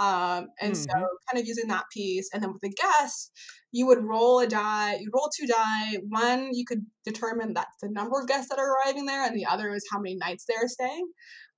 Um, 0.00 0.48
and 0.60 0.76
so 0.76 0.84
Mhm. 0.90 1.08
kind 1.30 1.40
of 1.40 1.46
using 1.46 1.68
that 1.68 1.84
piece. 1.92 2.28
And 2.32 2.42
then 2.42 2.52
with 2.52 2.62
the 2.62 2.70
guests, 2.70 3.30
you 3.72 3.86
would 3.86 4.02
roll 4.04 4.40
a 4.40 4.46
die, 4.46 4.96
you 5.00 5.10
roll 5.14 5.30
two 5.36 5.46
die. 5.46 5.98
One, 6.08 6.50
you 6.52 6.64
could 6.66 6.86
determine 7.04 7.52
that's 7.54 7.76
the 7.82 7.90
number 7.90 8.20
of 8.20 8.28
guests 8.28 8.48
that 8.50 8.58
are 8.58 8.72
arriving 8.76 9.06
there, 9.06 9.24
and 9.26 9.36
the 9.36 9.46
other 9.46 9.70
is 9.74 9.84
how 9.92 9.98
many 10.00 10.16
nights 10.16 10.44
they're 10.48 10.68
staying. 10.68 11.08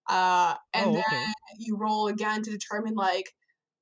Uh, 0.08 0.54
and 0.74 0.94
oh 0.94 0.94
then 0.94 1.32
you 1.58 1.76
roll 1.76 2.08
again 2.08 2.42
to 2.42 2.50
determine 2.50 2.94
like 2.94 3.26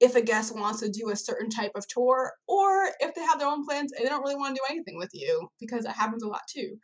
if 0.00 0.14
a 0.14 0.20
guest 0.22 0.54
wants 0.54 0.80
to 0.80 0.90
do 0.90 1.10
a 1.10 1.16
certain 1.16 1.48
type 1.50 1.72
of 1.74 1.86
tour 1.88 2.32
or 2.46 2.90
if 3.00 3.14
they 3.14 3.22
have 3.22 3.38
their 3.38 3.48
own 3.48 3.64
plans 3.66 3.92
and 3.92 4.04
they 4.04 4.08
don't 4.08 4.22
really 4.22 4.36
want 4.36 4.54
to 4.54 4.60
do 4.60 4.74
anything 4.74 4.96
with 4.98 5.10
you 5.12 5.48
because 5.60 5.84
that 5.84 5.96
happens 5.96 6.22
a 6.22 6.28
lot 6.28 6.42
too 6.54 6.76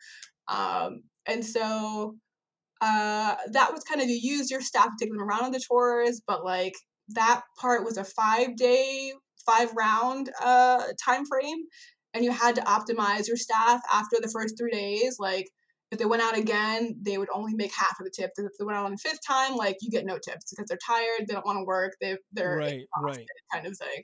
um, 0.47 1.03
and 1.27 1.45
so 1.45 2.17
uh, 2.81 3.35
that 3.51 3.73
was 3.73 3.83
kind 3.83 4.01
of 4.01 4.09
you 4.09 4.17
use 4.21 4.51
your 4.51 4.61
staff 4.61 4.87
to 4.87 5.05
take 5.05 5.11
them 5.11 5.21
around 5.21 5.43
on 5.43 5.51
the 5.51 5.61
tours 5.69 6.21
but 6.27 6.43
like 6.45 6.73
that 7.09 7.41
part 7.59 7.83
was 7.83 7.97
a 7.97 8.03
five 8.03 8.55
day 8.55 9.13
five 9.45 9.71
round 9.75 10.31
uh, 10.43 10.83
time 11.03 11.25
frame 11.25 11.57
and 12.13 12.23
you 12.23 12.31
had 12.31 12.55
to 12.55 12.61
optimize 12.61 13.27
your 13.27 13.37
staff 13.37 13.81
after 13.93 14.17
the 14.21 14.29
first 14.29 14.57
three 14.57 14.71
days 14.71 15.17
like 15.19 15.47
if 15.91 15.99
they 15.99 16.05
went 16.05 16.23
out 16.23 16.37
again, 16.37 16.95
they 17.01 17.17
would 17.17 17.29
only 17.33 17.53
make 17.53 17.71
half 17.73 17.95
of 17.99 18.05
the 18.05 18.11
tip. 18.11 18.31
If 18.37 18.51
they 18.57 18.65
went 18.65 18.77
out 18.77 18.85
on 18.85 18.91
the 18.91 18.97
fifth 18.97 19.19
time, 19.25 19.55
like 19.55 19.77
you 19.81 19.91
get 19.91 20.05
no 20.05 20.17
tips 20.17 20.51
because 20.51 20.67
they're 20.67 20.77
tired, 20.85 21.27
they 21.27 21.33
don't 21.33 21.45
want 21.45 21.57
to 21.57 21.63
work, 21.63 21.93
they 22.01 22.17
they're 22.33 22.57
right 22.57 22.81
right 23.01 23.25
kind 23.53 23.67
of 23.67 23.77
thing. 23.77 24.03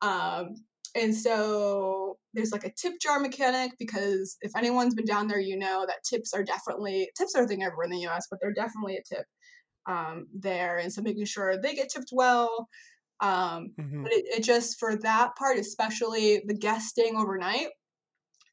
Um, 0.00 0.54
and 0.94 1.14
so 1.14 2.18
there's 2.34 2.52
like 2.52 2.64
a 2.64 2.72
tip 2.72 2.94
jar 3.00 3.20
mechanic 3.20 3.72
because 3.78 4.36
if 4.40 4.56
anyone's 4.56 4.94
been 4.94 5.04
down 5.04 5.28
there, 5.28 5.40
you 5.40 5.58
know 5.58 5.84
that 5.86 6.04
tips 6.08 6.32
are 6.32 6.44
definitely 6.44 7.10
tips 7.16 7.34
are 7.34 7.44
a 7.44 7.46
thing 7.46 7.62
everywhere 7.62 7.84
in 7.84 7.90
the 7.90 8.00
U.S., 8.00 8.26
but 8.30 8.38
they're 8.40 8.54
definitely 8.54 8.96
a 8.96 9.02
tip 9.14 9.26
um, 9.88 10.28
there. 10.34 10.78
And 10.78 10.92
so 10.92 11.02
making 11.02 11.26
sure 11.26 11.60
they 11.60 11.74
get 11.74 11.90
tipped 11.90 12.10
well. 12.12 12.68
Um, 13.20 13.76
Mhm. 13.76 14.04
but 14.04 14.12
it, 14.12 14.26
it 14.38 14.44
just 14.44 14.78
for 14.80 14.96
that 14.98 15.36
part, 15.36 15.58
especially 15.58 16.42
the 16.46 16.54
guest 16.54 16.88
staying 16.90 17.16
overnight, 17.16 17.68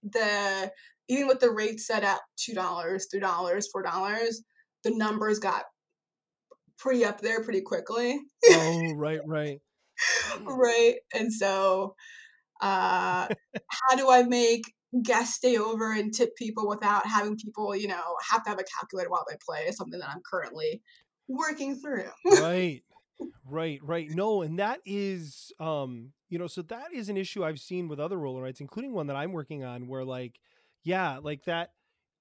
the 0.04 0.72
even 1.10 1.28
with 1.28 1.40
the 1.40 1.52
rate 1.52 1.80
set 1.80 2.04
at 2.04 2.22
two 2.38 2.54
dollars, 2.54 3.08
three 3.12 3.20
dollars, 3.20 3.70
four 3.72 3.84
dollars, 3.84 4.44
the 4.84 4.92
numbers 4.92 5.40
got 5.40 5.66
pretty 6.78 7.06
up 7.06 7.22
there 7.22 7.44
pretty 7.44 7.62
quickly. 7.62 8.20
oh 8.48 8.92
right 8.94 9.22
right 9.26 9.62
right? 10.48 10.96
And 11.14 11.32
so, 11.34 11.96
uh, 12.62 13.30
how 13.70 13.98
do 13.98 14.10
I 14.12 14.24
make 14.24 14.64
guests 15.04 15.36
stay 15.38 15.58
over 15.58 15.94
and 15.94 16.14
tip 16.14 16.36
people 16.38 16.68
without 16.70 17.08
having 17.08 17.38
people, 17.38 17.76
you 17.76 17.88
know, 17.88 18.18
have 18.32 18.44
to 18.46 18.50
have 18.50 18.60
a 18.60 18.64
calculator 18.80 19.10
while 19.10 19.26
they 19.30 19.38
play? 19.46 19.66
Is 19.68 19.78
something 19.78 20.00
that 20.00 20.10
I'm 20.10 20.22
currently 20.30 20.82
working 21.28 21.76
through. 21.76 22.10
right 22.42 22.84
right 23.50 23.80
right 23.84 24.10
no 24.10 24.42
and 24.42 24.60
that 24.60 24.80
is 24.86 25.52
um 25.60 26.12
you 26.30 26.40
know 26.40 26.48
so 26.48 26.62
that 26.64 26.92
is 26.94 27.10
an 27.10 27.18
issue 27.18 27.44
i've 27.46 27.60
seen 27.60 27.88
with 27.88 28.00
other 28.00 28.18
roll 28.18 28.36
and 28.36 28.44
writes 28.44 28.60
including 28.62 28.92
one 28.94 29.08
that 29.08 29.16
i'm 29.16 29.32
working 29.34 29.64
on 29.64 29.88
where 29.88 30.04
like 30.04 30.40
yeah 30.84 31.18
like 31.20 31.44
that 31.46 31.72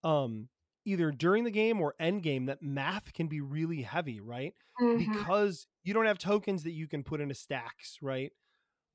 um 0.03 0.49
either 0.85 1.11
during 1.11 1.45
the 1.45 1.51
game 1.51 1.81
or 1.81 1.95
end 1.99 2.23
game 2.23 2.47
that 2.47 2.63
math 2.63 3.13
can 3.15 3.27
be 3.27 3.41
really 3.41 3.83
heavy 3.83 4.21
right 4.21 4.55
Mhm. 4.81 4.99
because 4.99 5.67
you 5.83 5.95
don't 5.95 6.07
have 6.07 6.19
tokens 6.19 6.65
that 6.65 6.73
you 6.73 6.87
can 6.89 7.03
put 7.05 7.21
into 7.21 7.35
stacks 7.35 7.99
right 8.03 8.33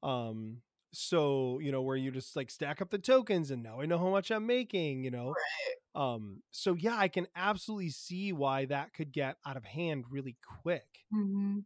um 0.04 0.62
so 0.92 1.60
you 1.60 1.72
know 1.72 1.82
where 1.82 1.96
you 1.98 2.12
just 2.12 2.36
like 2.36 2.50
stack 2.50 2.82
up 2.82 2.90
the 2.90 2.98
tokens 3.00 3.52
and 3.52 3.62
now 3.64 3.80
i 3.80 3.86
know 3.86 3.98
how 3.98 4.10
much 4.10 4.32
i'm 4.32 4.46
making 4.46 5.04
you 5.04 5.12
know? 5.12 5.34
Um 5.96 6.44
so 6.52 6.76
yeah 6.76 6.98
i 6.98 7.08
can 7.08 7.28
absolutely 7.36 7.90
see 7.90 8.32
why 8.34 8.66
that 8.66 8.94
could 8.94 9.12
get 9.12 9.38
out 9.46 9.58
of 9.58 9.66
hand 9.66 10.06
really 10.10 10.38
quick. 10.62 11.06
Mhm. 11.12 11.64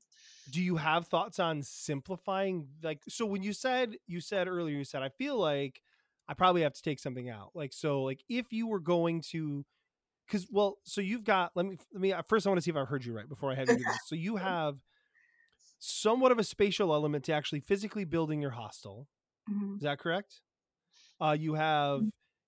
do 0.50 0.62
you 0.62 0.76
have 0.76 1.08
thoughts 1.08 1.40
on 1.40 1.62
simplifying 1.64 2.68
like 2.82 3.02
so 3.08 3.26
when 3.26 3.44
you 3.44 3.54
said 3.54 3.96
you 4.08 4.20
said 4.20 4.48
earlier 4.48 4.78
you 4.78 4.84
said 4.84 5.02
i 5.02 5.10
feel 5.10 5.38
like 5.38 5.82
i 6.28 6.34
probably 6.34 6.62
have 6.62 6.74
to 6.74 6.82
take 6.82 7.00
something 7.00 7.30
out. 7.30 7.52
Like 7.54 7.74
so 7.74 8.04
like 8.04 8.24
if 8.30 8.52
you 8.52 8.68
were 8.68 8.80
going 8.80 9.22
to 9.32 9.66
because 10.28 10.48
well 10.52 10.80
so 10.84 11.02
you've 11.02 11.24
got 11.26 11.52
let 11.56 11.66
me 11.66 11.78
let 11.94 12.02
me 12.02 12.14
first 12.28 12.46
i 12.48 12.50
want 12.50 12.58
to 12.58 12.62
see 12.64 12.72
if 12.72 12.78
i 12.78 12.86
heard 12.86 13.06
you 13.06 13.14
right 13.14 13.30
before 13.30 13.52
i 13.52 13.56
have 13.56 13.70
you 13.70 13.78
do 13.78 13.86
this. 13.86 14.04
So 14.06 14.16
you 14.16 14.36
have 14.38 14.78
somewhat 15.86 16.32
of 16.32 16.40
a 16.40 16.44
spatial 16.44 16.94
element 16.94 17.26
to 17.26 17.34
actually 17.34 17.60
physically 17.60 18.06
building 18.06 18.42
your 18.42 18.52
hostel 18.52 19.08
Mhm. 19.50 19.76
is 19.76 19.82
that 19.84 20.00
correct 20.00 20.40
uh 21.20 21.36
you 21.38 21.56
have 21.56 22.02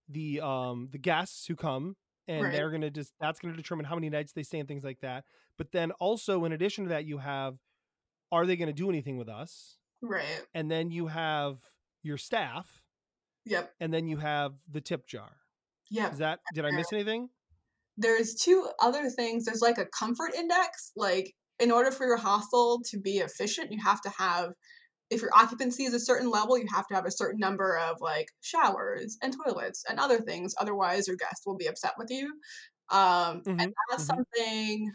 the 0.07 0.39
um 0.39 0.87
the 0.91 0.97
guests 0.97 1.45
who 1.47 1.55
come 1.55 1.97
and 2.27 2.43
Right. 2.43 2.51
they're 2.53 2.71
gonna 2.71 2.89
just 2.89 3.13
that's 3.19 3.39
gonna 3.39 3.55
determine 3.57 3.85
how 3.85 3.95
many 3.95 4.09
nights 4.09 4.31
they 4.31 4.43
stay 4.43 4.59
and 4.59 4.67
things 4.69 4.85
like 4.85 5.01
that 5.01 5.25
but 5.57 5.71
then 5.73 5.91
also 5.93 6.45
in 6.45 6.53
addition 6.53 6.85
to 6.85 6.89
that 6.91 7.03
you 7.05 7.17
have 7.17 7.57
are 8.31 8.45
they 8.45 8.55
gonna 8.55 8.71
do 8.73 8.89
anything 8.89 9.17
with 9.17 9.27
us 9.27 9.77
Right. 10.01 10.45
and 10.53 10.71
then 10.71 10.89
you 10.89 11.07
have 11.07 11.59
your 12.03 12.17
staff 12.17 12.81
Yep. 13.45 13.73
and 13.81 13.93
then 13.93 14.07
you 14.07 14.17
have 14.17 14.55
the 14.71 14.79
tip 14.79 15.07
jar 15.07 15.41
Yep. 15.89 16.13
is 16.13 16.19
that 16.19 16.39
did 16.53 16.63
i 16.65 16.71
miss 16.71 16.93
anything 16.93 17.29
There's 17.97 18.35
two 18.35 18.69
other 18.81 19.09
things. 19.09 19.45
There's 19.45 19.61
like 19.61 19.77
a 19.77 19.85
comfort 19.85 20.33
index. 20.35 20.91
Like, 20.97 21.33
in 21.59 21.71
order 21.71 21.91
for 21.91 22.05
your 22.05 22.17
hostel 22.17 22.81
to 22.89 22.99
be 22.99 23.19
efficient, 23.19 23.71
you 23.71 23.79
have 23.83 24.01
to 24.01 24.09
have, 24.09 24.51
if 25.09 25.21
your 25.21 25.31
occupancy 25.35 25.85
is 25.85 25.93
a 25.93 25.99
certain 25.99 26.29
level, 26.31 26.57
you 26.57 26.67
have 26.73 26.87
to 26.87 26.95
have 26.95 27.05
a 27.05 27.11
certain 27.11 27.39
number 27.39 27.77
of 27.77 27.97
like 28.01 28.27
showers 28.41 29.17
and 29.21 29.35
toilets 29.45 29.83
and 29.89 29.99
other 29.99 30.19
things. 30.21 30.55
Otherwise, 30.59 31.07
your 31.07 31.17
guest 31.17 31.43
will 31.45 31.57
be 31.57 31.67
upset 31.67 31.93
with 31.97 32.09
you. 32.11 32.27
Um, 32.89 33.43
and 33.59 33.67
Mhm, 33.67 33.75
that's 33.91 34.07
mhm. 34.07 34.25
something 34.35 34.91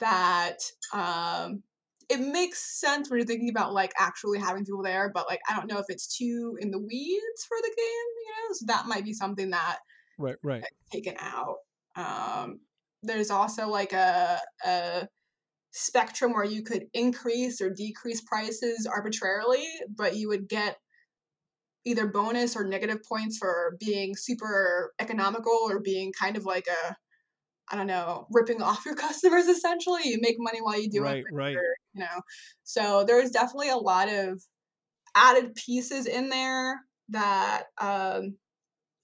that 0.00 0.58
um, 0.92 1.62
it 2.08 2.18
makes 2.20 2.80
sense 2.80 3.08
when 3.10 3.18
you're 3.18 3.26
thinking 3.26 3.50
about 3.50 3.72
like 3.72 3.92
actually 3.98 4.38
having 4.38 4.64
people 4.64 4.82
there, 4.82 5.10
but 5.12 5.26
like 5.28 5.40
I 5.48 5.56
don't 5.56 5.68
know 5.68 5.78
if 5.78 5.86
it's 5.88 6.16
too 6.16 6.56
in 6.60 6.70
the 6.70 6.78
weeds 6.80 7.44
for 7.48 7.56
the 7.60 7.74
game, 7.76 7.86
you 7.86 8.26
know. 8.30 8.54
So 8.54 8.66
that 8.66 8.86
might 8.86 9.04
be 9.04 9.14
something 9.14 9.50
that 9.50 9.78
right 10.18 10.38
right 10.42 10.66
taken 10.92 11.16
out. 11.18 11.56
Um, 11.96 12.60
there's 13.02 13.30
also 13.30 13.68
like 13.68 13.92
a, 13.92 14.40
a 14.64 15.08
spectrum 15.72 16.32
where 16.32 16.44
you 16.44 16.62
could 16.62 16.86
increase 16.92 17.60
or 17.60 17.70
decrease 17.70 18.20
prices 18.20 18.86
arbitrarily, 18.86 19.66
but 19.96 20.16
you 20.16 20.28
would 20.28 20.48
get 20.48 20.76
either 21.84 22.06
bonus 22.06 22.54
or 22.54 22.64
negative 22.64 22.98
points 23.08 23.38
for 23.38 23.76
being 23.80 24.14
super 24.14 24.92
economical 25.00 25.58
or 25.68 25.80
being 25.80 26.12
kind 26.18 26.36
of 26.36 26.44
like 26.44 26.66
a 26.68 26.94
I 27.70 27.76
don't 27.76 27.86
know, 27.86 28.26
ripping 28.30 28.60
off 28.62 28.84
your 28.84 28.94
customers 28.94 29.46
essentially. 29.46 30.02
You 30.04 30.18
make 30.20 30.36
money 30.38 30.60
while 30.60 30.80
you 30.80 30.90
do 30.90 31.02
right 31.02 31.18
it, 31.18 31.24
right 31.32 31.52
you're, 31.52 31.74
you 31.94 32.00
know. 32.00 32.20
So 32.64 33.04
there's 33.04 33.30
definitely 33.30 33.70
a 33.70 33.76
lot 33.76 34.08
of 34.08 34.42
added 35.14 35.54
pieces 35.54 36.06
in 36.06 36.28
there 36.28 36.80
that 37.10 37.64
um, 37.80 38.36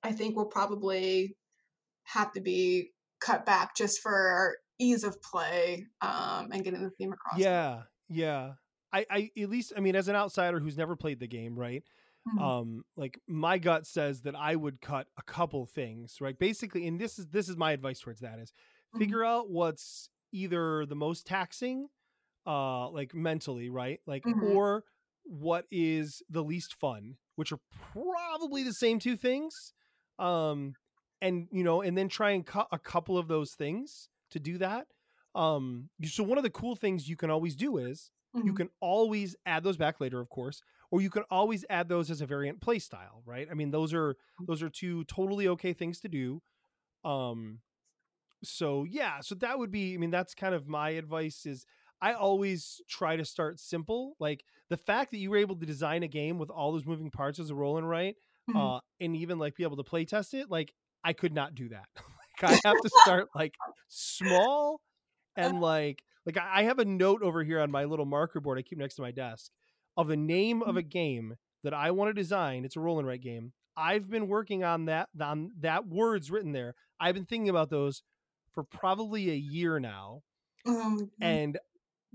I 0.03 0.13
think 0.13 0.37
will 0.37 0.47
probably 0.47 1.37
have 2.05 2.33
to 2.33 2.41
be 2.41 2.91
cut 3.21 3.47
back 3.47 3.75
just 3.77 4.01
for 4.01 4.57
ease 4.79 5.05
of 5.05 5.21
play 5.23 5.87
um, 6.01 6.51
and 6.53 6.65
getting 6.65 6.83
the 6.83 6.91
theme 6.91 7.13
across. 7.13 7.39
yeah 7.39 7.83
yeah 8.09 8.53
i 8.93 9.05
i 9.11 9.31
at 9.41 9.51
least 9.51 9.73
i 9.77 9.81
mean 9.81 9.95
as 9.97 10.09
an 10.09 10.17
outsider 10.17 10.59
who's 10.61 10.77
never 10.79 10.97
played 10.97 11.21
the 11.21 11.27
game 11.27 11.59
right 11.59 11.83
Mhm. 12.27 12.43
um 12.43 12.85
like 12.97 13.19
my 13.27 13.57
gut 13.59 13.87
says 13.87 14.21
that 14.23 14.35
i 14.35 14.55
would 14.55 14.81
cut 14.83 15.07
a 15.19 15.23
couple 15.23 15.65
things 15.67 16.17
right 16.21 16.39
basically 16.39 16.87
and 16.87 17.01
this 17.01 17.19
is 17.19 17.27
this 17.29 17.49
is 17.49 17.57
my 17.57 17.73
advice 17.73 18.01
towards 18.01 18.21
that 18.21 18.39
is 18.39 18.53
Mhm. 18.95 18.99
figure 18.99 19.25
out 19.25 19.49
what's 19.51 20.09
either 20.33 20.85
the 20.87 20.95
most 20.97 21.27
taxing 21.27 21.89
uh 22.47 22.89
like 22.91 23.15
mentally 23.15 23.69
right 23.71 24.01
like 24.07 24.25
Mhm. 24.25 24.43
or 24.43 24.85
what 25.25 25.67
is 25.71 26.23
the 26.31 26.43
least 26.45 26.75
fun 26.75 27.17
which 27.37 27.53
are 27.53 27.61
probably 27.93 28.63
the 28.63 28.73
same 28.75 28.99
two 28.99 29.17
things 29.17 29.73
um 30.19 30.75
and 31.23 31.49
you 31.51 31.63
know 31.65 31.81
and 31.83 31.97
then 31.97 32.09
try 32.09 32.31
and 32.33 32.47
cut 32.47 32.69
a 32.73 32.79
couple 32.79 33.17
of 33.19 33.29
those 33.29 33.55
things 33.55 34.09
to 34.31 34.39
do 34.41 34.59
that 34.59 34.89
Um, 35.35 35.91
so 36.05 36.25
one 36.25 36.39
of 36.39 36.45
the 36.45 36.51
cool 36.51 36.75
things 36.77 37.09
you 37.09 37.17
can 37.17 37.31
always 37.31 37.55
do 37.57 37.79
is 37.79 38.11
you 38.41 38.53
Mhm. 38.53 38.61
can 38.61 38.71
always 38.81 39.37
add 39.47 39.63
those 39.65 39.77
back 39.77 40.01
later, 40.01 40.21
of 40.21 40.29
course, 40.31 40.63
or 40.91 41.01
you 41.03 41.11
can 41.11 41.25
always 41.31 41.65
add 41.71 41.89
those 41.89 42.11
as 42.11 42.21
a 42.21 42.27
variant 42.27 42.61
play 42.61 42.79
style, 42.79 43.23
right? 43.27 43.49
I 43.51 43.55
mean, 43.55 43.71
those 43.71 43.93
are 43.95 44.17
those 44.47 44.63
are 44.63 44.71
two 44.71 45.05
totally 45.05 45.47
okay 45.49 45.73
things 45.75 46.01
to 46.01 46.09
do. 46.09 46.41
Um, 47.05 47.63
so 48.45 48.85
yeah, 48.85 49.21
so 49.21 49.35
that 49.37 49.59
would 49.59 49.71
be. 49.71 49.95
I 49.95 49.97
mean, 49.99 50.11
that's 50.11 50.35
kind 50.35 50.55
of 50.55 50.69
my 50.69 50.91
advice. 50.91 51.45
Is 51.47 51.67
I 52.01 52.13
always 52.15 52.81
try 52.89 53.17
to 53.17 53.25
start 53.25 53.59
simple. 53.59 54.15
Like 54.21 54.45
the 54.69 54.77
fact 54.77 55.11
that 55.11 55.19
you 55.19 55.31
were 55.31 55.37
able 55.39 55.57
to 55.57 55.67
design 55.67 56.03
a 56.05 56.09
game 56.09 56.39
with 56.39 56.51
all 56.51 56.73
those 56.73 56.87
moving 56.87 57.11
parts 57.11 57.39
as 57.41 57.51
a 57.51 57.55
roll 57.55 57.79
and 57.79 57.89
write, 57.89 58.17
Mhm. 58.49 58.71
uh, 58.71 58.81
and 59.01 59.17
even 59.17 59.39
like 59.39 59.57
be 59.57 59.65
able 59.65 59.77
to 59.79 59.85
play 59.85 60.05
test 60.05 60.35
it. 60.35 60.51
Like 60.51 60.75
I 61.05 61.13
could 61.13 61.33
not 61.35 61.55
do 61.55 61.69
that. 61.71 61.89
I 62.43 62.59
have 62.65 62.81
to 62.83 62.91
start 63.03 63.29
like 63.35 63.55
small 63.89 64.81
and 65.37 65.61
like 65.61 66.03
like 66.27 66.37
I 66.39 66.65
have 66.65 66.79
a 66.79 66.85
note 66.85 67.23
over 67.23 67.43
here 67.45 67.61
on 67.61 67.71
my 67.71 67.85
little 67.85 68.07
marker 68.07 68.41
board 68.41 68.59
I 68.59 68.63
keep 68.63 68.79
next 68.79 68.97
to 68.97 69.03
my 69.03 69.11
desk 69.11 69.51
of 69.97 70.11
a 70.11 70.17
name 70.17 70.63
of 70.63 70.77
a 70.77 70.83
game 70.83 71.37
that 71.65 71.75
I 71.75 71.91
want 71.91 72.09
to 72.11 72.15
design. 72.15 72.65
It's 72.65 72.77
a 72.77 72.81
roll 72.81 72.99
and 72.99 73.07
write 73.09 73.21
game. 73.23 73.53
I've 73.77 74.09
been 74.11 74.29
working 74.29 74.65
on 74.65 74.87
that 74.87 75.09
on 75.21 75.51
that 75.61 75.87
words 75.87 76.31
written 76.31 76.53
there. 76.53 76.75
I've 77.01 77.15
been 77.15 77.27
thinking 77.27 77.49
about 77.49 77.71
those 77.71 78.03
for 78.53 78.65
probably 78.65 79.31
a 79.31 79.35
year 79.35 79.79
now 79.79 80.23
Um, 80.67 81.11
and 81.21 81.59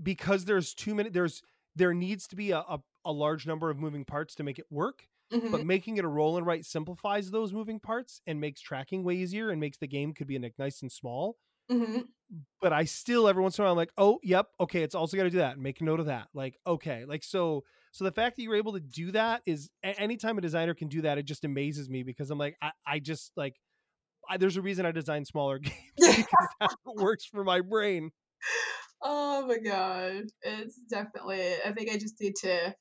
because 0.01 0.45
there's 0.45 0.73
too 0.73 0.95
many 0.95 1.09
there's 1.09 1.41
there 1.75 1.93
needs 1.93 2.27
to 2.27 2.35
be 2.35 2.51
a, 2.51 2.59
a, 2.59 2.79
a 3.05 3.11
large 3.11 3.45
number 3.47 3.69
of 3.69 3.77
moving 3.79 4.05
parts 4.05 4.35
to 4.35 4.43
make 4.43 4.59
it 4.59 4.65
work 4.69 5.07
mhm. 5.33 5.51
but 5.51 5.63
making 5.63 5.97
it 5.97 6.05
a 6.05 6.07
roll 6.07 6.37
and 6.37 6.45
write 6.45 6.65
simplifies 6.65 7.31
those 7.31 7.53
moving 7.53 7.79
parts 7.79 8.21
and 8.27 8.39
makes 8.41 8.61
tracking 8.61 9.03
way 9.03 9.15
easier 9.15 9.49
and 9.49 9.59
makes 9.59 9.77
the 9.77 9.87
game 9.87 10.13
could 10.13 10.27
be 10.27 10.39
like 10.39 10.55
nice 10.57 10.81
and 10.81 10.91
small 10.91 11.37
Mhm. 11.69 12.13
but 12.61 12.73
i 12.73 12.83
still 12.83 13.27
every 13.27 13.41
once 13.41 13.57
in 13.57 13.63
a 13.63 13.65
while 13.65 13.71
i'm 13.73 13.77
like 13.77 13.91
oh 13.97 14.19
yep 14.23 14.47
okay 14.59 14.81
it's 14.83 14.95
also 14.95 15.17
got 15.17 15.23
to 15.23 15.29
do 15.29 15.37
that 15.37 15.59
make 15.59 15.81
a 15.81 15.83
note 15.83 15.99
of 15.99 16.07
that 16.07 16.27
like 16.33 16.57
okay 16.65 17.05
like 17.05 17.23
so 17.23 17.63
so 17.91 18.03
the 18.03 18.11
fact 18.11 18.35
that 18.35 18.41
you're 18.43 18.55
able 18.55 18.73
to 18.73 18.79
do 18.79 19.11
that 19.11 19.41
is 19.45 19.69
anytime 19.83 20.37
a 20.37 20.41
designer 20.41 20.73
can 20.73 20.87
do 20.87 21.01
that 21.01 21.17
it 21.17 21.23
just 21.23 21.45
amazes 21.45 21.89
me 21.89 22.03
because 22.03 22.31
i'm 22.31 22.37
like 22.37 22.55
i, 22.61 22.71
I 22.85 22.99
just 22.99 23.31
like 23.35 23.55
I, 24.29 24.37
there's 24.37 24.57
a 24.57 24.61
reason 24.61 24.85
i 24.85 24.91
design 24.91 25.25
smaller 25.25 25.59
games 25.59 25.75
because 26.15 26.47
that 26.59 26.71
works 26.85 27.25
for 27.25 27.43
my 27.43 27.61
brain 27.61 28.11
Oh 29.01 29.45
my 29.47 29.57
god. 29.57 30.25
It's 30.41 30.77
definitely 30.89 31.55
I 31.65 31.71
think 31.73 31.89
I 31.91 31.97
just 31.97 32.19
need 32.21 32.35
to 32.37 32.73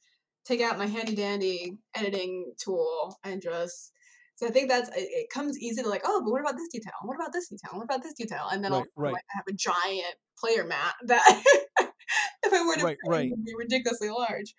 take 0.44 0.60
out 0.60 0.78
my 0.78 0.86
handy 0.86 1.14
dandy 1.14 1.78
editing 1.94 2.52
tool 2.62 3.16
and 3.24 3.42
just 3.42 3.92
so 4.36 4.46
I 4.48 4.50
think 4.50 4.68
that's 4.68 4.88
it, 4.90 5.08
it 5.10 5.30
comes 5.30 5.58
easy 5.58 5.82
to 5.82 5.88
like, 5.88 6.02
oh, 6.04 6.22
but 6.24 6.30
what 6.32 6.40
about 6.40 6.56
this 6.56 6.68
detail? 6.72 6.92
What 7.02 7.14
about 7.14 7.32
this 7.32 7.48
detail? 7.48 7.70
What 7.78 7.84
about 7.84 8.02
this 8.02 8.14
detail? 8.14 8.48
And 8.50 8.64
then 8.64 8.72
Right, 8.72 8.74
I'll 8.74 8.88
right. 8.96 9.12
like, 9.12 9.22
have 9.28 9.44
a 9.48 9.52
giant 9.52 10.16
player 10.38 10.64
mat 10.64 10.94
that 11.06 11.44
if 12.44 12.52
I 12.52 12.66
were 12.66 12.76
to 12.76 12.84
Right, 12.84 12.98
right. 13.04 13.30
would 13.30 13.44
be 13.44 13.54
ridiculously 13.56 14.10
large. 14.10 14.54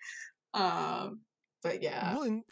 Um 0.54 1.20
but 1.62 1.82
yeah. 1.82 2.14
Well, 2.14 2.22
and 2.22 2.44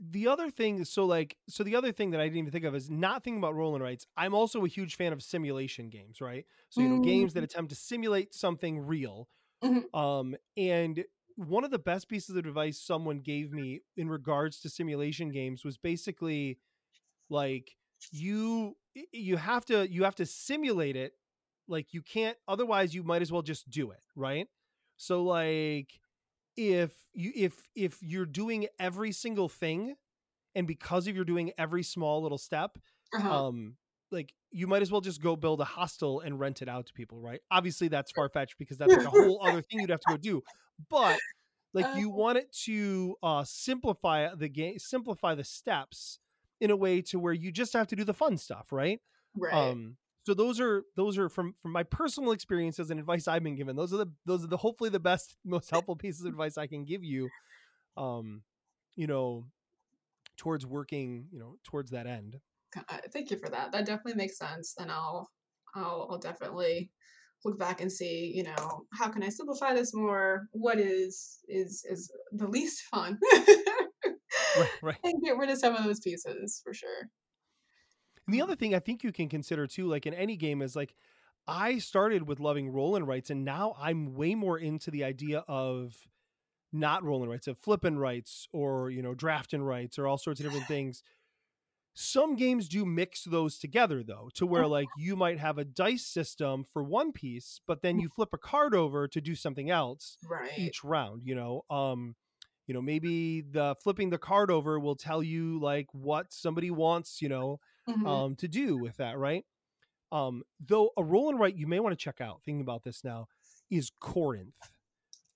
the 0.00 0.28
other 0.28 0.50
thing, 0.50 0.84
so 0.84 1.04
like, 1.06 1.36
so 1.48 1.64
the 1.64 1.76
other 1.76 1.92
thing 1.92 2.10
that 2.10 2.20
I 2.20 2.24
didn't 2.24 2.38
even 2.38 2.52
think 2.52 2.64
of 2.64 2.74
is 2.74 2.90
not 2.90 3.24
thinking 3.24 3.38
about 3.38 3.54
roll 3.54 3.74
and 3.74 3.82
writes. 3.82 4.06
I'm 4.16 4.34
also 4.34 4.64
a 4.64 4.68
huge 4.68 4.96
fan 4.96 5.12
of 5.12 5.22
simulation 5.22 5.88
games, 5.88 6.20
right? 6.20 6.46
So 6.70 6.82
you 6.82 6.88
know, 6.88 6.98
games 6.98 7.34
that 7.34 7.44
attempt 7.44 7.70
to 7.70 7.76
simulate 7.76 8.34
something 8.34 8.78
real. 8.80 9.28
Mhm. 9.62 9.88
Um, 9.94 10.36
and 10.56 11.04
one 11.36 11.64
of 11.64 11.70
the 11.70 11.78
best 11.78 12.08
pieces 12.08 12.36
of 12.36 12.46
advice 12.46 12.78
someone 12.80 13.18
gave 13.20 13.52
me 13.52 13.80
in 13.96 14.08
regards 14.08 14.60
to 14.60 14.68
simulation 14.68 15.30
games 15.30 15.64
was 15.64 15.76
basically 15.78 16.58
like 17.30 17.76
you 18.10 18.76
you 19.12 19.36
have 19.36 19.64
to 19.66 19.88
you 19.90 20.04
have 20.04 20.16
to 20.16 20.26
simulate 20.26 20.96
it 20.96 21.12
like 21.68 21.94
you 21.94 22.02
can't 22.02 22.36
otherwise 22.48 22.94
you 22.94 23.02
might 23.02 23.22
as 23.22 23.32
well 23.32 23.42
just 23.42 23.68
do 23.70 23.90
it 23.90 24.00
right? 24.16 24.48
So 24.96 25.22
like 25.24 26.00
if 26.56 26.92
you 27.14 27.32
if 27.34 27.66
if 27.74 27.98
you're 28.02 28.26
doing 28.26 28.66
every 28.78 29.12
single 29.12 29.48
thing 29.48 29.94
and 30.54 30.66
because 30.66 31.06
of 31.06 31.16
you're 31.16 31.24
doing 31.24 31.52
every 31.58 31.82
small 31.82 32.22
little 32.22 32.38
step 32.38 32.78
Uh-huh. 33.14 33.42
um 33.48 33.76
like 34.10 34.34
you 34.50 34.66
might 34.66 34.82
as 34.82 34.92
well 34.92 35.00
just 35.00 35.22
go 35.22 35.36
build 35.36 35.60
a 35.60 35.64
hostel 35.64 36.20
and 36.20 36.38
rent 36.38 36.62
it 36.62 36.68
out 36.68 36.86
to 36.86 36.92
people 36.92 37.20
right? 37.20 37.40
Obviously 37.50 37.88
that's 37.88 38.12
far-fetched 38.12 38.56
because 38.58 38.78
that's 38.78 38.94
like 38.96 39.04
a 39.06 39.10
whole 39.10 39.40
other 39.42 39.62
thing 39.62 39.80
you'd 39.80 39.90
have 39.90 40.00
to 40.00 40.08
go 40.08 40.16
do 40.16 40.42
but 40.88 41.22
like 41.72 41.94
you 41.94 42.08
Uh. 42.08 42.10
want 42.10 42.38
it 42.38 42.52
to 42.52 43.16
uh 43.22 43.44
simplify 43.44 44.34
the 44.34 44.48
game 44.48 44.78
simplify 44.78 45.34
the 45.34 45.44
steps 45.44 46.18
in 46.60 46.70
a 46.70 46.76
way 46.76 47.02
to 47.02 47.18
where 47.18 47.32
you 47.32 47.50
just 47.52 47.72
have 47.72 47.86
to 47.88 47.96
do 47.96 48.04
the 48.04 48.14
fun 48.14 48.36
stuff 48.36 48.72
right 48.72 49.00
right. 49.36 49.76
um 49.76 49.96
so 50.24 50.34
those 50.34 50.60
are 50.60 50.84
those 50.96 51.18
are 51.18 51.28
from 51.28 51.54
from 51.60 51.72
my 51.72 51.82
personal 51.82 52.32
experiences 52.32 52.90
and 52.90 53.00
advice 53.00 53.26
i've 53.28 53.42
been 53.42 53.56
given 53.56 53.76
those 53.76 53.92
are 53.92 53.98
the 53.98 54.12
those 54.24 54.44
are 54.44 54.48
the 54.48 54.56
hopefully 54.56 54.90
the 54.90 55.00
best 55.00 55.36
most 55.44 55.70
helpful 55.70 55.96
pieces 55.96 56.22
of 56.24 56.28
advice 56.32 56.56
i 56.58 56.66
can 56.66 56.84
give 56.84 57.02
you 57.04 57.28
um 57.96 58.44
you 58.96 59.06
know 59.06 59.46
towards 60.36 60.66
working 60.66 61.28
you 61.32 61.38
know 61.38 61.56
towards 61.64 61.90
that 61.90 62.06
end 62.06 62.40
thank 63.12 63.30
you 63.30 63.38
for 63.38 63.48
that. 63.50 63.72
That 63.72 63.86
definitely 63.86 64.14
makes 64.14 64.38
sense, 64.38 64.74
and 64.78 64.90
I'll, 64.90 65.28
I'll, 65.74 66.08
I'll 66.10 66.18
definitely 66.18 66.90
look 67.44 67.58
back 67.58 67.80
and 67.80 67.90
see, 67.90 68.32
you 68.34 68.44
know, 68.44 68.86
how 68.92 69.08
can 69.08 69.22
I 69.22 69.28
simplify 69.28 69.74
this 69.74 69.94
more? 69.94 70.46
What 70.52 70.78
is 70.78 71.38
is 71.48 71.84
is 71.88 72.10
the 72.32 72.48
least 72.48 72.82
fun? 72.82 73.18
right 74.58 74.68
right 74.82 74.98
and 75.04 75.22
get 75.22 75.36
rid 75.36 75.50
of 75.50 75.58
some 75.58 75.74
of 75.74 75.84
those 75.84 76.00
pieces 76.00 76.60
for 76.64 76.72
sure. 76.72 77.08
And 78.26 78.34
the 78.34 78.42
other 78.42 78.56
thing 78.56 78.74
I 78.74 78.78
think 78.78 79.02
you 79.02 79.12
can 79.12 79.28
consider 79.28 79.66
too, 79.66 79.86
like 79.86 80.06
in 80.06 80.14
any 80.14 80.36
game, 80.36 80.62
is 80.62 80.76
like 80.76 80.94
I 81.46 81.78
started 81.78 82.28
with 82.28 82.40
loving 82.40 82.70
roll 82.70 82.94
and 82.94 83.06
writes, 83.06 83.30
and 83.30 83.44
now 83.44 83.74
I'm 83.78 84.14
way 84.14 84.34
more 84.34 84.58
into 84.58 84.90
the 84.90 85.04
idea 85.04 85.44
of 85.48 85.96
not 86.72 87.02
rolling 87.02 87.28
writes, 87.28 87.48
of 87.48 87.58
flipping 87.58 87.98
writes, 87.98 88.46
or 88.52 88.90
you 88.90 89.02
know, 89.02 89.14
drafting 89.14 89.62
writes, 89.62 89.98
or 89.98 90.06
all 90.06 90.18
sorts 90.18 90.40
of 90.40 90.46
different 90.46 90.66
things. 90.68 91.02
Some 91.94 92.36
games 92.36 92.68
do 92.68 92.86
mix 92.86 93.24
those 93.24 93.58
together 93.58 94.02
though, 94.02 94.30
to 94.34 94.46
where 94.46 94.66
like 94.66 94.92
you 94.94 95.14
might 95.16 95.38
have 95.38 95.58
a 95.58 95.64
dice 95.64 96.06
system 96.06 96.64
for 96.64 96.82
one 96.82 97.12
piece, 97.12 97.60
but 97.66 97.82
then 97.82 97.98
you 97.98 98.08
flip 98.08 98.30
a 98.32 98.38
card 98.38 98.74
over 98.74 99.06
to 99.08 99.20
do 99.20 99.34
something 99.34 99.68
else 99.70 100.16
Right. 100.22 100.50
each 100.56 100.84
round 100.84 101.22
you 101.24 101.34
know 101.34 101.62
um 101.70 102.14
you 102.66 102.74
know 102.74 102.82
maybe 102.82 103.40
the 103.40 103.74
flipping 103.82 104.10
the 104.10 104.18
card 104.18 104.50
over 104.50 104.78
will 104.78 104.96
tell 104.96 105.22
you 105.22 105.58
like 105.60 105.86
what 105.92 106.32
somebody 106.32 106.70
wants 106.70 107.22
you 107.22 107.28
know 107.28 107.58
Mhm. 107.88 108.06
um, 108.06 108.36
to 108.36 108.48
do 108.48 108.76
with 108.76 108.96
that, 108.98 109.16
right? 109.18 109.44
Um, 110.12 110.42
though 110.60 110.90
a 110.96 111.04
roll 111.04 111.30
and 111.30 111.38
write 111.40 111.56
you 111.56 111.66
may 111.66 111.80
want 111.80 111.92
to 111.98 112.02
check 112.02 112.20
out, 112.20 112.42
thinking 112.44 112.60
about 112.62 112.84
this 112.84 113.04
now, 113.04 113.28
is 113.70 113.90
Corinth. 114.00 114.54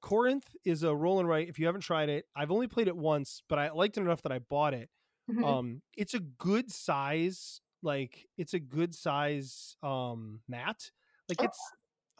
Corinth 0.03 0.55
is 0.65 0.83
a 0.83 0.95
roll 0.95 1.21
and 1.21 1.29
write. 1.29 1.49
If 1.49 1.59
you 1.59 1.67
haven't 1.67 1.83
tried 1.83 2.09
it, 2.09 2.27
I've 2.37 2.51
only 2.51 2.69
played 2.69 2.89
it 2.89 2.97
once, 2.97 3.43
but 3.49 3.59
I 3.59 3.71
liked 3.71 3.97
it 3.99 4.03
enough 4.03 4.23
that 4.23 4.33
I 4.33 4.39
bought 4.39 4.75
it. 4.75 4.91
Mhm. 5.31 5.45
Um, 5.45 5.83
it's 5.97 6.15
a 6.15 6.21
good 6.21 6.71
size, 6.71 7.61
like 7.83 8.27
it's 8.37 8.55
a 8.55 8.61
good 8.61 8.95
size 8.95 9.77
um 9.83 10.41
mat. 10.49 10.91
Like 11.29 11.41
Oh. 11.41 11.45
it's 11.45 11.61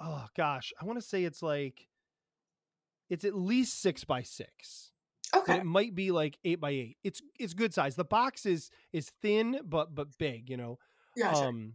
oh 0.01 0.27
gosh, 0.37 0.73
I 0.81 0.85
want 0.85 0.99
to 1.01 1.07
say 1.07 1.25
it's 1.25 1.43
like 1.43 1.89
it's 3.09 3.25
at 3.25 3.35
least 3.35 3.81
six 3.81 4.05
by 4.05 4.23
six 4.23 4.93
but 5.33 5.41
okay. 5.51 5.57
it 5.59 5.65
might 5.65 5.95
be 5.95 6.11
like 6.11 6.39
eight 6.45 6.61
by 6.61 6.71
eight. 6.71 6.97
It's 7.05 7.21
it's 7.39 7.55
good 7.55 7.73
size. 7.75 7.95
The 7.97 8.05
box 8.05 8.47
is 8.47 8.71
is 8.93 9.11
thin 9.23 9.61
but 9.65 9.95
but 9.95 10.17
big, 10.19 10.49
you 10.51 10.57
know. 10.57 10.79
Gotcha. 11.17 11.45
Um 11.45 11.75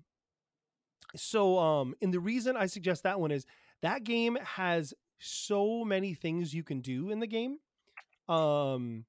so 1.16 1.58
um 1.60 1.96
and 2.02 2.14
the 2.14 2.20
reason 2.20 2.56
I 2.58 2.66
suggest 2.68 3.04
that 3.04 3.20
one 3.20 3.32
is 3.32 3.46
that 3.82 4.04
game 4.04 4.38
has 4.44 4.94
so 5.20 5.84
many 5.86 6.14
things 6.14 6.54
you 6.54 6.64
can 6.64 6.82
do 6.82 7.10
in 7.12 7.20
the 7.20 7.28
game. 7.28 7.58
Um 8.28 9.06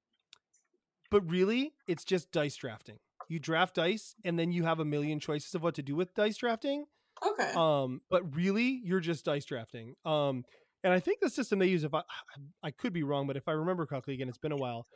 but 1.12 1.30
really 1.30 1.74
it's 1.86 2.04
just 2.04 2.32
dice 2.32 2.56
drafting. 2.56 2.98
You 3.28 3.38
draft 3.38 3.74
dice 3.76 4.16
and 4.24 4.38
then 4.38 4.50
you 4.50 4.64
have 4.64 4.80
a 4.80 4.84
million 4.84 5.20
choices 5.20 5.54
of 5.54 5.62
what 5.62 5.74
to 5.76 5.82
do 5.82 5.94
with 5.94 6.14
dice 6.14 6.38
drafting. 6.38 6.86
okay. 7.24 7.52
Um, 7.54 8.00
but 8.10 8.34
really, 8.34 8.80
you're 8.82 8.98
just 8.98 9.24
dice 9.24 9.44
drafting. 9.44 9.94
Um, 10.04 10.44
and 10.82 10.92
I 10.92 10.98
think 10.98 11.20
the 11.20 11.30
system 11.30 11.60
they 11.60 11.66
use, 11.68 11.84
if 11.84 11.94
I 11.94 12.02
I 12.64 12.70
could 12.72 12.92
be 12.92 13.04
wrong, 13.04 13.26
but 13.28 13.36
if 13.36 13.46
I 13.46 13.52
remember 13.52 13.86
correctly, 13.86 14.14
again, 14.14 14.28
it's 14.28 14.38
been 14.38 14.52
a 14.52 14.56
while, 14.56 14.86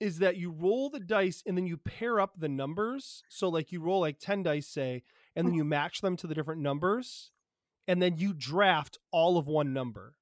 is 0.00 0.18
that 0.18 0.36
you 0.36 0.50
roll 0.50 0.90
the 0.90 0.98
dice 0.98 1.42
and 1.46 1.56
then 1.56 1.66
you 1.66 1.76
pair 1.76 2.18
up 2.18 2.32
the 2.38 2.48
numbers. 2.48 3.22
So 3.28 3.48
like 3.48 3.70
you 3.70 3.80
roll 3.80 4.00
like 4.00 4.18
ten 4.18 4.42
dice, 4.42 4.66
say, 4.66 5.02
and 5.36 5.46
then 5.46 5.54
you 5.54 5.62
match 5.62 6.00
them 6.00 6.16
to 6.16 6.26
the 6.26 6.34
different 6.34 6.62
numbers, 6.62 7.30
and 7.86 8.00
then 8.00 8.16
you 8.16 8.32
draft 8.32 8.98
all 9.12 9.36
of 9.36 9.46
one 9.46 9.74
number. 9.74 10.14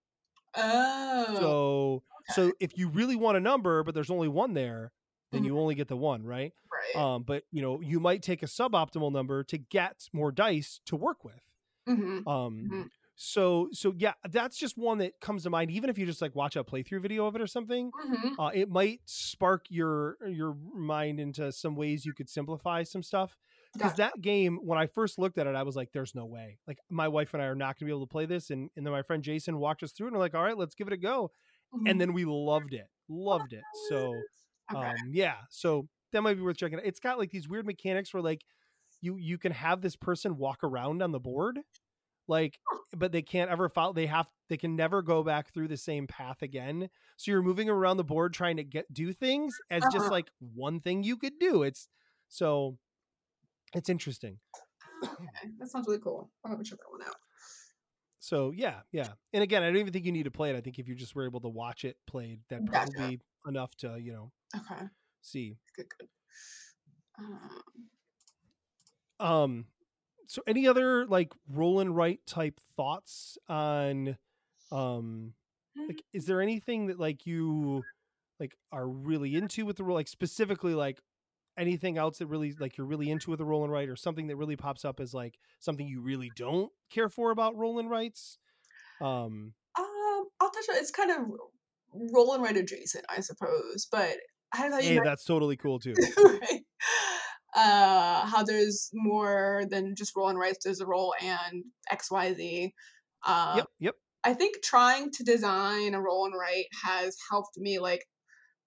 oh. 0.57 1.36
So 1.38 2.03
so 2.26 2.54
if 2.60 2.76
you 2.76 2.88
really 2.88 3.16
want 3.16 3.36
a 3.36 3.40
number, 3.40 3.82
but 3.84 3.94
there's 3.94 4.10
only 4.10 4.28
one 4.28 4.54
there, 4.54 4.92
then 5.32 5.44
you 5.44 5.58
only 5.58 5.74
get 5.74 5.88
the 5.88 5.96
one, 5.96 6.24
right? 6.24 6.52
right. 6.72 6.94
Um, 6.94 7.22
but 7.22 7.44
you 7.52 7.62
know, 7.62 7.80
you 7.80 8.00
might 8.00 8.22
take 8.22 8.42
a 8.42 8.46
suboptimal 8.46 9.12
number 9.12 9.44
to 9.44 9.58
get 9.58 10.08
more 10.12 10.32
dice 10.32 10.80
to 10.86 10.96
work 10.96 11.24
with. 11.24 11.40
hmm 11.86 12.20
Um, 12.26 12.72
Mhm. 12.72 12.90
so 13.16 13.68
so 13.72 13.94
yeah, 13.96 14.14
that's 14.30 14.56
just 14.58 14.78
one 14.78 14.98
that 14.98 15.20
comes 15.20 15.42
to 15.44 15.50
mind. 15.50 15.70
Even 15.70 15.90
if 15.90 15.98
you 15.98 16.06
just 16.06 16.22
like 16.22 16.34
watch 16.34 16.56
a 16.56 16.64
playthrough 16.64 17.02
video 17.02 17.26
of 17.26 17.36
it 17.36 17.42
or 17.42 17.46
something, 17.46 17.92
hmm 17.94 18.34
uh, 18.38 18.50
it 18.54 18.68
might 18.70 19.00
spark 19.06 19.66
your 19.68 20.16
your 20.26 20.54
mind 20.74 21.20
into 21.20 21.52
some 21.52 21.76
ways 21.76 22.06
you 22.06 22.14
could 22.14 22.28
simplify 22.30 22.82
some 22.82 23.02
stuff. 23.02 23.36
because 23.78 23.94
that 23.96 24.20
game 24.20 24.58
when 24.64 24.78
I 24.78 24.86
first 24.86 25.18
looked 25.18 25.38
at 25.38 25.46
it, 25.46 25.54
I 25.54 25.62
was 25.62 25.76
like, 25.76 25.92
"There's 25.92 26.14
no 26.14 26.26
way." 26.26 26.58
Like 26.66 26.78
my 26.90 27.08
wife 27.08 27.34
and 27.34 27.42
I 27.42 27.46
are 27.46 27.54
not 27.54 27.76
going 27.78 27.80
to 27.80 27.84
be 27.86 27.90
able 27.90 28.06
to 28.06 28.10
play 28.10 28.26
this, 28.26 28.50
and 28.50 28.70
and 28.76 28.86
then 28.86 28.92
my 28.92 29.02
friend 29.02 29.22
Jason 29.22 29.58
walked 29.58 29.82
us 29.82 29.92
through, 29.92 30.08
and 30.08 30.16
we're 30.16 30.20
like, 30.22 30.34
"All 30.34 30.42
right, 30.44 30.56
let's 30.56 30.74
give 30.74 30.86
it 30.86 30.92
a 30.92 30.96
go," 30.98 31.32
And 31.86 32.00
then 32.00 32.12
we 32.12 32.24
loved 32.24 32.74
it, 32.74 32.88
loved 33.08 33.52
it. 33.52 33.62
So 33.88 34.14
okay. 34.74 34.88
um, 34.88 34.96
yeah, 35.12 35.36
so 35.50 35.86
that 36.12 36.22
might 36.22 36.34
be 36.34 36.42
worth 36.42 36.56
checking. 36.56 36.78
out. 36.78 36.84
It's 36.84 37.00
got 37.00 37.18
like 37.18 37.30
these 37.30 37.48
weird 37.48 37.66
mechanics 37.66 38.12
where 38.12 38.22
like 38.22 38.42
you 39.00 39.16
you 39.16 39.38
can 39.38 39.52
have 39.52 39.80
this 39.80 39.96
person 39.96 40.36
walk 40.36 40.64
around 40.64 41.02
on 41.02 41.12
the 41.12 41.20
board, 41.20 41.60
like, 42.28 42.58
but 42.96 43.12
they 43.12 43.22
can't 43.22 43.50
ever 43.50 43.68
follow. 43.68 43.92
They 43.92 44.06
have 44.06 44.28
they 44.48 44.56
can 44.56 44.74
never 44.76 45.00
go 45.02 45.22
back 45.22 45.52
through 45.54 45.68
the 45.68 45.76
same 45.76 46.06
path 46.06 46.42
again. 46.42 46.88
So 47.16 47.30
you're 47.30 47.42
moving 47.42 47.68
around 47.70 47.96
the 47.98 48.04
board 48.04 48.34
trying 48.34 48.56
to 48.56 48.64
get 48.64 48.92
do 48.92 49.12
things 49.12 49.54
as 49.70 49.82
just 49.84 49.96
Uh-huh. 50.06 50.10
like 50.10 50.30
one 50.54 50.80
thing 50.80 51.02
you 51.04 51.16
could 51.16 51.38
do. 51.38 51.62
It's 51.62 51.88
so 52.28 52.78
it's 53.74 53.88
interesting. 53.88 54.38
okay. 55.04 55.50
That 55.58 55.68
sounds 55.70 55.86
really 55.86 56.00
cool. 56.00 56.30
I'm 56.44 56.52
gonna 56.52 56.64
check 56.64 56.78
that 56.78 56.90
one 56.90 57.02
out. 57.06 57.14
So 58.20 58.52
yeah, 58.52 58.82
yeah. 58.92 59.12
And 59.32 59.42
again, 59.42 59.62
I 59.62 59.66
don't 59.66 59.78
even 59.78 59.92
think 59.92 60.04
you 60.04 60.12
need 60.12 60.24
to 60.24 60.30
play 60.30 60.50
it. 60.50 60.56
I 60.56 60.60
think 60.60 60.78
if 60.78 60.86
you 60.88 60.94
just 60.94 61.14
were 61.14 61.24
able 61.24 61.40
to 61.40 61.48
watch 61.48 61.84
it 61.84 61.96
played, 62.06 62.40
that 62.50 62.66
Gotcha. 62.66 62.90
probably 62.90 63.16
be 63.16 63.22
enough 63.48 63.74
to 63.78 63.98
you 63.98 64.12
know 64.12 64.32
Okay. 64.56 64.88
see. 65.22 65.56
Good. 65.76 65.88
Good. 65.98 66.08
Um, 67.18 67.62
Um, 69.18 69.66
so 70.26 70.42
any 70.46 70.66
other 70.66 71.06
like 71.06 71.32
roll 71.48 71.80
and 71.80 71.94
write 71.94 72.24
type 72.26 72.60
thoughts 72.76 73.38
on, 73.48 74.16
um, 74.72 75.34
like 75.88 76.02
is 76.12 76.26
there 76.26 76.40
anything 76.40 76.86
that 76.86 76.98
like 77.00 77.26
you 77.26 77.86
like 78.38 78.56
are 78.72 78.88
really 78.88 79.34
into 79.36 79.66
with 79.66 79.76
the 79.76 79.84
roll, 79.84 79.96
like 79.96 80.08
specifically 80.08 80.74
like 80.74 81.00
anything 81.57 81.98
else 81.98 82.18
that 82.18 82.26
really 82.26 82.55
like 82.59 82.76
you're 82.78 82.86
really 82.86 83.11
into 83.11 83.30
with 83.30 83.38
the 83.38 83.44
roll 83.44 83.64
and 83.64 83.72
write, 83.72 83.88
or 83.88 83.96
something 83.96 84.26
that 84.28 84.36
really 84.36 84.57
pops 84.57 84.84
up 84.84 85.01
as 85.01 85.12
like 85.14 85.38
something 85.59 85.86
you 85.86 86.01
really 86.01 86.30
don't 86.36 86.70
care 86.90 87.09
for 87.09 87.30
about 87.30 87.57
roll 87.57 87.78
and 87.78 87.90
writes? 87.90 88.38
Um, 89.01 89.55
Um, 89.78 90.26
I'll 90.40 90.51
touch 90.51 90.68
on 90.70 90.76
it's 90.76 90.90
kind 90.90 91.11
of 91.11 91.18
rolling 92.12 92.42
right 92.42 92.57
adjacent, 92.57 93.05
I 93.09 93.20
suppose. 93.20 93.86
But 93.90 94.16
I 94.53 94.68
don't 94.68 94.82
hey, 94.82 95.01
that's 95.03 95.24
totally 95.24 95.57
cool 95.57 95.78
too. 95.80 95.94
right? 96.18 96.61
Uh, 97.57 98.26
how 98.26 98.44
there's 98.44 98.90
more 98.92 99.64
than 99.70 99.94
just 99.96 100.14
roll 100.16 100.28
and 100.28 100.38
writes. 100.38 100.64
There's 100.64 100.80
a 100.80 100.86
roll 100.86 101.14
and 101.20 101.64
X 101.90 102.11
Y 102.11 102.34
Z. 102.34 102.74
Um, 103.26 103.57
Yep, 103.57 103.66
yep. 103.80 103.94
I 104.22 104.34
think 104.34 104.62
trying 104.62 105.11
to 105.12 105.24
design 105.24 105.94
a 105.94 106.01
roll 106.01 106.26
and 106.26 106.34
write 106.38 106.66
has 106.84 107.16
helped 107.30 107.57
me. 107.59 107.78
Like 107.78 108.05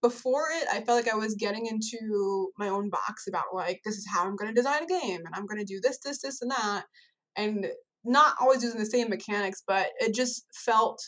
before 0.03 0.47
it, 0.53 0.67
I 0.71 0.83
felt 0.83 1.05
like 1.05 1.13
I 1.13 1.17
was 1.17 1.35
getting 1.35 1.67
into 1.67 2.51
my 2.59 2.69
own 2.69 2.91
box 2.91 3.27
about 3.27 3.55
like 3.55 3.81
this 3.85 3.97
is 3.97 4.07
how 4.13 4.25
I'm 4.27 4.37
going 4.37 4.49
to 4.53 4.61
design 4.61 4.83
a 4.83 4.87
game, 4.87 5.21
and 5.25 5.35
I'm 5.35 5.47
going 5.47 5.59
to 5.59 5.65
do 5.65 5.81
this, 5.83 5.99
this, 6.05 6.21
this, 6.23 6.41
and 6.43 6.51
that, 6.51 6.85
and 7.37 7.67
not 8.05 8.35
always 8.41 8.63
using 8.63 8.79
the 8.79 8.87
same 8.87 9.09
mechanics, 9.09 9.63
but 9.67 9.91
it 10.01 10.15
just 10.15 10.45
felt 10.65 11.01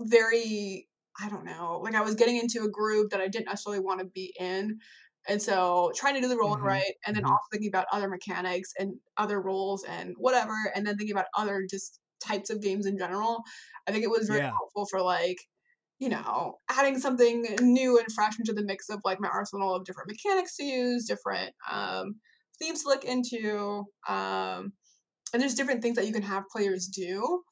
very 0.00 0.88
I 1.20 1.28
don't 1.28 1.44
know, 1.44 1.78
like 1.78 1.94
I 1.94 2.00
was 2.02 2.16
getting 2.16 2.36
into 2.38 2.64
a 2.64 2.70
group 2.70 3.10
that 3.10 3.20
I 3.20 3.28
didn't 3.28 3.46
necessarily 3.46 3.78
want 3.80 4.00
to 4.00 4.06
be 4.06 4.34
in. 4.40 4.80
And 5.28 5.40
so 5.40 5.92
trying 5.94 6.14
to 6.16 6.20
do 6.20 6.26
the 6.28 6.36
roll 6.36 6.56
Mhm, 6.56 6.60
write 6.60 6.94
and 7.06 7.14
then 7.14 7.22
mhm. 7.22 7.32
also 7.32 7.46
thinking 7.52 7.68
about 7.68 7.86
other 7.92 8.08
mechanics 8.08 8.70
and 8.80 8.94
other 9.16 9.40
roles 9.40 9.84
and 9.84 10.14
whatever, 10.18 10.54
and 10.74 10.84
then 10.86 10.96
thinking 10.96 11.14
about 11.14 11.26
other 11.38 11.66
just 11.70 12.00
types 12.24 12.50
of 12.50 12.60
games 12.60 12.84
in 12.86 12.98
general. 12.98 13.44
I 13.86 13.92
think 13.92 14.02
it 14.04 14.10
was 14.10 14.26
very 14.26 14.40
Yeah. 14.40 14.58
helpful 14.58 14.86
for 14.90 15.00
like, 15.02 15.36
you 16.04 16.10
know, 16.10 16.58
adding 16.70 16.98
something 16.98 17.46
new 17.60 17.98
and 17.98 18.12
fresh 18.12 18.38
into 18.38 18.52
the 18.52 18.64
mix 18.64 18.88
of 18.88 19.00
like 19.04 19.20
my 19.20 19.28
arsenal 19.28 19.74
of 19.74 19.84
different 19.84 20.10
mechanics 20.10 20.56
to 20.56 20.64
use, 20.64 21.06
different 21.06 21.52
um, 21.70 22.16
themes 22.58 22.82
to 22.82 22.88
look 22.88 23.04
into. 23.04 23.84
Um, 24.08 24.72
and 25.32 25.42
there's 25.42 25.54
different 25.54 25.82
things 25.82 25.96
that 25.96 26.06
you 26.06 26.12
can 26.12 26.22
have 26.22 26.44
players 26.52 26.86
do 26.86 27.42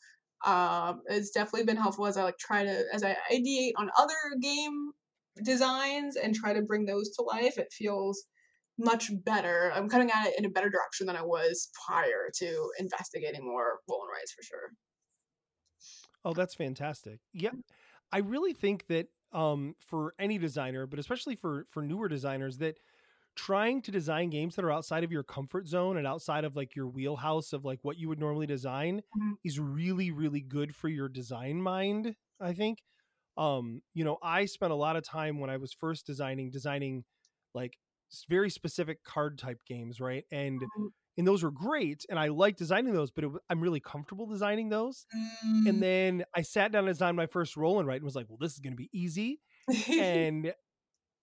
um, 0.44 1.02
it's 1.06 1.30
definitely 1.30 1.64
been 1.64 1.76
helpful 1.76 2.06
as 2.06 2.16
I 2.16 2.24
like 2.24 2.38
try 2.38 2.64
to 2.64 2.84
as 2.92 3.04
I 3.04 3.16
ideate 3.32 3.72
on 3.76 3.90
other 3.98 4.14
game 4.40 4.90
designs 5.44 6.16
and 6.16 6.34
try 6.34 6.52
to 6.52 6.62
bring 6.62 6.84
those 6.84 7.10
to 7.10 7.22
life. 7.22 7.58
It 7.58 7.72
feels 7.72 8.24
much 8.78 9.10
better. 9.24 9.72
I'm 9.74 9.88
coming 9.88 10.10
at 10.10 10.28
it 10.28 10.34
in 10.38 10.44
a 10.44 10.50
better 10.50 10.68
direction 10.68 11.06
than 11.06 11.16
I 11.16 11.22
was 11.22 11.70
prior 11.86 12.30
to 12.38 12.70
investigating 12.78 13.44
more 13.44 13.80
roll 13.88 14.02
and 14.02 14.10
writes 14.12 14.32
for 14.32 14.42
sure. 14.42 14.72
Oh, 16.24 16.34
that's 16.34 16.54
fantastic. 16.54 17.20
Yeah. 17.32 17.50
I 18.12 18.18
really 18.18 18.52
think 18.52 18.86
that 18.86 19.08
um 19.32 19.74
for 19.80 20.14
any 20.18 20.38
designer, 20.38 20.86
but 20.86 20.98
especially 20.98 21.36
for 21.36 21.66
for 21.70 21.82
newer 21.82 22.08
designers 22.08 22.58
that 22.58 22.78
trying 23.36 23.82
to 23.82 23.90
design 23.92 24.30
games 24.30 24.56
that 24.56 24.64
are 24.64 24.70
outside 24.72 25.04
of 25.04 25.12
your 25.12 25.24
comfort 25.24 25.66
zone 25.68 25.96
and 25.98 26.06
outside 26.06 26.44
of 26.44 26.56
like 26.56 26.76
your 26.76 26.88
wheelhouse 26.88 27.52
of 27.52 27.64
like 27.64 27.80
what 27.82 27.98
you 27.98 28.08
would 28.08 28.20
normally 28.20 28.46
design 28.46 29.02
Mhm. 29.14 29.34
is 29.44 29.58
really 29.60 30.10
really 30.10 30.40
good 30.42 30.74
for 30.76 30.88
your 30.88 31.08
design 31.08 31.62
mind, 31.62 32.16
I 32.40 32.52
think. 32.54 32.82
Um, 33.38 33.82
you 33.94 34.04
know, 34.04 34.18
I 34.22 34.46
spent 34.46 34.72
a 34.72 34.76
lot 34.76 34.96
of 34.96 35.04
time 35.04 35.40
when 35.40 35.50
I 35.50 35.56
was 35.58 35.72
first 35.72 36.06
designing 36.06 36.50
designing 36.50 37.04
like 37.54 37.78
very 38.28 38.50
specific 38.50 39.04
card 39.04 39.38
type 39.38 39.62
games, 39.66 40.00
right? 40.00 40.24
And 40.32 40.68
Mhm. 40.76 40.92
And 41.18 41.26
those 41.26 41.42
were 41.42 41.50
great 41.50 42.04
and 42.10 42.18
I 42.18 42.28
like 42.28 42.56
designing 42.56 42.94
those, 42.94 43.10
but 43.10 43.24
it, 43.24 43.30
I'm 43.50 43.60
really 43.60 43.80
comfortable 43.80 44.26
designing 44.26 44.68
those 44.70 45.06
Mm. 45.14 45.64
and 45.66 45.82
then 45.82 46.24
I 46.36 46.42
sat 46.42 46.72
down 46.72 46.86
and 46.86 46.94
designed 46.94 47.16
my 47.16 47.26
first 47.26 47.56
roll 47.56 47.78
and 47.80 47.88
write 47.88 47.96
and 47.96 48.04
was 48.04 48.16
like, 48.16 48.28
well, 48.28 48.38
this 48.40 48.52
is 48.54 48.60
going 48.60 48.72
to 48.74 48.76
be 48.76 48.90
easy. 48.92 49.40
And 49.98 50.54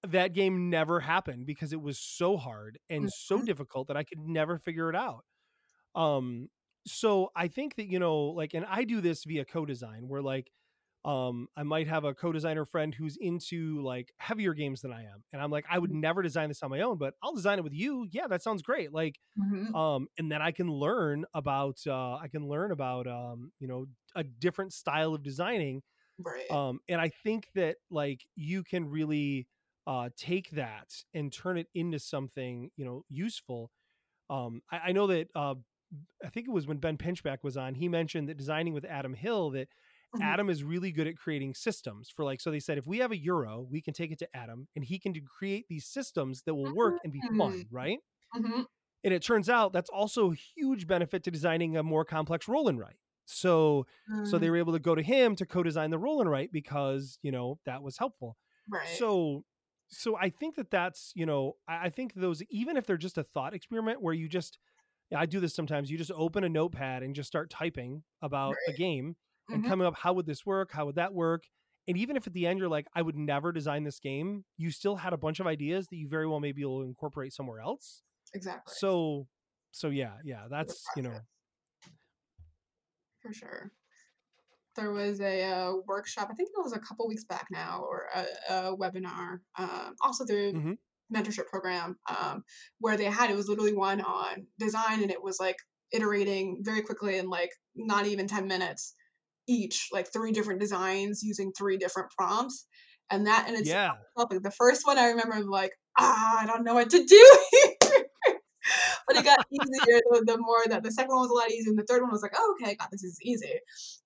that 0.08 0.34
game 0.34 0.70
never 0.70 1.00
happened 1.02 1.46
because 1.46 1.74
it 1.74 1.82
was 1.82 2.00
so 2.00 2.38
hard 2.38 2.80
and 2.90 3.10
so 3.12 3.42
Mhm. 3.42 3.44
difficult 3.44 3.88
that 3.90 3.98
I 3.98 4.04
could 4.04 4.20
never 4.20 4.58
figure 4.60 4.90
it 4.90 4.96
out. 4.96 5.26
Um, 5.96 6.50
so 6.88 7.32
I 7.36 7.48
think 7.48 7.76
that, 7.76 7.88
you 7.88 8.00
know, 8.00 8.18
like, 8.28 8.54
and 8.54 8.66
I 8.66 8.84
do 8.84 9.02
this 9.02 9.24
via 9.26 9.46
co-design 9.46 10.08
where 10.08 10.22
like, 10.22 10.52
um, 11.06 11.48
I 11.56 11.64
might 11.64 11.88
have 11.88 12.04
a 12.04 12.14
co-designer 12.14 12.66
friend 12.66 12.94
who's 12.94 13.18
into 13.18 13.82
like 13.82 14.14
heavier 14.18 14.54
games 14.54 14.82
than 14.82 14.92
I 14.92 15.04
am. 15.06 15.24
And 15.32 15.42
I'm 15.42 15.52
like, 15.52 15.66
I 15.70 15.80
would 15.80 15.92
never 15.92 16.22
design 16.22 16.50
this 16.50 16.62
on 16.64 16.70
my 16.70 16.82
own, 16.82 16.98
but 16.98 17.14
I'll 17.24 17.34
design 17.36 17.58
it 17.60 17.64
with 17.64 17.74
you. 17.74 18.08
Yeah, 18.12 18.28
that 18.28 18.44
sounds 18.44 18.62
great. 18.62 18.92
Like, 18.94 19.20
Mhm. 19.36 19.74
um 19.74 20.08
and 20.18 20.32
then 20.32 20.42
i 20.42 20.52
can 20.52 20.72
learn 20.72 21.26
about 21.34 21.80
uh 21.88 22.16
i 22.16 22.28
can 22.28 22.48
learn 22.48 22.72
about 22.72 23.08
um 23.08 23.52
you 23.60 23.68
know 23.68 23.86
a 24.16 24.24
different 24.24 24.74
style 24.74 25.14
of 25.14 25.24
designing 25.24 25.82
right. 26.20 26.50
um 26.50 26.80
and 26.90 27.00
i 27.02 27.10
think 27.10 27.50
that 27.56 27.78
like 27.90 28.26
you 28.36 28.64
can 28.64 28.86
really 28.90 29.48
uh 29.88 30.10
take 30.18 30.50
that 30.52 30.94
and 31.14 31.32
turn 31.34 31.58
it 31.58 31.68
into 31.74 32.00
something 32.00 32.72
you 32.76 32.86
know 32.86 33.04
useful 33.10 33.72
um 34.30 34.62
i, 34.72 34.80
I 34.90 34.94
know 34.94 35.08
that 35.08 35.30
uh 35.36 35.56
i 36.26 36.30
think 36.30 36.48
it 36.48 36.52
was 36.52 36.68
when 36.68 36.78
ben 36.80 36.98
pinchback 36.98 37.40
was 37.44 37.58
on 37.58 37.76
he 37.76 37.90
mentioned 37.90 38.30
that 38.30 38.38
designing 38.38 38.74
with 38.74 38.86
adam 38.86 39.14
hill 39.14 39.52
that 39.52 39.70
Mhm. 40.14 40.34
adam 40.34 40.50
is 40.50 40.64
really 40.64 40.92
good 40.92 41.08
at 41.08 41.18
creating 41.18 41.54
systems 41.54 42.10
for 42.10 42.26
like 42.26 42.42
so 42.42 42.52
they 42.52 42.60
said 42.60 42.78
if 42.78 42.88
we 42.88 43.00
have 43.00 43.12
a 43.12 43.18
euro 43.18 43.62
we 43.62 43.82
can 43.82 43.94
take 43.94 44.12
it 44.12 44.20
to 44.20 44.36
adam 44.36 44.68
and 44.76 44.86
he 44.86 45.00
can 45.00 45.14
create 45.26 45.66
these 45.70 45.88
systems 45.88 46.44
that 46.44 46.56
will 46.56 46.72
work 46.74 46.98
and 47.04 47.14
be 47.14 47.24
fun 47.38 47.54
Mm. 47.54 47.70
right 47.72 48.00
Mhm. 48.36 48.66
and 49.04 49.14
it 49.14 49.22
turns 49.24 49.50
out 49.50 49.72
that's 49.74 49.90
also 49.90 50.32
a 50.32 50.36
huge 50.36 50.88
benefit 50.88 51.24
to 51.24 51.32
designing 51.32 51.78
a 51.78 51.84
more 51.84 52.04
complex 52.06 52.48
roll 52.48 52.68
and 52.68 52.80
write. 52.80 53.00
So 53.26 53.86
so 54.24 54.38
Mm. 54.38 54.40
they 54.40 54.50
were 54.50 54.58
able 54.58 54.74
to 54.74 54.80
go 54.80 54.96
to 54.96 55.02
him 55.02 55.36
to 55.38 55.46
co-design 55.46 55.92
the 55.92 56.00
roll 56.00 56.20
and 56.20 56.30
write 56.30 56.52
because, 56.52 57.20
you 57.22 57.32
know, 57.32 57.60
that 57.66 57.82
was 57.84 57.98
helpful. 57.98 58.38
right. 58.68 59.04
So 59.04 59.46
so 59.92 60.16
I 60.18 60.30
think 60.30 60.56
that 60.56 60.70
that's, 60.70 61.12
you 61.16 61.26
know, 61.26 61.54
I, 61.68 61.86
I 61.86 61.90
think 61.90 62.14
those 62.14 62.44
even 62.50 62.78
if 62.78 62.86
they're 62.86 62.98
just 62.98 63.18
a 63.18 63.24
thought 63.24 63.54
experiment 63.54 64.02
where 64.02 64.14
you 64.14 64.28
just 64.28 64.60
I 65.16 65.26
do 65.28 65.40
this 65.42 65.56
sometimes. 65.56 65.92
You 65.92 65.98
just 65.98 66.12
open 66.12 66.44
a 66.46 66.50
notepad 66.50 67.04
and 67.04 67.16
just 67.16 67.28
start 67.28 67.50
typing 67.52 68.04
about 68.22 68.62
a 68.68 68.74
game 68.74 69.18
and 69.52 69.64
Mhm. 69.64 69.68
coming 69.68 69.88
up 69.88 69.96
how 69.96 70.14
would 70.14 70.26
this 70.26 70.46
work? 70.46 70.72
How 70.72 70.86
would 70.86 70.96
that 70.96 71.14
work? 71.14 71.44
And 71.88 71.98
even 71.98 72.16
if 72.16 72.28
at 72.28 72.34
the 72.34 72.46
end 72.46 72.60
you're 72.60 72.70
like, 72.70 72.88
I 72.94 73.02
would 73.02 73.16
never 73.16 73.52
design 73.52 73.84
this 73.84 74.00
game, 74.00 74.46
you 74.58 74.70
still 74.72 74.96
had 74.98 75.14
a 75.14 75.18
bunch 75.18 75.40
of 75.40 75.48
ideas 75.48 75.88
that 75.88 75.96
you 75.98 76.08
very 76.08 76.28
well 76.28 76.40
maybe 76.40 76.64
will 76.64 76.84
incorporate 76.84 77.34
somewhere 77.34 77.62
else 77.62 78.04
exactly. 78.34 78.74
so 78.78 79.28
so 79.72 79.90
yeah 79.90 80.14
yeah 80.24 80.48
that's 80.50 80.86
you 80.96 81.02
know 81.04 81.20
for 83.22 83.34
sure. 83.34 83.72
There 84.76 84.92
was 84.92 85.20
a 85.20 85.44
uh, 85.44 85.74
workshop, 85.88 86.30
I 86.32 86.36
think 86.36 86.50
it 86.50 86.64
was 86.64 86.74
a 86.74 86.80
couple 86.80 87.08
weeks 87.08 87.26
back 87.26 87.48
now, 87.52 87.82
or 87.82 88.06
a, 88.16 88.54
a 88.54 88.78
webinar, 88.78 89.40
um, 89.58 89.96
also 90.02 90.26
through 90.26 90.54
Mhm. 90.54 90.78
mentorship 91.14 91.48
program, 91.48 91.98
um, 92.08 92.44
where 92.80 92.96
they 92.96 93.06
had 93.06 93.30
it 93.30 93.36
was 93.36 93.50
literally 93.50 93.74
one 93.74 94.00
on 94.00 94.48
design, 94.58 95.02
and 95.02 95.12
it 95.12 95.22
was 95.22 95.40
like 95.40 95.58
iterating 95.92 96.62
very 96.64 96.82
quickly 96.82 97.18
in 97.18 97.30
like 97.30 97.52
not 97.76 98.06
even 98.06 98.28
ten 98.28 98.48
minutes 98.48 98.94
each, 99.50 99.90
like 99.92 100.08
three 100.14 100.32
different 100.32 100.60
designs 100.62 101.22
using 101.24 101.52
three 101.58 101.78
different 101.78 102.10
prompts, 102.18 102.68
and 103.10 103.28
that 103.28 103.46
and 103.48 103.58
it's 103.58 103.70
yeah 103.70 103.94
like 104.16 104.30
the 104.44 104.52
first 104.52 104.86
one 104.86 104.98
I 104.98 105.08
remember, 105.08 105.34
I'm 105.36 105.50
like, 105.50 105.72
ah, 106.00 106.40
I 106.42 106.46
don't 106.46 106.64
know 106.64 106.76
what 106.76 106.90
to 106.92 107.04
do. 107.04 107.40
here." 107.52 107.74
but 109.08 109.18
it 109.18 109.24
got 109.26 109.40
easier 109.52 110.00
the, 110.12 110.24
the 110.28 110.38
more 110.38 110.62
that 110.68 110.84
the 110.84 110.92
second 110.92 111.10
one 111.10 111.22
was 111.22 111.32
a 111.32 111.34
lot 111.34 111.50
easier 111.50 111.72
and 111.72 111.80
the 111.80 111.86
third 111.90 112.02
one 112.04 112.12
was 112.12 112.22
like 112.22 112.34
oh 112.36 112.56
okay 112.62 112.76
god 112.76 112.90
this 112.92 113.04
is 113.04 113.18
easy 113.24 113.54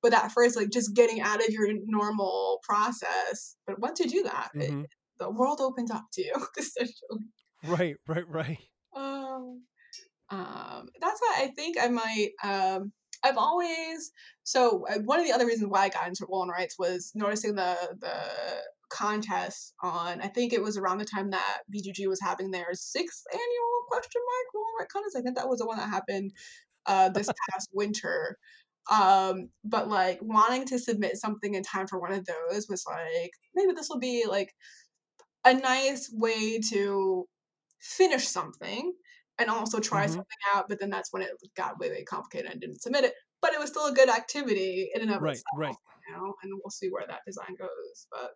but 0.01 0.11
that 0.11 0.31
first 0.31 0.55
like 0.55 0.69
just 0.69 0.93
getting 0.95 1.19
out 1.21 1.43
of 1.43 1.49
your 1.49 1.67
normal 1.87 2.59
process 2.63 3.57
but 3.67 3.79
once 3.79 3.99
you 3.99 4.07
do 4.07 4.23
that 4.23 4.49
it, 4.55 4.71
Mhm. 4.71 4.85
the 5.19 5.29
world 5.29 5.59
opens 5.59 5.91
up 5.91 6.05
to 6.13 6.23
you 6.23 6.33
essentially 6.57 7.25
right 7.65 7.95
right 8.07 8.27
right 8.29 8.59
um 8.95 9.63
Um, 10.29 10.89
that's 10.99 11.21
why 11.21 11.35
I 11.43 11.47
think 11.55 11.77
I 11.79 11.89
might. 11.89 12.31
Um, 12.43 12.91
I've 13.23 13.37
always 13.37 14.11
so 14.43 14.85
uh, 14.89 14.99
one 14.99 15.19
of 15.19 15.25
the 15.25 15.31
other 15.31 15.45
reasons 15.45 15.69
why 15.69 15.83
I 15.83 15.89
got 15.89 16.07
into 16.07 16.27
and 16.29 16.51
writes 16.51 16.75
was 16.77 17.11
noticing 17.15 17.55
the 17.55 17.77
the 17.99 18.13
contest 18.89 19.73
on. 19.81 20.21
I 20.21 20.27
think 20.27 20.53
it 20.53 20.61
was 20.61 20.77
around 20.77 20.99
the 20.99 21.05
time 21.05 21.31
that 21.31 21.61
BGG 21.73 22.07
was 22.07 22.21
having 22.21 22.51
their 22.51 22.67
sixth 22.73 23.23
annual 23.31 23.83
question 23.89 24.21
mark 24.21 24.47
and 24.53 24.79
write 24.79 24.89
contest. 24.89 25.17
I 25.17 25.21
think 25.21 25.37
that 25.37 25.49
was 25.49 25.59
the 25.59 25.65
one 25.65 25.77
that 25.77 25.89
happened 25.89 26.31
uh, 26.85 27.09
this 27.09 27.29
past 27.49 27.69
winter. 27.73 28.37
Um, 28.91 29.49
but 29.63 29.87
like 29.87 30.19
wanting 30.21 30.65
to 30.65 30.77
submit 30.77 31.15
something 31.15 31.55
in 31.55 31.63
time 31.63 31.87
for 31.87 31.99
one 31.99 32.11
of 32.11 32.25
those 32.25 32.67
was 32.69 32.83
like 32.85 33.31
maybe 33.55 33.71
this 33.73 33.87
will 33.89 33.99
be 33.99 34.25
like 34.27 34.53
a 35.45 35.53
nice 35.53 36.11
way 36.13 36.59
to 36.71 37.25
finish 37.79 38.27
something 38.27 38.93
and 39.39 39.49
also 39.49 39.79
try 39.79 40.05
Mhm. 40.05 40.09
something 40.09 40.37
out. 40.53 40.69
But 40.69 40.79
then 40.79 40.89
that's 40.89 41.11
when 41.13 41.21
it 41.23 41.31
got 41.55 41.79
way, 41.79 41.89
way 41.89 42.03
complicated 42.03 42.51
and 42.51 42.61
didn't 42.61 42.81
submit 42.81 43.05
it. 43.05 43.13
But 43.41 43.53
it 43.53 43.59
was 43.59 43.69
still 43.69 43.87
a 43.87 43.93
good 43.93 44.09
activity 44.09 44.91
in 44.93 45.01
and 45.01 45.11
of 45.11 45.21
Right, 45.21 45.37
itself, 45.37 45.45
right. 45.57 45.75
you 46.07 46.13
know, 46.15 46.35
and 46.43 46.51
we'll 46.63 46.71
see 46.71 46.89
where 46.89 47.05
that 47.07 47.21
design 47.25 47.55
goes. 47.57 48.07
But, 48.11 48.31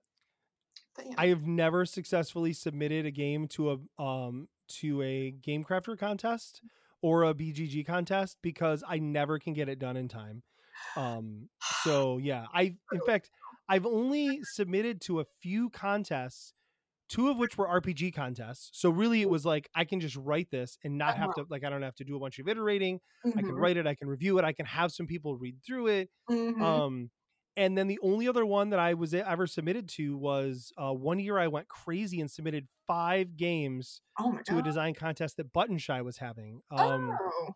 but 0.95 1.05
yeah. 1.07 1.15
I 1.17 1.27
have 1.27 1.45
never 1.45 1.85
successfully 1.85 2.53
submitted 2.53 3.05
a 3.05 3.11
game 3.11 3.47
to 3.49 3.71
a 3.71 4.01
um 4.01 4.49
to 4.69 5.01
a 5.01 5.31
game 5.31 5.63
crafter 5.63 5.97
contest 5.97 6.61
or 7.01 7.23
a 7.23 7.33
BGG 7.33 7.85
contest 7.85 8.37
because 8.41 8.83
I 8.85 8.99
never 8.99 9.39
can 9.39 9.53
get 9.53 9.69
it 9.69 9.79
done 9.79 9.95
in 9.97 10.07
time. 10.07 10.43
Um 10.95 11.49
so 11.83 12.17
yeah, 12.17 12.47
I 12.53 12.75
in 12.91 13.01
fact 13.01 13.31
I've 13.69 13.85
only 13.85 14.43
submitted 14.43 15.01
to 15.01 15.19
a 15.19 15.25
few 15.41 15.69
contests, 15.69 16.53
two 17.09 17.29
of 17.29 17.37
which 17.37 17.57
were 17.57 17.67
RPG 17.67 18.11
contests. 18.11 18.69
So 18.73 18.89
really 18.89 19.21
it 19.21 19.29
was 19.29 19.45
like 19.45 19.69
I 19.75 19.85
can 19.85 19.99
just 19.99 20.15
write 20.15 20.49
this 20.51 20.77
and 20.83 20.97
not 20.97 21.17
have 21.17 21.33
to 21.33 21.45
like 21.49 21.63
I 21.63 21.69
don't 21.69 21.81
have 21.83 21.95
to 21.95 22.03
do 22.05 22.15
a 22.15 22.19
bunch 22.19 22.39
of 22.39 22.47
iterating. 22.47 22.99
I 23.35 23.43
can 23.43 23.55
Mhm, 23.55 23.57
write 23.57 23.77
it, 23.77 23.87
I 23.87 23.95
can 23.95 24.07
review 24.07 24.37
it, 24.39 24.45
I 24.45 24.53
can 24.53 24.65
have 24.65 24.91
some 24.91 25.07
people 25.07 25.35
read 25.37 25.63
through 25.65 25.87
it. 25.87 26.09
mhm. 26.29 26.57
Um, 26.59 27.11
and 27.55 27.77
then 27.77 27.87
the 27.87 27.99
only 28.03 28.27
other 28.27 28.45
one 28.45 28.69
that 28.69 28.79
I 28.79 28.93
was 28.93 29.13
ever 29.13 29.47
submitted 29.47 29.89
to 29.89 30.17
was 30.17 30.71
uh, 30.77 30.93
one 30.93 31.19
year 31.19 31.37
I 31.39 31.47
went 31.47 31.67
crazy 31.67 32.21
and 32.21 32.29
submitted 32.29 32.67
five 32.85 33.35
games 33.35 34.01
oh 34.19 34.39
to 34.45 34.57
a 34.57 34.61
design 34.61 34.93
contest 34.93 35.37
that 35.37 35.51
Button 35.53 35.77
Shy 35.77 36.01
was 36.01 36.17
having. 36.17 36.61
Um, 36.71 37.19
oh. 37.19 37.53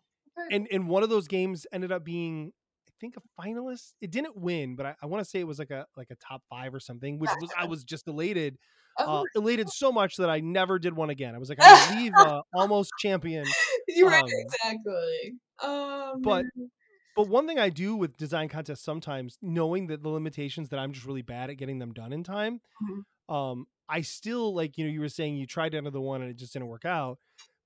and 0.50 0.68
and 0.70 0.88
one 0.88 1.02
of 1.02 1.10
those 1.10 1.28
games 1.28 1.66
ended 1.72 1.92
up 1.92 2.04
being, 2.04 2.52
I 2.88 2.92
think, 3.00 3.16
a 3.16 3.42
finalist. 3.42 3.94
It 4.00 4.10
didn't 4.10 4.36
win, 4.36 4.76
but 4.76 4.86
I, 4.86 4.96
I 5.02 5.06
want 5.06 5.22
to 5.24 5.28
say 5.28 5.40
it 5.40 5.46
was 5.46 5.58
like 5.58 5.70
a 5.70 5.86
like 5.96 6.10
a 6.10 6.16
top 6.16 6.42
five 6.50 6.74
or 6.74 6.80
something, 6.80 7.18
which 7.18 7.36
was 7.36 7.52
I 7.56 7.64
was 7.66 7.84
just 7.84 8.08
elated, 8.08 8.58
uh, 9.04 9.24
elated 9.34 9.70
so 9.70 9.92
much 9.92 10.16
that 10.16 10.30
I 10.30 10.40
never 10.40 10.78
did 10.78 10.94
one 10.94 11.10
again. 11.10 11.34
I 11.34 11.38
was 11.38 11.48
like, 11.48 11.60
I 11.60 11.66
believe 11.66 12.18
uh, 12.20 12.42
almost 12.52 12.96
champion. 12.96 13.56
Right, 14.02 14.22
um, 14.24 14.54
exactly. 14.62 15.38
Oh, 15.60 16.18
but 16.22 16.46
man. 16.54 16.70
But 17.16 17.28
one 17.28 17.46
thing 17.48 17.58
I 17.58 17.70
do 17.70 17.96
with 17.96 18.16
design 18.16 18.48
contests 18.48 18.82
sometimes, 18.84 19.38
knowing 19.42 19.88
that 19.88 20.02
the 20.02 20.08
limitations 20.10 20.70
that 20.70 20.78
I'm 20.80 20.92
just 20.92 21.06
really 21.06 21.22
bad 21.22 21.50
at 21.50 21.56
getting 21.58 21.78
them 21.80 21.92
done 21.92 22.12
in 22.12 22.24
time, 22.24 22.60
Mhm. 22.80 23.02
um, 23.28 23.66
I 23.88 24.02
still 24.02 24.54
like 24.54 24.78
you 24.78 24.86
know 24.86 24.92
you 24.92 25.00
were 25.00 25.08
saying 25.10 25.36
you 25.36 25.46
tried 25.46 25.74
another 25.74 26.00
one 26.00 26.22
and 26.22 26.30
it 26.30 26.36
just 26.38 26.52
didn't 26.54 26.68
work 26.68 26.84
out, 26.86 27.18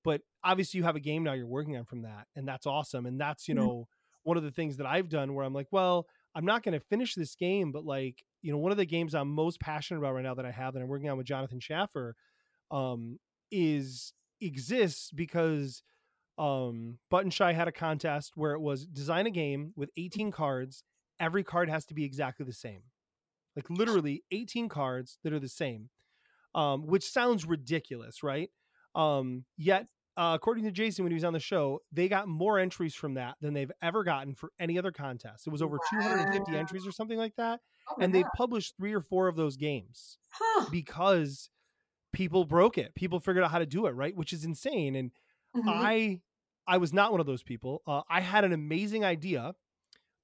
but 0.03 0.21
obviously 0.43 0.79
you 0.79 0.85
have 0.85 0.95
a 0.97 1.01
game 1.01 1.23
now 1.23 1.33
you're 1.33 1.47
working 1.47 1.77
on 1.77 1.85
from 1.85 2.03
that, 2.03 2.27
and 2.35 2.47
that's 2.47 2.67
awesome. 2.67 3.05
And 3.07 3.19
that's 3.21 3.47
you 3.49 3.53
Mhm. 3.53 3.67
know 3.67 3.87
one 4.23 4.37
of 4.37 4.43
the 4.43 4.51
things 4.51 4.77
that 4.77 4.87
I've 4.87 5.09
done 5.09 5.35
where 5.35 5.45
I'm 5.45 5.53
like, 5.53 5.69
well, 5.71 6.07
I'm 6.37 6.45
not 6.45 6.61
going 6.61 6.79
to 6.79 6.85
finish 6.85 7.15
this 7.15 7.33
game, 7.35 7.71
but 7.71 7.83
like 7.83 8.23
you 8.43 8.51
know 8.51 8.59
one 8.59 8.71
of 8.71 8.77
the 8.77 8.85
games 8.85 9.15
I'm 9.15 9.29
most 9.29 9.59
passionate 9.59 9.99
about 9.99 10.13
right 10.13 10.23
now 10.23 10.35
that 10.35 10.45
I 10.45 10.51
have 10.51 10.75
that 10.75 10.81
I'm 10.81 10.87
working 10.87 11.09
on 11.09 11.17
with 11.17 11.25
Jonathan 11.25 11.59
Schaffer, 11.59 12.15
um, 12.69 13.17
is 13.51 14.13
exists 14.39 15.09
because 15.11 15.81
um 16.37 16.99
button 17.09 17.31
shy 17.31 17.51
had 17.51 17.67
a 17.67 17.71
contest 17.71 18.33
where 18.35 18.53
it 18.53 18.59
was 18.59 18.85
design 18.85 19.25
a 19.25 19.31
game 19.31 19.73
with 19.75 19.89
18 19.97 20.29
cards 20.29 20.83
every 21.19 21.43
card 21.43 21.67
has 21.67 21.83
to 21.87 21.95
be 21.95 22.05
exactly 22.05 22.45
the 22.45 22.53
same. 22.53 22.83
Like 23.55 23.67
literally 23.71 24.23
18 24.29 24.69
cards 24.69 25.17
that 25.23 25.33
are 25.33 25.39
the 25.39 25.49
same 25.49 25.89
um 26.53 26.85
which 26.85 27.09
sounds 27.09 27.47
ridiculous 27.47 28.21
right? 28.21 28.51
Um 28.93 29.45
yet 29.57 29.87
uh, 30.17 30.33
according 30.35 30.63
to 30.63 30.71
jason 30.71 31.03
when 31.05 31.11
he 31.11 31.15
was 31.15 31.23
on 31.23 31.33
the 31.33 31.39
show 31.39 31.79
they 31.91 32.07
got 32.09 32.27
more 32.27 32.59
entries 32.59 32.95
from 32.95 33.13
that 33.15 33.37
than 33.41 33.53
they've 33.53 33.71
ever 33.81 34.03
gotten 34.03 34.35
for 34.35 34.51
any 34.59 34.77
other 34.77 34.91
contest 34.91 35.47
it 35.47 35.51
was 35.51 35.61
over 35.61 35.79
250 35.79 36.57
entries 36.57 36.87
or 36.87 36.91
something 36.91 37.17
like 37.17 37.35
that 37.37 37.61
Oh 37.89 37.95
and 37.99 38.13
they've 38.13 38.31
published 38.33 38.75
three 38.77 38.93
or 38.93 39.01
four 39.01 39.27
of 39.27 39.35
those 39.35 39.57
games 39.57 40.19
Huh. 40.29 40.67
because 40.69 41.49
people 42.13 42.45
broke 42.45 42.77
it 42.77 42.95
people 42.95 43.19
figured 43.19 43.43
out 43.43 43.51
how 43.51 43.59
to 43.59 43.65
do 43.65 43.85
it 43.87 43.91
right 43.91 44.15
which 44.15 44.33
is 44.33 44.45
insane 44.45 44.95
and 44.95 45.11
Mhm. 45.53 45.87
I 45.87 46.21
I 46.67 46.77
was 46.77 46.93
not 46.93 47.11
one 47.11 47.21
of 47.21 47.27
those 47.27 47.43
people. 47.43 47.81
Uh, 47.87 48.03
I 48.09 48.21
had 48.21 48.43
an 48.43 48.53
amazing 48.53 49.05
idea 49.05 49.55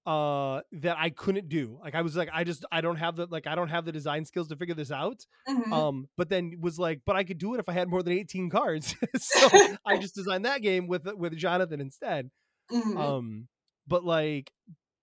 uh 0.06 0.62
that 0.74 0.98
I 0.98 1.10
couldn't 1.10 1.50
do. 1.50 1.80
Like 1.82 1.96
I 1.96 2.02
was 2.02 2.16
like 2.16 2.30
I 2.34 2.44
just 2.44 2.66
I 2.72 2.82
don't 2.82 2.98
have 2.98 3.16
the 3.16 3.28
like 3.28 3.48
I 3.48 3.56
don't 3.56 3.70
have 3.70 3.86
the 3.86 3.92
design 3.92 4.26
skills 4.26 4.50
to 4.50 4.56
figure 4.58 4.76
this 4.76 4.92
out. 4.92 5.26
Mhm. 5.48 5.72
Um 5.72 6.10
but 6.18 6.30
then 6.30 6.58
was 6.60 6.78
like 6.80 7.02
but 7.06 7.16
I 7.16 7.24
could 7.24 7.38
do 7.38 7.54
it 7.56 7.60
if 7.60 7.70
I 7.70 7.74
had 7.74 7.90
more 7.90 8.04
than 8.04 8.14
18 8.14 8.50
cards. 8.50 8.96
so 9.18 9.50
I 9.86 9.98
just 9.98 10.16
designed 10.16 10.46
that 10.46 10.62
game 10.62 10.88
with 10.88 11.06
with 11.16 11.36
Jonathan 11.38 11.82
instead. 11.82 12.32
Mhm. 12.72 12.98
Um 12.98 13.48
but 13.88 14.04
like 14.04 14.52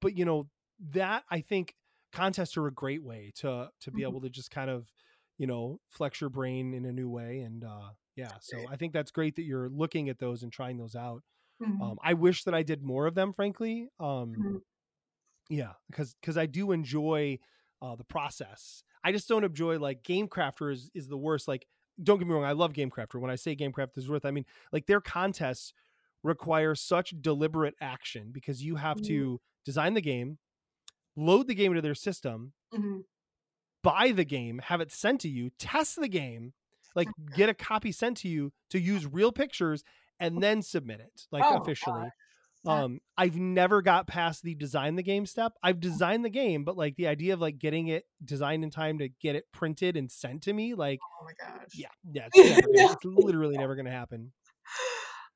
but 0.00 0.16
you 0.16 0.24
know 0.24 0.48
that 0.92 1.24
I 1.30 1.40
think 1.42 1.74
contests 2.12 2.56
are 2.56 2.66
a 2.66 2.72
great 2.74 3.02
way 3.04 3.32
to 3.36 3.70
to 3.80 3.90
be 3.92 4.02
Mhm. 4.02 4.04
able 4.04 4.20
to 4.22 4.30
just 4.30 4.50
kind 4.50 4.70
of 4.70 4.88
you 5.38 5.46
know 5.46 5.80
flex 5.90 6.20
your 6.20 6.30
brain 6.30 6.74
in 6.74 6.84
a 6.84 6.92
new 6.92 7.08
way 7.10 7.40
and 7.40 7.64
uh 7.64 7.90
yeah 8.16 8.36
so 8.40 8.66
I 8.68 8.76
think 8.76 8.92
that's 8.92 9.10
great 9.12 9.36
that 9.36 9.44
you're 9.44 9.68
looking 9.70 10.08
at 10.08 10.18
those 10.18 10.42
and 10.42 10.52
trying 10.52 10.78
those 10.78 10.96
out. 10.96 11.22
Mhm. 11.60 11.80
Um, 11.80 11.98
I 12.02 12.14
wish 12.14 12.44
that 12.44 12.54
I 12.54 12.62
did 12.62 12.82
more 12.82 13.06
of 13.06 13.14
them, 13.14 13.32
frankly. 13.32 13.88
Um, 14.00 14.36
Mhm. 14.36 14.60
Yeah, 15.50 15.72
because 15.90 16.14
because 16.14 16.38
I 16.38 16.46
do 16.46 16.72
enjoy 16.72 17.38
uh, 17.82 17.96
the 17.96 18.04
process. 18.04 18.84
I 19.04 19.12
just 19.12 19.28
don't 19.28 19.44
enjoy 19.44 19.78
like 19.78 20.02
Game 20.04 20.28
Crafter 20.28 20.72
is 20.72 20.90
is 20.94 21.08
the 21.08 21.18
worst. 21.18 21.48
Like, 21.48 21.66
don't 22.02 22.18
get 22.18 22.26
me 22.28 22.34
wrong, 22.34 22.44
I 22.44 22.52
love 22.52 22.72
Game 22.72 22.90
Crafter. 22.90 23.20
When 23.20 23.30
I 23.30 23.36
say 23.36 23.54
Game 23.54 23.72
Crafter 23.72 23.98
is 23.98 24.08
worth, 24.10 24.24
I 24.24 24.30
mean 24.30 24.46
like 24.72 24.86
their 24.86 25.02
contests 25.02 25.74
require 26.22 26.74
such 26.74 27.14
deliberate 27.20 27.74
action 27.82 28.30
because 28.32 28.62
you 28.62 28.76
have 28.76 29.00
Mhm. 29.00 29.06
to 29.08 29.40
design 29.64 29.94
the 29.94 30.00
game, 30.02 30.38
load 31.16 31.48
the 31.48 31.54
game 31.54 31.72
into 31.72 31.82
their 31.82 31.94
system, 31.94 32.54
Mhm. 32.72 33.04
buy 33.82 34.12
the 34.12 34.24
game, 34.24 34.58
have 34.58 34.80
it 34.80 34.92
sent 34.92 35.20
to 35.22 35.28
you, 35.28 35.50
test 35.58 35.96
the 36.00 36.08
game, 36.08 36.52
like 36.94 37.08
get 37.34 37.48
a 37.48 37.54
copy 37.54 37.92
sent 37.92 38.16
to 38.18 38.28
you 38.28 38.52
to 38.70 38.78
use 38.80 39.06
real 39.06 39.32
pictures 39.32 39.84
and 40.18 40.42
then 40.42 40.60
submit 40.62 41.00
it 41.00 41.26
like 41.32 41.44
Oh, 41.44 41.56
officially. 41.62 42.02
gosh. 42.04 42.12
Um 42.66 43.00
I've 43.16 43.36
never 43.36 43.82
got 43.82 44.06
past 44.06 44.42
the 44.42 44.54
design 44.54 44.96
the 44.96 45.02
game 45.02 45.26
step. 45.26 45.52
I've 45.62 45.80
designed 45.80 46.24
the 46.24 46.30
game, 46.30 46.64
but 46.64 46.76
like 46.76 46.96
the 46.96 47.06
idea 47.06 47.34
of 47.34 47.40
like 47.40 47.58
getting 47.58 47.88
it 47.88 48.04
designed 48.24 48.64
in 48.64 48.70
time 48.70 48.98
to 48.98 49.08
get 49.08 49.34
it 49.36 49.44
printed 49.52 49.96
and 49.96 50.10
sent 50.10 50.42
to 50.42 50.52
me, 50.52 50.74
like 50.74 51.00
oh 51.02 51.24
my 51.24 51.32
gosh. 51.38 51.68
yeah, 51.74 51.88
yeah, 52.10 52.28
it's, 52.32 52.50
never 52.50 52.60
gonna, 52.62 52.92
it's 52.92 53.04
literally 53.04 53.56
never 53.56 53.74
going 53.74 53.86
to 53.86 53.92
happen. 53.92 54.32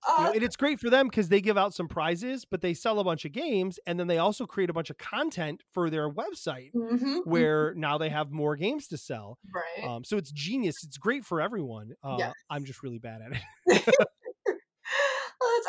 You 0.06 0.24
know, 0.24 0.30
Uh, 0.30 0.32
and 0.34 0.42
it's 0.42 0.56
great 0.56 0.78
for 0.80 0.90
them 0.90 1.08
because 1.08 1.30
they 1.30 1.40
give 1.40 1.56
out 1.56 1.72
some 1.72 1.88
prizes, 1.88 2.44
but 2.44 2.60
they 2.60 2.74
sell 2.74 2.98
a 2.98 3.04
bunch 3.04 3.24
of 3.24 3.32
games, 3.32 3.78
and 3.86 3.98
then 3.98 4.06
they 4.06 4.18
also 4.18 4.44
create 4.44 4.68
a 4.68 4.72
bunch 4.74 4.90
of 4.90 4.98
content 4.98 5.62
for 5.72 5.88
their 5.88 6.10
website 6.10 6.72
mhm, 6.74 7.00
mhm. 7.00 7.20
where 7.24 7.72
now 7.74 7.96
they 7.96 8.10
have 8.10 8.30
more 8.30 8.54
games 8.54 8.86
to 8.88 8.98
sell. 8.98 9.38
right. 9.54 9.88
Um, 9.88 10.04
so 10.04 10.18
it's 10.18 10.30
genius. 10.30 10.84
It's 10.84 10.98
great 10.98 11.24
for 11.24 11.40
everyone. 11.40 11.92
Uh, 12.02 12.16
Yes. 12.18 12.34
I'm 12.50 12.66
just 12.66 12.82
really 12.82 12.98
bad 12.98 13.20
at 13.22 13.32
it. 13.66 13.98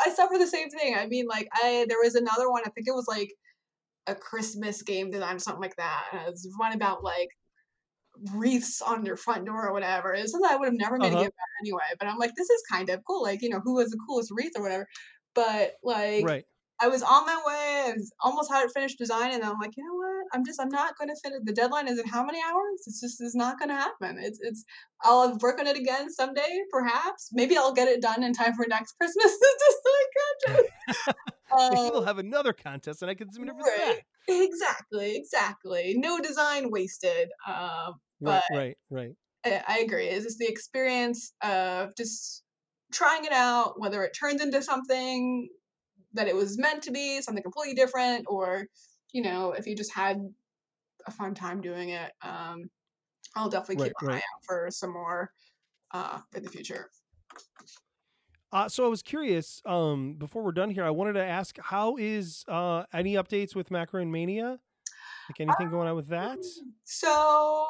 I 0.06 0.12
suffer 0.14 0.38
the 0.38 0.46
same 0.46 0.70
thing. 0.70 0.96
I 0.96 1.06
mean, 1.06 1.26
like 1.26 1.48
I 1.52 1.86
there 1.88 1.98
was 2.02 2.14
another 2.14 2.50
one. 2.50 2.62
I 2.66 2.70
think 2.70 2.88
it 2.88 2.94
was 2.94 3.06
like 3.08 3.32
a 4.06 4.14
Christmas 4.14 4.82
game 4.82 5.10
design 5.10 5.36
or 5.36 5.38
something 5.38 5.62
like 5.62 5.76
that. 5.76 6.04
And 6.12 6.22
it 6.22 6.30
was 6.30 6.48
one 6.56 6.72
about 6.72 7.02
like 7.02 7.28
wreaths 8.34 8.80
on 8.80 9.04
your 9.04 9.16
front 9.16 9.44
door 9.44 9.68
or 9.68 9.72
whatever. 9.72 10.14
It's 10.14 10.32
something 10.32 10.50
I 10.50 10.56
would 10.56 10.66
have 10.66 10.74
never 10.74 10.96
made 10.98 11.12
Uh-huh. 11.12 11.18
a 11.18 11.26
about 11.26 11.60
anyway. 11.62 11.90
But 11.98 12.08
I'm 12.08 12.18
like, 12.18 12.34
this 12.36 12.48
is 12.48 12.62
kind 12.70 12.88
of 12.88 13.02
cool. 13.06 13.22
Like, 13.22 13.42
you 13.42 13.48
know, 13.50 13.60
who 13.62 13.78
has 13.80 13.90
the 13.90 13.98
coolest 14.08 14.30
wreath 14.34 14.52
or 14.56 14.62
whatever. 14.62 14.86
But 15.34 15.74
like, 15.82 16.24
right. 16.24 16.44
I 16.80 16.88
was 16.88 17.02
on 17.02 17.26
my 17.26 17.36
way. 17.46 17.90
I 17.90 17.92
was 17.94 18.12
almost 18.20 18.50
had 18.50 18.64
it 18.64 18.70
finished 18.72 18.98
design, 18.98 19.32
and 19.32 19.42
I'm 19.42 19.58
like, 19.60 19.76
you 19.76 19.84
know 19.84 19.94
what? 19.94 20.15
I'm 20.32 20.44
just, 20.44 20.60
I'm 20.60 20.68
not 20.68 20.96
going 20.98 21.08
to 21.08 21.16
finish. 21.22 21.38
It. 21.38 21.46
The 21.46 21.52
deadline 21.52 21.88
is 21.88 21.98
in 21.98 22.06
how 22.06 22.24
many 22.24 22.38
hours? 22.40 22.82
It's 22.86 23.00
just, 23.00 23.20
it's 23.20 23.34
not 23.34 23.58
going 23.58 23.68
to 23.68 23.74
happen. 23.74 24.18
It's, 24.20 24.38
it's. 24.42 24.64
I'll 25.02 25.36
work 25.38 25.60
on 25.60 25.66
it 25.66 25.76
again 25.76 26.10
someday, 26.10 26.60
perhaps. 26.70 27.30
Maybe 27.32 27.56
I'll 27.56 27.74
get 27.74 27.88
it 27.88 28.00
done 28.00 28.22
in 28.22 28.32
time 28.32 28.54
for 28.54 28.66
next 28.68 28.92
Christmas. 28.92 29.36
it's 29.40 29.64
just 29.64 29.78
like, 29.86 31.16
Maybe 31.70 31.80
um, 31.80 31.90
we'll 31.92 32.04
have 32.04 32.18
another 32.18 32.52
contest, 32.52 33.02
and 33.02 33.10
I 33.10 33.14
can 33.14 33.30
submit 33.32 33.50
it 33.50 33.56
for 33.58 33.70
right. 33.70 34.00
that. 34.28 34.44
exactly, 34.44 35.16
exactly. 35.16 35.94
No 35.96 36.20
design 36.20 36.70
wasted. 36.70 37.28
Um, 37.46 37.94
Right, 38.20 38.42
right, 38.50 38.76
right. 38.90 39.12
I, 39.44 39.62
I 39.68 39.78
agree. 39.80 40.06
It's 40.06 40.24
just 40.24 40.38
the 40.38 40.48
experience 40.48 41.32
of 41.42 41.94
just 41.96 42.42
trying 42.92 43.24
it 43.24 43.32
out, 43.32 43.78
whether 43.78 44.02
it 44.04 44.16
turns 44.18 44.40
into 44.40 44.62
something 44.62 45.48
that 46.14 46.28
it 46.28 46.34
was 46.34 46.58
meant 46.58 46.82
to 46.84 46.90
be, 46.90 47.20
something 47.20 47.42
completely 47.42 47.74
different, 47.74 48.24
or 48.28 48.66
you 49.16 49.22
know, 49.22 49.52
if 49.52 49.66
you 49.66 49.74
just 49.74 49.94
had 49.94 50.20
a 51.06 51.10
fun 51.10 51.34
time 51.34 51.62
doing 51.62 51.88
it. 51.88 52.12
Um, 52.20 52.68
I'll 53.34 53.48
definitely 53.48 53.82
keep 53.86 53.94
Right, 54.02 54.10
an 54.10 54.14
eye 54.16 54.18
out 54.18 54.44
for 54.46 54.68
some 54.70 54.92
more 54.92 55.30
uh, 55.94 56.18
for 56.30 56.40
the 56.40 56.50
future. 56.50 56.90
Uh, 58.52 58.68
so 58.68 58.84
I 58.84 58.88
was 58.88 59.02
curious. 59.02 59.62
Um, 59.64 60.16
before 60.18 60.42
we're 60.42 60.52
done 60.52 60.68
here, 60.68 60.84
I 60.84 60.90
wanted 60.90 61.14
to 61.14 61.24
ask, 61.24 61.58
how 61.58 61.96
is 61.96 62.44
uh, 62.46 62.84
any 62.92 63.14
updates 63.14 63.54
with 63.54 63.70
Macaron 63.70 64.10
Mania? 64.10 64.58
Like 65.30 65.40
anything 65.40 65.70
going 65.70 65.88
on 65.88 65.96
with 65.96 66.08
that? 66.08 66.38
So 66.84 67.66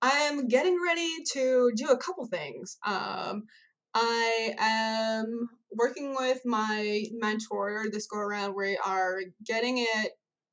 I 0.00 0.10
am 0.10 0.46
getting 0.46 0.78
ready 0.80 1.10
to 1.32 1.72
do 1.74 1.88
a 1.88 1.98
couple 1.98 2.24
things. 2.26 2.78
Um, 2.86 3.46
I 3.94 4.54
am 4.58 5.48
working 5.72 6.14
with 6.16 6.40
my 6.44 7.04
mentor 7.12 7.86
this 7.92 8.06
go 8.06 8.18
around. 8.18 8.54
We 8.54 8.78
are 8.84 9.20
getting 9.44 9.78
it, 9.78 10.12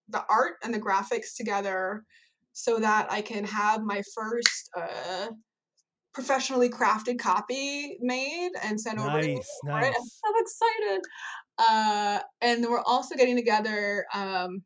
the 0.10 0.24
art 0.30 0.56
and 0.64 0.74
the 0.74 0.80
graphics 0.80 1.36
together 1.36 2.04
so 2.54 2.80
that 2.80 3.12
I 3.12 3.22
can 3.22 3.46
have 3.46 3.82
my 3.84 4.02
first 4.16 4.70
uh, 4.76 5.28
professionally 6.14 6.70
crafted 6.70 7.20
copy 7.20 7.98
made 8.02 8.52
and 8.64 8.80
sent 8.80 9.00
over. 9.00 9.18
Nice, 9.18 9.28
it. 9.28 9.46
I'm 9.72 9.94
so 9.94 10.34
excited. 10.38 11.02
Uh, 11.58 12.20
and 12.42 12.64
then 12.64 12.72
we're 12.72 12.82
also 12.82 13.16
getting 13.16 13.36
together 13.36 14.06
um, 14.14 14.64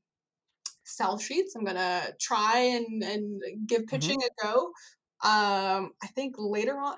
sell 0.83 1.17
sheets. 1.17 1.55
I'm 1.55 1.63
gonna 1.65 2.07
try 2.19 2.57
and 2.59 3.03
and 3.03 3.41
give 3.67 3.83
Mhm. 3.83 3.87
pitching 3.89 4.21
a 4.23 4.43
go. 4.43 4.71
Um, 5.23 5.91
I 6.03 6.07
think 6.15 6.35
later 6.37 6.77
on, 6.77 6.97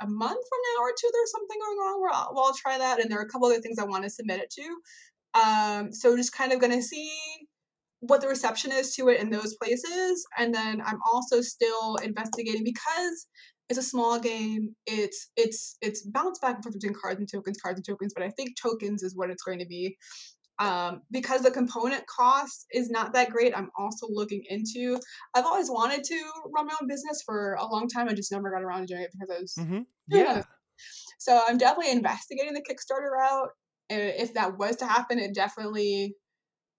a 0.00 0.06
month 0.06 0.30
from 0.48 0.60
now 0.76 0.82
or 0.84 0.92
two, 0.98 1.10
there's 1.12 1.30
something 1.32 1.58
going 1.58 1.78
on 1.78 2.00
where 2.00 2.10
I'll, 2.12 2.32
well, 2.34 2.44
I'll 2.46 2.54
try 2.54 2.78
that. 2.78 3.00
And 3.00 3.10
there 3.10 3.18
are 3.18 3.22
a 3.22 3.28
couple 3.28 3.48
other 3.48 3.60
things 3.60 3.78
I 3.78 3.84
want 3.84 4.04
to 4.04 4.10
submit 4.10 4.40
it 4.40 4.50
to. 4.50 5.40
Um, 5.40 5.92
so 5.92 6.16
just 6.16 6.32
kind 6.32 6.52
of 6.52 6.60
gonna 6.60 6.82
see 6.82 7.10
what 8.00 8.20
the 8.20 8.28
reception 8.28 8.72
is 8.72 8.94
to 8.94 9.08
it 9.08 9.20
in 9.20 9.30
those 9.30 9.56
places. 9.56 10.24
And 10.38 10.54
then 10.54 10.80
I'm 10.84 11.00
also 11.12 11.40
still 11.40 11.96
investigating 11.96 12.64
because 12.64 13.26
it's 13.68 13.78
a 13.78 13.82
small 13.82 14.18
game. 14.18 14.74
It's 14.86 15.30
it's 15.36 15.76
it's 15.82 16.02
bounced 16.02 16.40
back 16.40 16.54
and 16.56 16.64
forth 16.64 16.74
between 16.78 16.94
cards 17.00 17.18
and 17.20 17.28
tokens, 17.30 17.58
cards 17.62 17.78
and 17.78 17.84
tokens, 17.84 18.12
but 18.14 18.24
I 18.24 18.30
think 18.30 18.50
tokens 18.60 19.02
is 19.02 19.14
what 19.16 19.30
it's 19.30 19.42
going 19.42 19.58
to 19.58 19.66
be. 19.66 19.96
Um, 20.60 21.02
because 21.12 21.42
the 21.42 21.52
component 21.52 22.04
cost 22.06 22.66
is 22.72 22.90
not 22.90 23.12
that 23.12 23.30
great, 23.30 23.56
I'm 23.56 23.70
also 23.78 24.08
looking 24.10 24.42
into. 24.48 24.98
I've 25.34 25.44
always 25.44 25.70
wanted 25.70 26.02
to 26.04 26.32
run 26.52 26.66
my 26.66 26.74
own 26.80 26.88
business 26.88 27.22
for 27.24 27.54
a 27.54 27.66
long 27.66 27.86
time. 27.88 28.08
I 28.08 28.12
just 28.14 28.32
never 28.32 28.50
got 28.50 28.62
around 28.62 28.80
to 28.80 28.86
doing 28.86 29.02
it 29.02 29.10
because 29.12 29.30
I 29.36 29.40
was 29.40 29.54
hmm 29.58 29.82
Yeah. 30.08 30.34
Yeah. 30.34 30.42
so 31.18 31.40
I'm 31.46 31.58
definitely 31.58 31.92
investigating 31.92 32.54
the 32.54 32.62
Kickstarter 32.62 33.10
route. 33.12 33.50
And 33.90 34.02
if 34.02 34.34
that 34.34 34.58
was 34.58 34.76
to 34.76 34.86
happen, 34.86 35.18
it 35.18 35.34
definitely, 35.34 36.14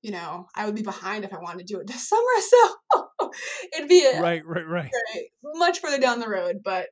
you 0.02 0.12
know, 0.12 0.48
I 0.56 0.66
would 0.66 0.76
be 0.76 0.82
behind 0.82 1.24
if 1.26 1.34
I 1.34 1.40
wanted 1.40 1.68
to 1.68 1.74
do 1.74 1.80
it 1.80 1.88
this 1.88 2.08
summer. 2.10 2.24
So 2.40 3.32
it'd 3.78 3.90
be 3.90 4.06
a, 4.06 4.22
Right, 4.22 4.46
right, 4.46 4.68
right. 4.68 4.92
right, 4.92 5.26
much 5.44 5.80
further 5.80 6.00
down 6.00 6.20
the 6.20 6.30
road. 6.30 6.58
But 6.64 6.88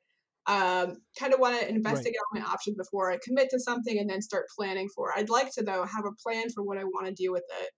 um, 0.47 0.97
kind 1.19 1.33
of 1.33 1.39
want 1.39 1.59
to 1.59 1.65
Right. 1.65 1.75
investigate 1.75 2.17
all 2.19 2.39
my 2.39 2.45
options 2.45 2.77
before 2.77 3.11
I 3.11 3.17
commit 3.23 3.49
to 3.51 3.59
something 3.59 3.97
and 3.99 4.09
then 4.09 4.21
start 4.21 4.45
planning 4.57 4.89
for. 4.95 5.09
it. 5.11 5.19
I'd 5.19 5.29
like 5.29 5.51
to 5.53 5.63
though 5.63 5.85
have 5.85 6.05
a 6.05 6.15
plan 6.23 6.49
for 6.49 6.63
what 6.63 6.77
I 6.77 6.85
want 6.85 7.07
to 7.07 7.13
do 7.13 7.31
with 7.31 7.43
it 7.61 7.69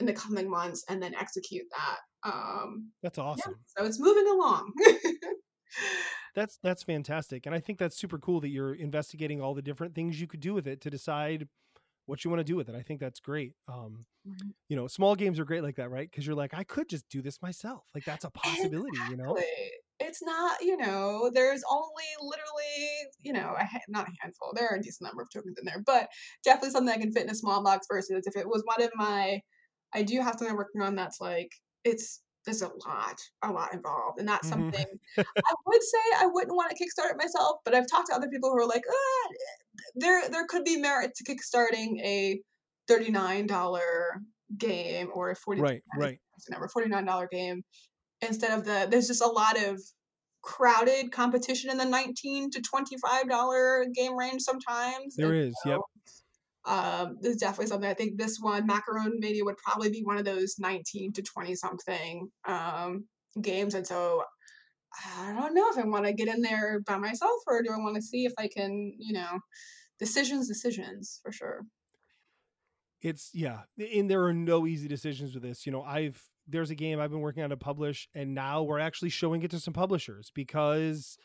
in 0.00 0.06
the 0.06 0.12
coming 0.12 0.48
months 0.48 0.84
and 0.88 1.02
then 1.02 1.14
execute 1.14 1.64
that. 1.72 2.30
Um, 2.30 2.90
That's 3.02 3.18
yeah, 3.18 3.24
awesome. 3.24 3.56
so 3.76 3.84
it's 3.84 4.00
moving 4.00 4.26
along. 4.28 4.72
That's 6.34 6.58
that's 6.62 6.82
fantastic, 6.82 7.44
and 7.44 7.54
I 7.54 7.60
think 7.60 7.78
that's 7.78 7.96
super 7.96 8.18
cool 8.18 8.40
that 8.40 8.48
you're 8.48 8.72
investigating 8.74 9.42
all 9.42 9.52
the 9.52 9.60
different 9.60 9.94
things 9.94 10.18
you 10.18 10.26
could 10.26 10.40
do 10.40 10.54
with 10.54 10.66
it 10.66 10.80
to 10.80 10.90
decide 10.90 11.46
what 12.06 12.24
you 12.24 12.30
want 12.30 12.40
to 12.40 12.44
do 12.44 12.56
with 12.56 12.68
it. 12.68 12.74
I 12.74 12.82
think 12.82 13.00
that's 13.00 13.20
great. 13.20 13.54
Um, 13.68 14.06
Mhm. 14.24 14.52
you 14.68 14.76
know, 14.76 14.86
small 14.88 15.14
games 15.14 15.38
are 15.38 15.44
great 15.44 15.62
like 15.62 15.76
that, 15.76 15.90
right? 15.90 16.10
Because 16.10 16.26
you're 16.26 16.36
like, 16.36 16.54
I 16.54 16.64
could 16.64 16.88
just 16.88 17.08
do 17.08 17.22
this 17.22 17.42
myself. 17.42 17.84
Like 17.94 18.04
that's 18.04 18.24
a 18.24 18.30
possibility, 18.30 18.98
you 18.98 19.16
know? 19.16 19.36
It's 20.00 20.22
not, 20.22 20.60
you 20.62 20.76
know, 20.76 21.30
there's 21.32 21.62
only 21.70 22.04
literally, 22.20 22.88
you 23.22 23.32
know, 23.32 23.54
a, 23.58 23.68
not 23.88 24.08
a 24.08 24.12
handful. 24.20 24.52
There 24.54 24.68
are 24.68 24.76
a 24.76 24.82
decent 24.82 25.08
number 25.08 25.22
of 25.22 25.28
tokens 25.30 25.56
in 25.58 25.64
there, 25.64 25.82
but 25.84 26.08
definitely 26.44 26.70
something 26.70 26.92
I 26.92 27.00
can 27.00 27.12
fit 27.12 27.24
in 27.24 27.30
a 27.30 27.34
small 27.34 27.62
box 27.62 27.86
versus 27.90 28.26
if 28.26 28.36
it 28.36 28.48
was 28.48 28.62
one 28.64 28.82
of 28.82 28.90
my, 28.96 29.40
I 29.94 30.02
do 30.02 30.20
have 30.20 30.32
something 30.32 30.48
I'm 30.50 30.56
working 30.56 30.82
on 30.82 30.96
that's 30.96 31.20
like, 31.20 31.50
it's, 31.84 32.22
there's 32.44 32.62
a 32.62 32.68
lot, 32.86 33.20
a 33.42 33.52
lot 33.52 33.74
involved. 33.74 34.18
And 34.18 34.28
that's 34.28 34.48
Mhm. 34.48 34.48
something 34.48 34.84
I 35.48 35.54
would 35.66 35.82
say 35.82 35.98
I 36.18 36.26
wouldn't 36.26 36.56
want 36.56 36.70
to 36.70 36.76
kickstart 36.76 37.10
it 37.10 37.16
myself, 37.16 37.58
but 37.64 37.74
I've 37.74 37.88
talked 37.90 38.08
to 38.08 38.14
other 38.14 38.28
people 38.28 38.50
who 38.50 38.58
are 38.58 38.66
like, 38.66 38.84
ah, 38.88 39.28
there, 39.96 40.28
there 40.28 40.46
could 40.46 40.64
be 40.64 40.76
merit 40.78 41.12
to 41.16 41.24
kickstarting 41.24 42.00
a 42.02 42.42
$39 42.88 44.22
game 44.58 45.10
or 45.14 45.30
a 45.30 45.36
40 45.36 45.62
Right, 45.62 45.82
right. 45.96 46.18
number 46.50 46.68
$49 46.68 47.28
game 47.30 47.62
instead 48.22 48.58
of 48.58 48.64
the 48.64 48.88
there's 48.90 49.08
just 49.08 49.22
a 49.22 49.28
lot 49.28 49.62
of 49.62 49.80
crowded 50.42 51.12
competition 51.12 51.70
in 51.70 51.78
the 51.78 51.84
19 51.84 52.50
to 52.50 52.60
25 52.62 53.28
dollar 53.28 53.86
game 53.94 54.16
range 54.18 54.42
sometimes 54.42 55.16
There 55.16 55.28
and 55.28 55.34
is. 55.34 55.54
Yep. 55.64 55.80
Um 56.66 57.16
there's 57.20 57.36
definitely 57.36 57.66
something 57.66 57.90
i 57.90 57.94
think 57.94 58.18
this 58.18 58.38
one 58.40 58.66
macaron 58.68 59.12
maybe 59.18 59.42
would 59.42 59.56
probably 59.58 59.90
be 59.90 60.02
one 60.04 60.16
of 60.18 60.24
those 60.24 60.56
19 60.58 61.12
to 61.12 61.22
20 61.22 61.54
something 61.54 62.30
um 62.44 63.06
games 63.40 63.74
and 63.74 63.86
so 63.86 64.22
i 65.06 65.32
don't 65.32 65.54
know 65.54 65.68
if 65.70 65.78
i 65.78 65.84
want 65.84 66.04
to 66.04 66.12
get 66.12 66.28
in 66.28 66.42
there 66.42 66.80
by 66.86 66.96
myself 66.98 67.40
or 67.46 67.62
do 67.62 67.70
i 67.72 67.76
want 67.78 67.96
to 67.96 68.02
see 68.02 68.24
if 68.26 68.32
i 68.38 68.48
can 68.48 68.92
you 68.98 69.12
know 69.12 69.38
decisions 69.98 70.48
decisions 70.48 71.20
for 71.22 71.32
sure 71.32 71.62
It's 73.00 73.30
yeah, 73.34 73.62
and 73.78 74.08
there 74.08 74.22
are 74.24 74.32
no 74.32 74.66
easy 74.66 74.86
decisions 74.86 75.34
with 75.34 75.42
this. 75.42 75.66
You 75.66 75.72
know, 75.72 75.82
I've 75.82 76.22
there's 76.46 76.70
a 76.70 76.74
game 76.76 77.00
I've 77.00 77.10
been 77.10 77.20
working 77.20 77.42
on 77.42 77.50
to 77.50 77.56
publish, 77.56 78.08
and 78.14 78.34
now 78.34 78.62
we're 78.62 78.78
actually 78.78 79.10
showing 79.10 79.42
it 79.42 79.50
to 79.50 79.60
some 79.60 79.74
publishers 79.74 80.30
because, 80.34 81.16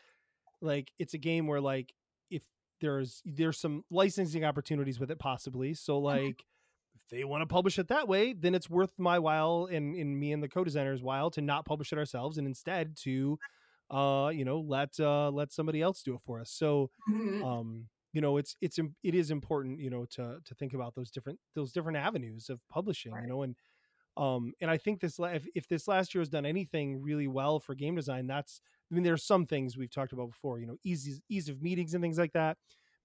like, 0.62 0.92
it's 0.98 1.14
a 1.14 1.18
game 1.18 1.46
where 1.46 1.60
like 1.60 1.94
there's 2.80 3.22
there's 3.24 3.58
some 3.58 3.84
licensing 3.90 4.44
opportunities 4.44 4.98
with 5.00 5.10
it 5.10 5.18
possibly. 5.18 5.74
So 5.74 5.98
like, 5.98 6.44
if 6.94 7.02
they 7.10 7.24
want 7.24 7.42
to 7.42 7.46
publish 7.46 7.78
it 7.78 7.88
that 7.88 8.08
way, 8.08 8.32
then 8.32 8.54
it's 8.54 8.70
worth 8.70 8.92
my 8.98 9.18
while 9.18 9.68
and 9.70 9.94
in 9.96 10.18
me 10.18 10.32
and 10.32 10.42
the 10.42 10.48
co-designer's 10.48 11.02
while 11.02 11.30
to 11.32 11.40
not 11.40 11.64
publish 11.64 11.92
it 11.92 11.98
ourselves 11.98 12.38
and 12.38 12.46
instead 12.46 12.96
to, 12.98 13.38
uh, 13.90 14.30
you 14.34 14.44
know, 14.44 14.60
let 14.60 14.98
uh 15.00 15.30
let 15.30 15.52
somebody 15.52 15.80
else 15.82 16.02
do 16.02 16.14
it 16.14 16.20
for 16.24 16.40
us. 16.40 16.50
So 16.50 16.90
Mhm. 17.06 17.42
um 17.42 17.88
you 18.12 18.20
know 18.20 18.36
it's 18.38 18.56
it's 18.60 18.78
it 19.02 19.14
is 19.14 19.30
important 19.30 19.80
you 19.80 19.90
know 19.90 20.04
to 20.06 20.38
to 20.44 20.54
think 20.54 20.72
about 20.74 20.94
those 20.94 21.10
different 21.10 21.38
those 21.54 21.72
different 21.72 21.98
avenues 21.98 22.48
of 22.48 22.60
publishing 22.68 23.20
you 23.20 23.26
know 23.28 23.42
and 23.42 23.54
um 24.18 24.52
and 24.60 24.70
i 24.70 24.76
think 24.76 25.00
this 25.00 25.18
if, 25.18 25.46
if 25.54 25.68
this 25.68 25.88
last 25.88 26.14
year 26.14 26.20
has 26.20 26.28
done 26.28 26.44
anything 26.44 27.00
really 27.00 27.28
well 27.28 27.60
for 27.60 27.74
game 27.74 27.94
design 27.96 28.26
that's 28.26 28.60
i 28.90 28.94
mean 28.94 29.04
there's 29.04 29.24
some 29.24 29.46
things 29.46 29.76
we've 29.76 29.90
talked 29.90 30.12
about 30.12 30.28
before 30.30 30.60
you 30.60 30.66
know 30.66 30.76
easy 30.84 31.22
ease 31.30 31.48
of 31.48 31.62
meetings 31.62 31.94
and 31.94 32.02
things 32.02 32.18
like 32.18 32.32
that. 32.32 32.56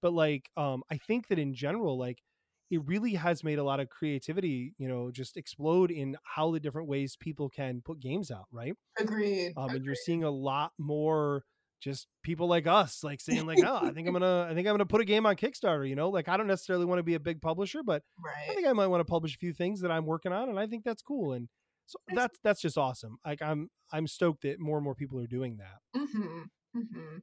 But 0.02 0.12
like 0.12 0.50
um 0.56 0.82
i 0.90 0.98
think 0.98 1.28
that 1.28 1.38
in 1.38 1.54
general 1.54 1.98
like 1.98 2.22
it 2.70 2.84
really 2.86 3.14
has 3.14 3.44
made 3.44 3.58
a 3.58 3.64
lot 3.64 3.80
of 3.80 3.88
creativity 3.88 4.74
you 4.78 4.88
know 4.88 5.10
just 5.10 5.36
explode 5.36 5.90
in 5.90 6.16
how 6.24 6.50
the 6.50 6.60
different 6.60 6.88
ways 6.88 7.16
people 7.16 7.48
can 7.48 7.80
put 7.84 8.00
games 8.00 8.30
out 8.30 8.46
right? 8.52 8.74
Agreed. 8.98 9.54
Um, 9.56 9.70
and 9.70 9.84
you're 9.84 9.94
seeing 9.94 10.24
a 10.24 10.30
lot 10.30 10.72
more 10.78 11.44
just 11.84 12.08
people 12.22 12.48
like 12.48 12.66
us 12.66 13.04
like 13.04 13.20
saying 13.20 13.46
like 13.46 13.62
oh 13.62 13.80
i 13.82 13.90
think 13.90 14.08
i'm 14.08 14.14
gonna 14.14 14.48
i 14.50 14.54
think 14.54 14.66
i'm 14.66 14.72
gonna 14.72 14.86
put 14.86 15.02
a 15.02 15.04
game 15.04 15.26
on 15.26 15.36
kickstarter 15.36 15.88
you 15.88 15.94
know? 15.94 16.08
Like 16.08 16.28
i 16.28 16.36
don't 16.36 16.46
necessarily 16.46 16.86
want 16.86 16.98
to 16.98 17.02
be 17.02 17.14
a 17.14 17.20
big 17.20 17.42
publisher 17.42 17.82
but 17.82 18.02
i 18.50 18.54
think 18.54 18.66
i 18.66 18.72
might 18.72 18.86
want 18.86 19.00
to 19.00 19.04
publish 19.04 19.34
a 19.34 19.38
few 19.38 19.52
things 19.52 19.82
that 19.82 19.90
i'm 19.90 20.06
working 20.06 20.32
on 20.32 20.48
and 20.48 20.58
i 20.58 20.66
think 20.66 20.84
that's 20.84 21.02
cool 21.02 21.32
and 21.32 21.48
so 21.86 21.98
that's 22.14 22.38
that's 22.42 22.60
just 22.62 22.78
awesome 22.78 23.18
like 23.26 23.42
i'm 23.42 23.68
i'm 23.92 24.06
stoked 24.06 24.42
that 24.42 24.58
more 24.58 24.78
and 24.78 24.84
more 24.84 24.94
people 24.94 25.20
are 25.20 25.26
doing 25.26 25.58
that. 25.58 26.00
Mm-hmm 26.00 26.42
mm-hmm. 26.76 27.18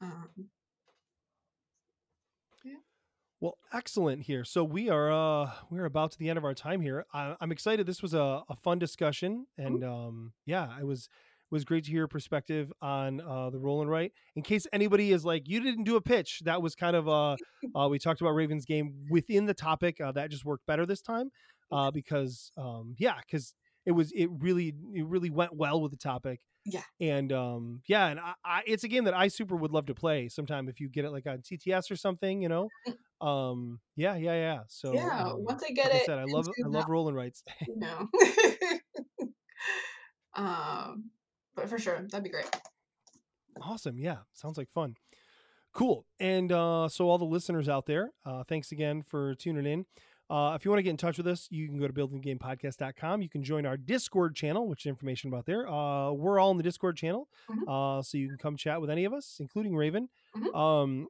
Um, 0.00 0.28
well 3.40 3.58
excellent 3.72 4.22
here 4.22 4.44
so 4.44 4.64
we 4.64 4.88
are 4.88 5.12
uh 5.12 5.50
we're 5.70 5.84
about 5.84 6.10
to 6.12 6.18
the 6.18 6.28
end 6.28 6.38
of 6.38 6.44
our 6.44 6.54
time 6.54 6.80
here 6.80 7.04
I, 7.12 7.36
i'm 7.40 7.52
excited 7.52 7.86
this 7.86 8.02
was 8.02 8.14
a, 8.14 8.42
a 8.48 8.56
fun 8.62 8.78
discussion 8.78 9.46
and 9.58 9.84
um 9.84 10.32
yeah 10.46 10.68
i 10.70 10.84
was 10.84 11.08
was 11.50 11.64
great 11.64 11.84
to 11.84 11.90
hear 11.90 12.00
your 12.00 12.08
perspective 12.08 12.72
on 12.80 13.20
uh 13.20 13.50
the 13.50 13.58
roll 13.58 13.82
and 13.82 13.90
write. 13.90 14.12
In 14.34 14.42
case 14.42 14.66
anybody 14.72 15.12
is 15.12 15.24
like 15.24 15.48
you 15.48 15.60
didn't 15.60 15.84
do 15.84 15.96
a 15.96 16.00
pitch. 16.00 16.40
That 16.44 16.62
was 16.62 16.74
kind 16.74 16.96
of 16.96 17.08
uh, 17.08 17.36
uh 17.74 17.88
we 17.88 17.98
talked 17.98 18.20
about 18.20 18.34
ravens 18.34 18.64
game 18.64 19.06
within 19.10 19.46
the 19.46 19.54
topic 19.54 20.00
uh, 20.00 20.12
that 20.12 20.30
just 20.30 20.44
worked 20.44 20.66
better 20.66 20.86
this 20.86 21.00
time 21.00 21.30
uh 21.72 21.90
because 21.90 22.52
um 22.56 22.94
yeah 22.98 23.14
because 23.26 23.54
it 23.84 23.92
was 23.92 24.12
it 24.12 24.28
really 24.38 24.72
it 24.94 25.06
really 25.06 25.30
went 25.30 25.54
well 25.54 25.80
with 25.80 25.90
the 25.90 25.96
topic 25.96 26.40
Yeah. 26.64 26.82
and 27.00 27.32
um 27.32 27.82
yeah 27.88 28.06
and 28.06 28.20
I, 28.20 28.34
I 28.44 28.62
it's 28.66 28.84
a 28.84 28.88
game 28.88 29.04
that 29.04 29.14
i 29.14 29.28
super 29.28 29.56
would 29.56 29.72
love 29.72 29.86
to 29.86 29.94
play 29.94 30.28
sometime 30.28 30.68
if 30.68 30.80
you 30.80 30.88
get 30.88 31.04
it 31.04 31.10
like 31.10 31.26
on 31.26 31.38
tts 31.38 31.90
or 31.90 31.96
something 31.96 32.42
you 32.42 32.48
know? 32.48 32.68
Um 33.18 33.80
yeah 33.96 34.14
yeah 34.16 34.34
yeah 34.34 34.58
so 34.68 34.92
yeah 34.92 35.22
um, 35.24 35.42
once 35.42 35.62
i 35.66 35.72
get 35.72 35.86
like 35.86 35.94
i 35.94 35.96
it 35.96 36.04
said 36.04 36.18
i 36.18 36.24
love 36.24 36.46
i 36.62 36.68
love 36.68 36.84
rolling 36.86 37.14
writes 37.14 37.42
know. 37.66 38.10
um, 40.34 41.10
but 41.56 41.68
for 41.68 41.78
sure, 41.78 42.00
that'd 42.10 42.22
be 42.24 42.30
great. 42.30 42.48
Awesome. 43.60 43.98
Yeah. 43.98 44.18
Sounds 44.34 44.58
like 44.58 44.70
fun. 44.70 44.96
Cool. 45.72 46.06
And 46.20 46.52
uh, 46.52 46.88
so, 46.88 47.08
all 47.08 47.18
the 47.18 47.24
listeners 47.24 47.68
out 47.68 47.86
there, 47.86 48.10
uh, 48.24 48.44
thanks 48.44 48.72
again 48.72 49.02
for 49.02 49.34
tuning 49.34 49.66
in. 49.66 49.84
Uh, 50.28 50.54
if 50.56 50.64
you 50.64 50.70
want 50.70 50.78
to 50.78 50.82
get 50.82 50.90
in 50.90 50.96
touch 50.96 51.18
with 51.18 51.26
us, 51.26 51.46
you 51.50 51.68
can 51.68 51.78
go 51.78 51.86
to 51.86 51.92
buildinggamepodcast.com. 51.92 53.22
You 53.22 53.28
can 53.28 53.42
join 53.44 53.64
our 53.64 53.76
Discord 53.76 54.34
channel, 54.34 54.66
which 54.68 54.86
information 54.86 55.28
about 55.28 55.46
there. 55.46 55.68
Uh, 55.68 56.10
we're 56.12 56.40
all 56.40 56.50
in 56.50 56.56
the 56.56 56.62
Discord 56.64 56.96
channel. 56.96 57.28
Mhm. 57.48 57.98
Uh, 57.98 58.02
so 58.02 58.18
you 58.18 58.28
can 58.28 58.38
come 58.38 58.56
chat 58.56 58.80
with 58.80 58.90
any 58.90 59.04
of 59.04 59.12
us, 59.12 59.36
including 59.38 59.76
Raven. 59.76 60.08
Mhm. 60.34 60.54
Um, 60.54 61.08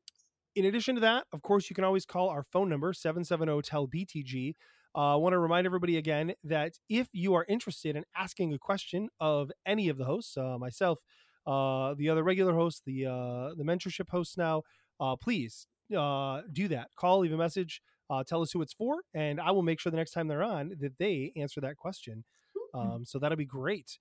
in 0.54 0.64
addition 0.66 0.94
to 0.96 1.00
that, 1.02 1.26
of 1.32 1.42
course, 1.42 1.70
you 1.70 1.74
can 1.74 1.84
always 1.84 2.04
call 2.04 2.28
our 2.28 2.42
phone 2.42 2.68
number 2.68 2.92
770 2.92 3.62
tel 3.62 3.86
BTG. 3.86 4.54
Uh, 4.96 5.12
I 5.12 5.16
want 5.16 5.34
to 5.34 5.38
remind 5.38 5.66
everybody 5.66 5.98
again 5.98 6.34
that 6.44 6.78
if 6.88 7.08
you 7.12 7.34
are 7.34 7.44
interested 7.48 7.96
in 7.96 8.04
asking 8.16 8.54
a 8.54 8.58
question 8.58 9.08
of 9.20 9.52
any 9.66 9.88
of 9.90 9.98
the 9.98 10.06
hosts, 10.06 10.36
uh, 10.38 10.56
myself, 10.58 11.00
uh, 11.46 11.94
the 11.94 12.08
other 12.08 12.24
regular 12.24 12.54
hosts, 12.54 12.80
the 12.86 13.06
uh, 13.06 13.54
the 13.54 13.62
mentorship 13.62 14.08
hosts 14.08 14.38
now, 14.38 14.62
uh, 14.98 15.14
please 15.14 15.66
uh, 15.96 16.40
do 16.52 16.66
that. 16.68 16.88
Call, 16.96 17.18
leave 17.20 17.32
a 17.32 17.36
message, 17.36 17.82
uh, 18.08 18.24
tell 18.24 18.40
us 18.40 18.52
who 18.52 18.62
it's 18.62 18.72
for, 18.72 19.02
and 19.12 19.38
I 19.38 19.50
will 19.50 19.62
make 19.62 19.80
sure 19.80 19.90
the 19.90 19.98
next 19.98 20.12
time 20.12 20.28
they're 20.28 20.42
on 20.42 20.72
that 20.80 20.98
they 20.98 21.32
answer 21.36 21.60
that 21.60 21.76
question. 21.76 22.24
Um, 22.72 23.04
so 23.04 23.18
that'll 23.18 23.36
be 23.36 23.44
great. 23.44 23.98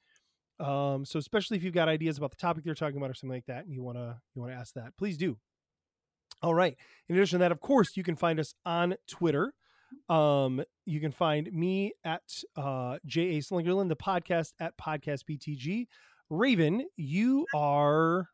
Um, 0.60 1.04
so 1.04 1.20
especially 1.20 1.58
if 1.58 1.64
you've 1.64 1.74
got 1.74 1.90
ideas 1.90 2.18
about 2.18 2.32
the 2.32 2.38
topic 2.38 2.64
they're 2.64 2.74
talking 2.74 2.98
about 2.98 3.10
or 3.12 3.14
something 3.14 3.36
like 3.36 3.46
that, 3.48 3.66
and 3.66 3.74
you 3.74 3.84
wanna 3.84 4.22
you 4.34 4.42
wanna 4.42 4.54
ask 4.54 4.74
that, 4.76 4.96
please 4.98 5.18
do. 5.18 5.38
All 6.42 6.54
right. 6.54 6.78
In 7.10 7.16
addition 7.16 7.40
to 7.40 7.44
that, 7.44 7.52
of 7.52 7.60
course, 7.60 7.98
you 7.98 8.04
can 8.04 8.16
find 8.16 8.40
us 8.40 8.54
on 8.66 8.96
Twitter. 9.08 9.54
Um, 10.10 10.64
you 10.86 11.00
can 11.00 11.12
find 11.12 11.52
me 11.52 11.94
at 12.04 12.22
uh, 12.56 12.98
J.A. 13.06 13.42
Slingerland, 13.42 13.90
the 13.90 13.96
podcast 13.96 14.54
at 14.60 14.78
Podcast 14.78 15.24
BTG. 15.30 15.88
Raven, 16.30 16.86
you 16.96 17.46
are, 17.56 18.30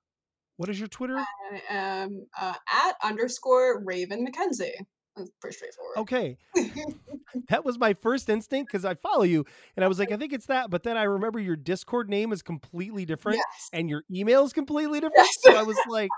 what 0.57 0.69
is 0.69 0.79
your 0.79 0.87
Twitter? 0.87 1.17
I 1.17 1.25
am 1.69 2.25
uh, 2.39 2.53
at 2.73 2.95
underscore 3.03 3.83
Raven 3.83 4.25
McKenzie. 4.25 4.71
That's 5.17 5.29
pretty 5.41 5.57
straightforward. 5.57 5.97
Okay. 5.97 6.37
that 7.49 7.65
was 7.65 7.77
my 7.77 7.93
first 7.95 8.29
instinct 8.29 8.71
because 8.71 8.85
I 8.85 8.93
follow 8.93 9.23
you 9.23 9.45
and 9.75 9.83
I 9.83 9.89
was 9.89 9.99
like, 9.99 10.09
I 10.11 10.15
think 10.15 10.31
it's 10.31 10.45
that. 10.45 10.69
But 10.69 10.83
then 10.83 10.95
I 10.95 11.03
remember 11.03 11.37
your 11.37 11.57
Discord 11.57 12.09
name 12.09 12.31
is 12.31 12.41
completely 12.41 13.03
different 13.05 13.37
Yes. 13.37 13.69
and 13.73 13.89
your 13.89 14.03
email 14.09 14.45
is 14.45 14.53
completely 14.53 15.01
different. 15.01 15.17
Yes. 15.17 15.35
So 15.41 15.53
I 15.57 15.63
was 15.63 15.77
like, 15.89 16.09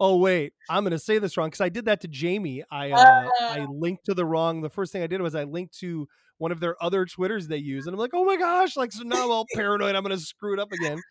oh 0.00 0.16
wait, 0.16 0.52
I'm 0.68 0.84
gonna 0.84 0.98
say 0.98 1.18
this 1.18 1.36
wrong 1.36 1.48
because 1.48 1.60
I 1.60 1.68
did 1.68 1.86
that 1.86 2.00
to 2.02 2.08
Jamie. 2.08 2.64
I 2.70 2.92
uh, 2.92 3.30
I 3.48 3.60
Oh. 3.60 3.66
linked 3.70 4.06
to 4.06 4.14
the 4.14 4.24
wrong. 4.26 4.60
The 4.62 4.70
first 4.70 4.92
thing 4.92 5.02
I 5.02 5.06
did 5.06 5.20
was 5.20 5.34
I 5.34 5.44
linked 5.44 5.78
to 5.80 6.08
one 6.38 6.52
of 6.52 6.60
their 6.60 6.76
other 6.82 7.06
Twitters 7.06 7.48
they 7.48 7.56
use, 7.56 7.86
and 7.86 7.94
I'm 7.94 8.00
like, 8.00 8.10
oh 8.14 8.24
my 8.24 8.36
gosh, 8.36 8.76
like 8.76 8.92
so 8.92 9.02
now 9.04 9.24
I'm 9.24 9.30
all 9.30 9.46
paranoid. 9.54 9.94
I'm 9.94 10.02
gonna 10.02 10.18
screw 10.18 10.52
it 10.54 10.60
up 10.60 10.72
again. 10.72 11.02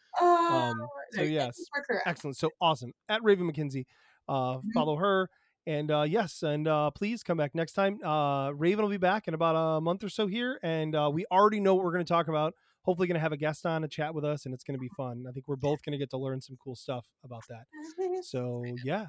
Um, 0.50 0.88
so 1.12 1.22
yes, 1.24 1.60
excellent. 2.06 2.38
So 2.38 2.52
awesome 2.62 2.94
at 3.10 3.24
Raven 3.24 3.52
McKenzie, 3.52 3.86
Uh, 4.28 4.58
Mhm. 4.58 4.74
follow 4.74 4.96
her. 4.98 5.30
And 5.68 5.90
uh, 5.90 6.04
yes, 6.04 6.44
and 6.44 6.68
uh, 6.68 6.92
please 6.92 7.24
come 7.24 7.38
back 7.38 7.56
next 7.56 7.74
time. 7.74 8.00
Uh, 8.04 8.52
Raven 8.52 8.84
will 8.84 8.90
be 8.92 8.98
back 8.98 9.28
in 9.28 9.34
about 9.34 9.56
a 9.56 9.82
month 9.82 10.04
or 10.04 10.10
so 10.10 10.28
here, 10.28 10.60
and 10.62 10.96
uh, 10.96 11.10
we 11.12 11.26
already 11.32 11.60
know 11.60 11.74
what 11.74 11.84
we're 11.84 11.92
going 11.94 12.06
to 12.06 12.14
talk 12.14 12.28
about. 12.28 12.54
Hopefully, 12.86 13.08
going 13.08 13.16
to 13.16 13.22
have 13.22 13.32
a 13.32 13.38
guest 13.38 13.66
on 13.66 13.82
to 13.82 13.88
chat 13.88 14.14
with 14.14 14.24
us, 14.24 14.46
and 14.46 14.54
it's 14.54 14.64
going 14.64 14.76
to 14.76 14.82
be 14.82 14.90
fun. 14.96 15.26
I 15.28 15.32
think 15.32 15.48
we're 15.48 15.56
both 15.56 15.84
going 15.84 15.94
to 15.94 15.98
get 15.98 16.12
to 16.12 16.18
learn 16.18 16.40
some 16.42 16.58
cool 16.64 16.76
stuff 16.76 17.06
about 17.24 17.44
that. 17.50 17.66
So 18.24 18.64
yeah. 18.84 18.96
All 18.98 19.08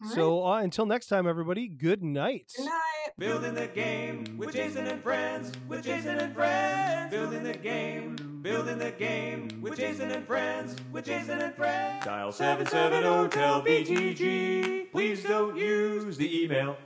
right. 0.00 0.14
So 0.14 0.46
uh, 0.46 0.58
until 0.58 0.86
next 0.86 1.06
time, 1.06 1.26
everybody. 1.26 1.68
Good 1.68 2.02
night. 2.02 2.52
Good 2.56 2.66
night. 2.66 2.82
Building 3.18 3.54
the 3.54 3.66
game 3.66 4.36
with 4.36 4.52
Jason 4.52 4.86
and 4.86 5.02
friends, 5.02 5.52
with 5.68 5.84
Jason 5.84 6.18
and 6.18 6.34
friends. 6.34 7.10
Building 7.10 7.42
the 7.42 7.54
game, 7.54 8.16
building 8.42 8.78
the 8.78 8.92
game 8.92 9.48
with 9.60 9.76
Jason 9.76 10.10
and 10.10 10.26
friends, 10.26 10.76
with 10.92 11.06
Jason 11.06 11.40
and 11.40 11.54
friends. 11.54 12.04
Dial 12.04 12.30
770 12.30 13.28
tel 13.30 13.62
BTG. 13.62 14.92
Please 14.92 15.22
don't 15.24 15.56
use 15.56 16.16
the 16.16 16.44
email. 16.44 16.76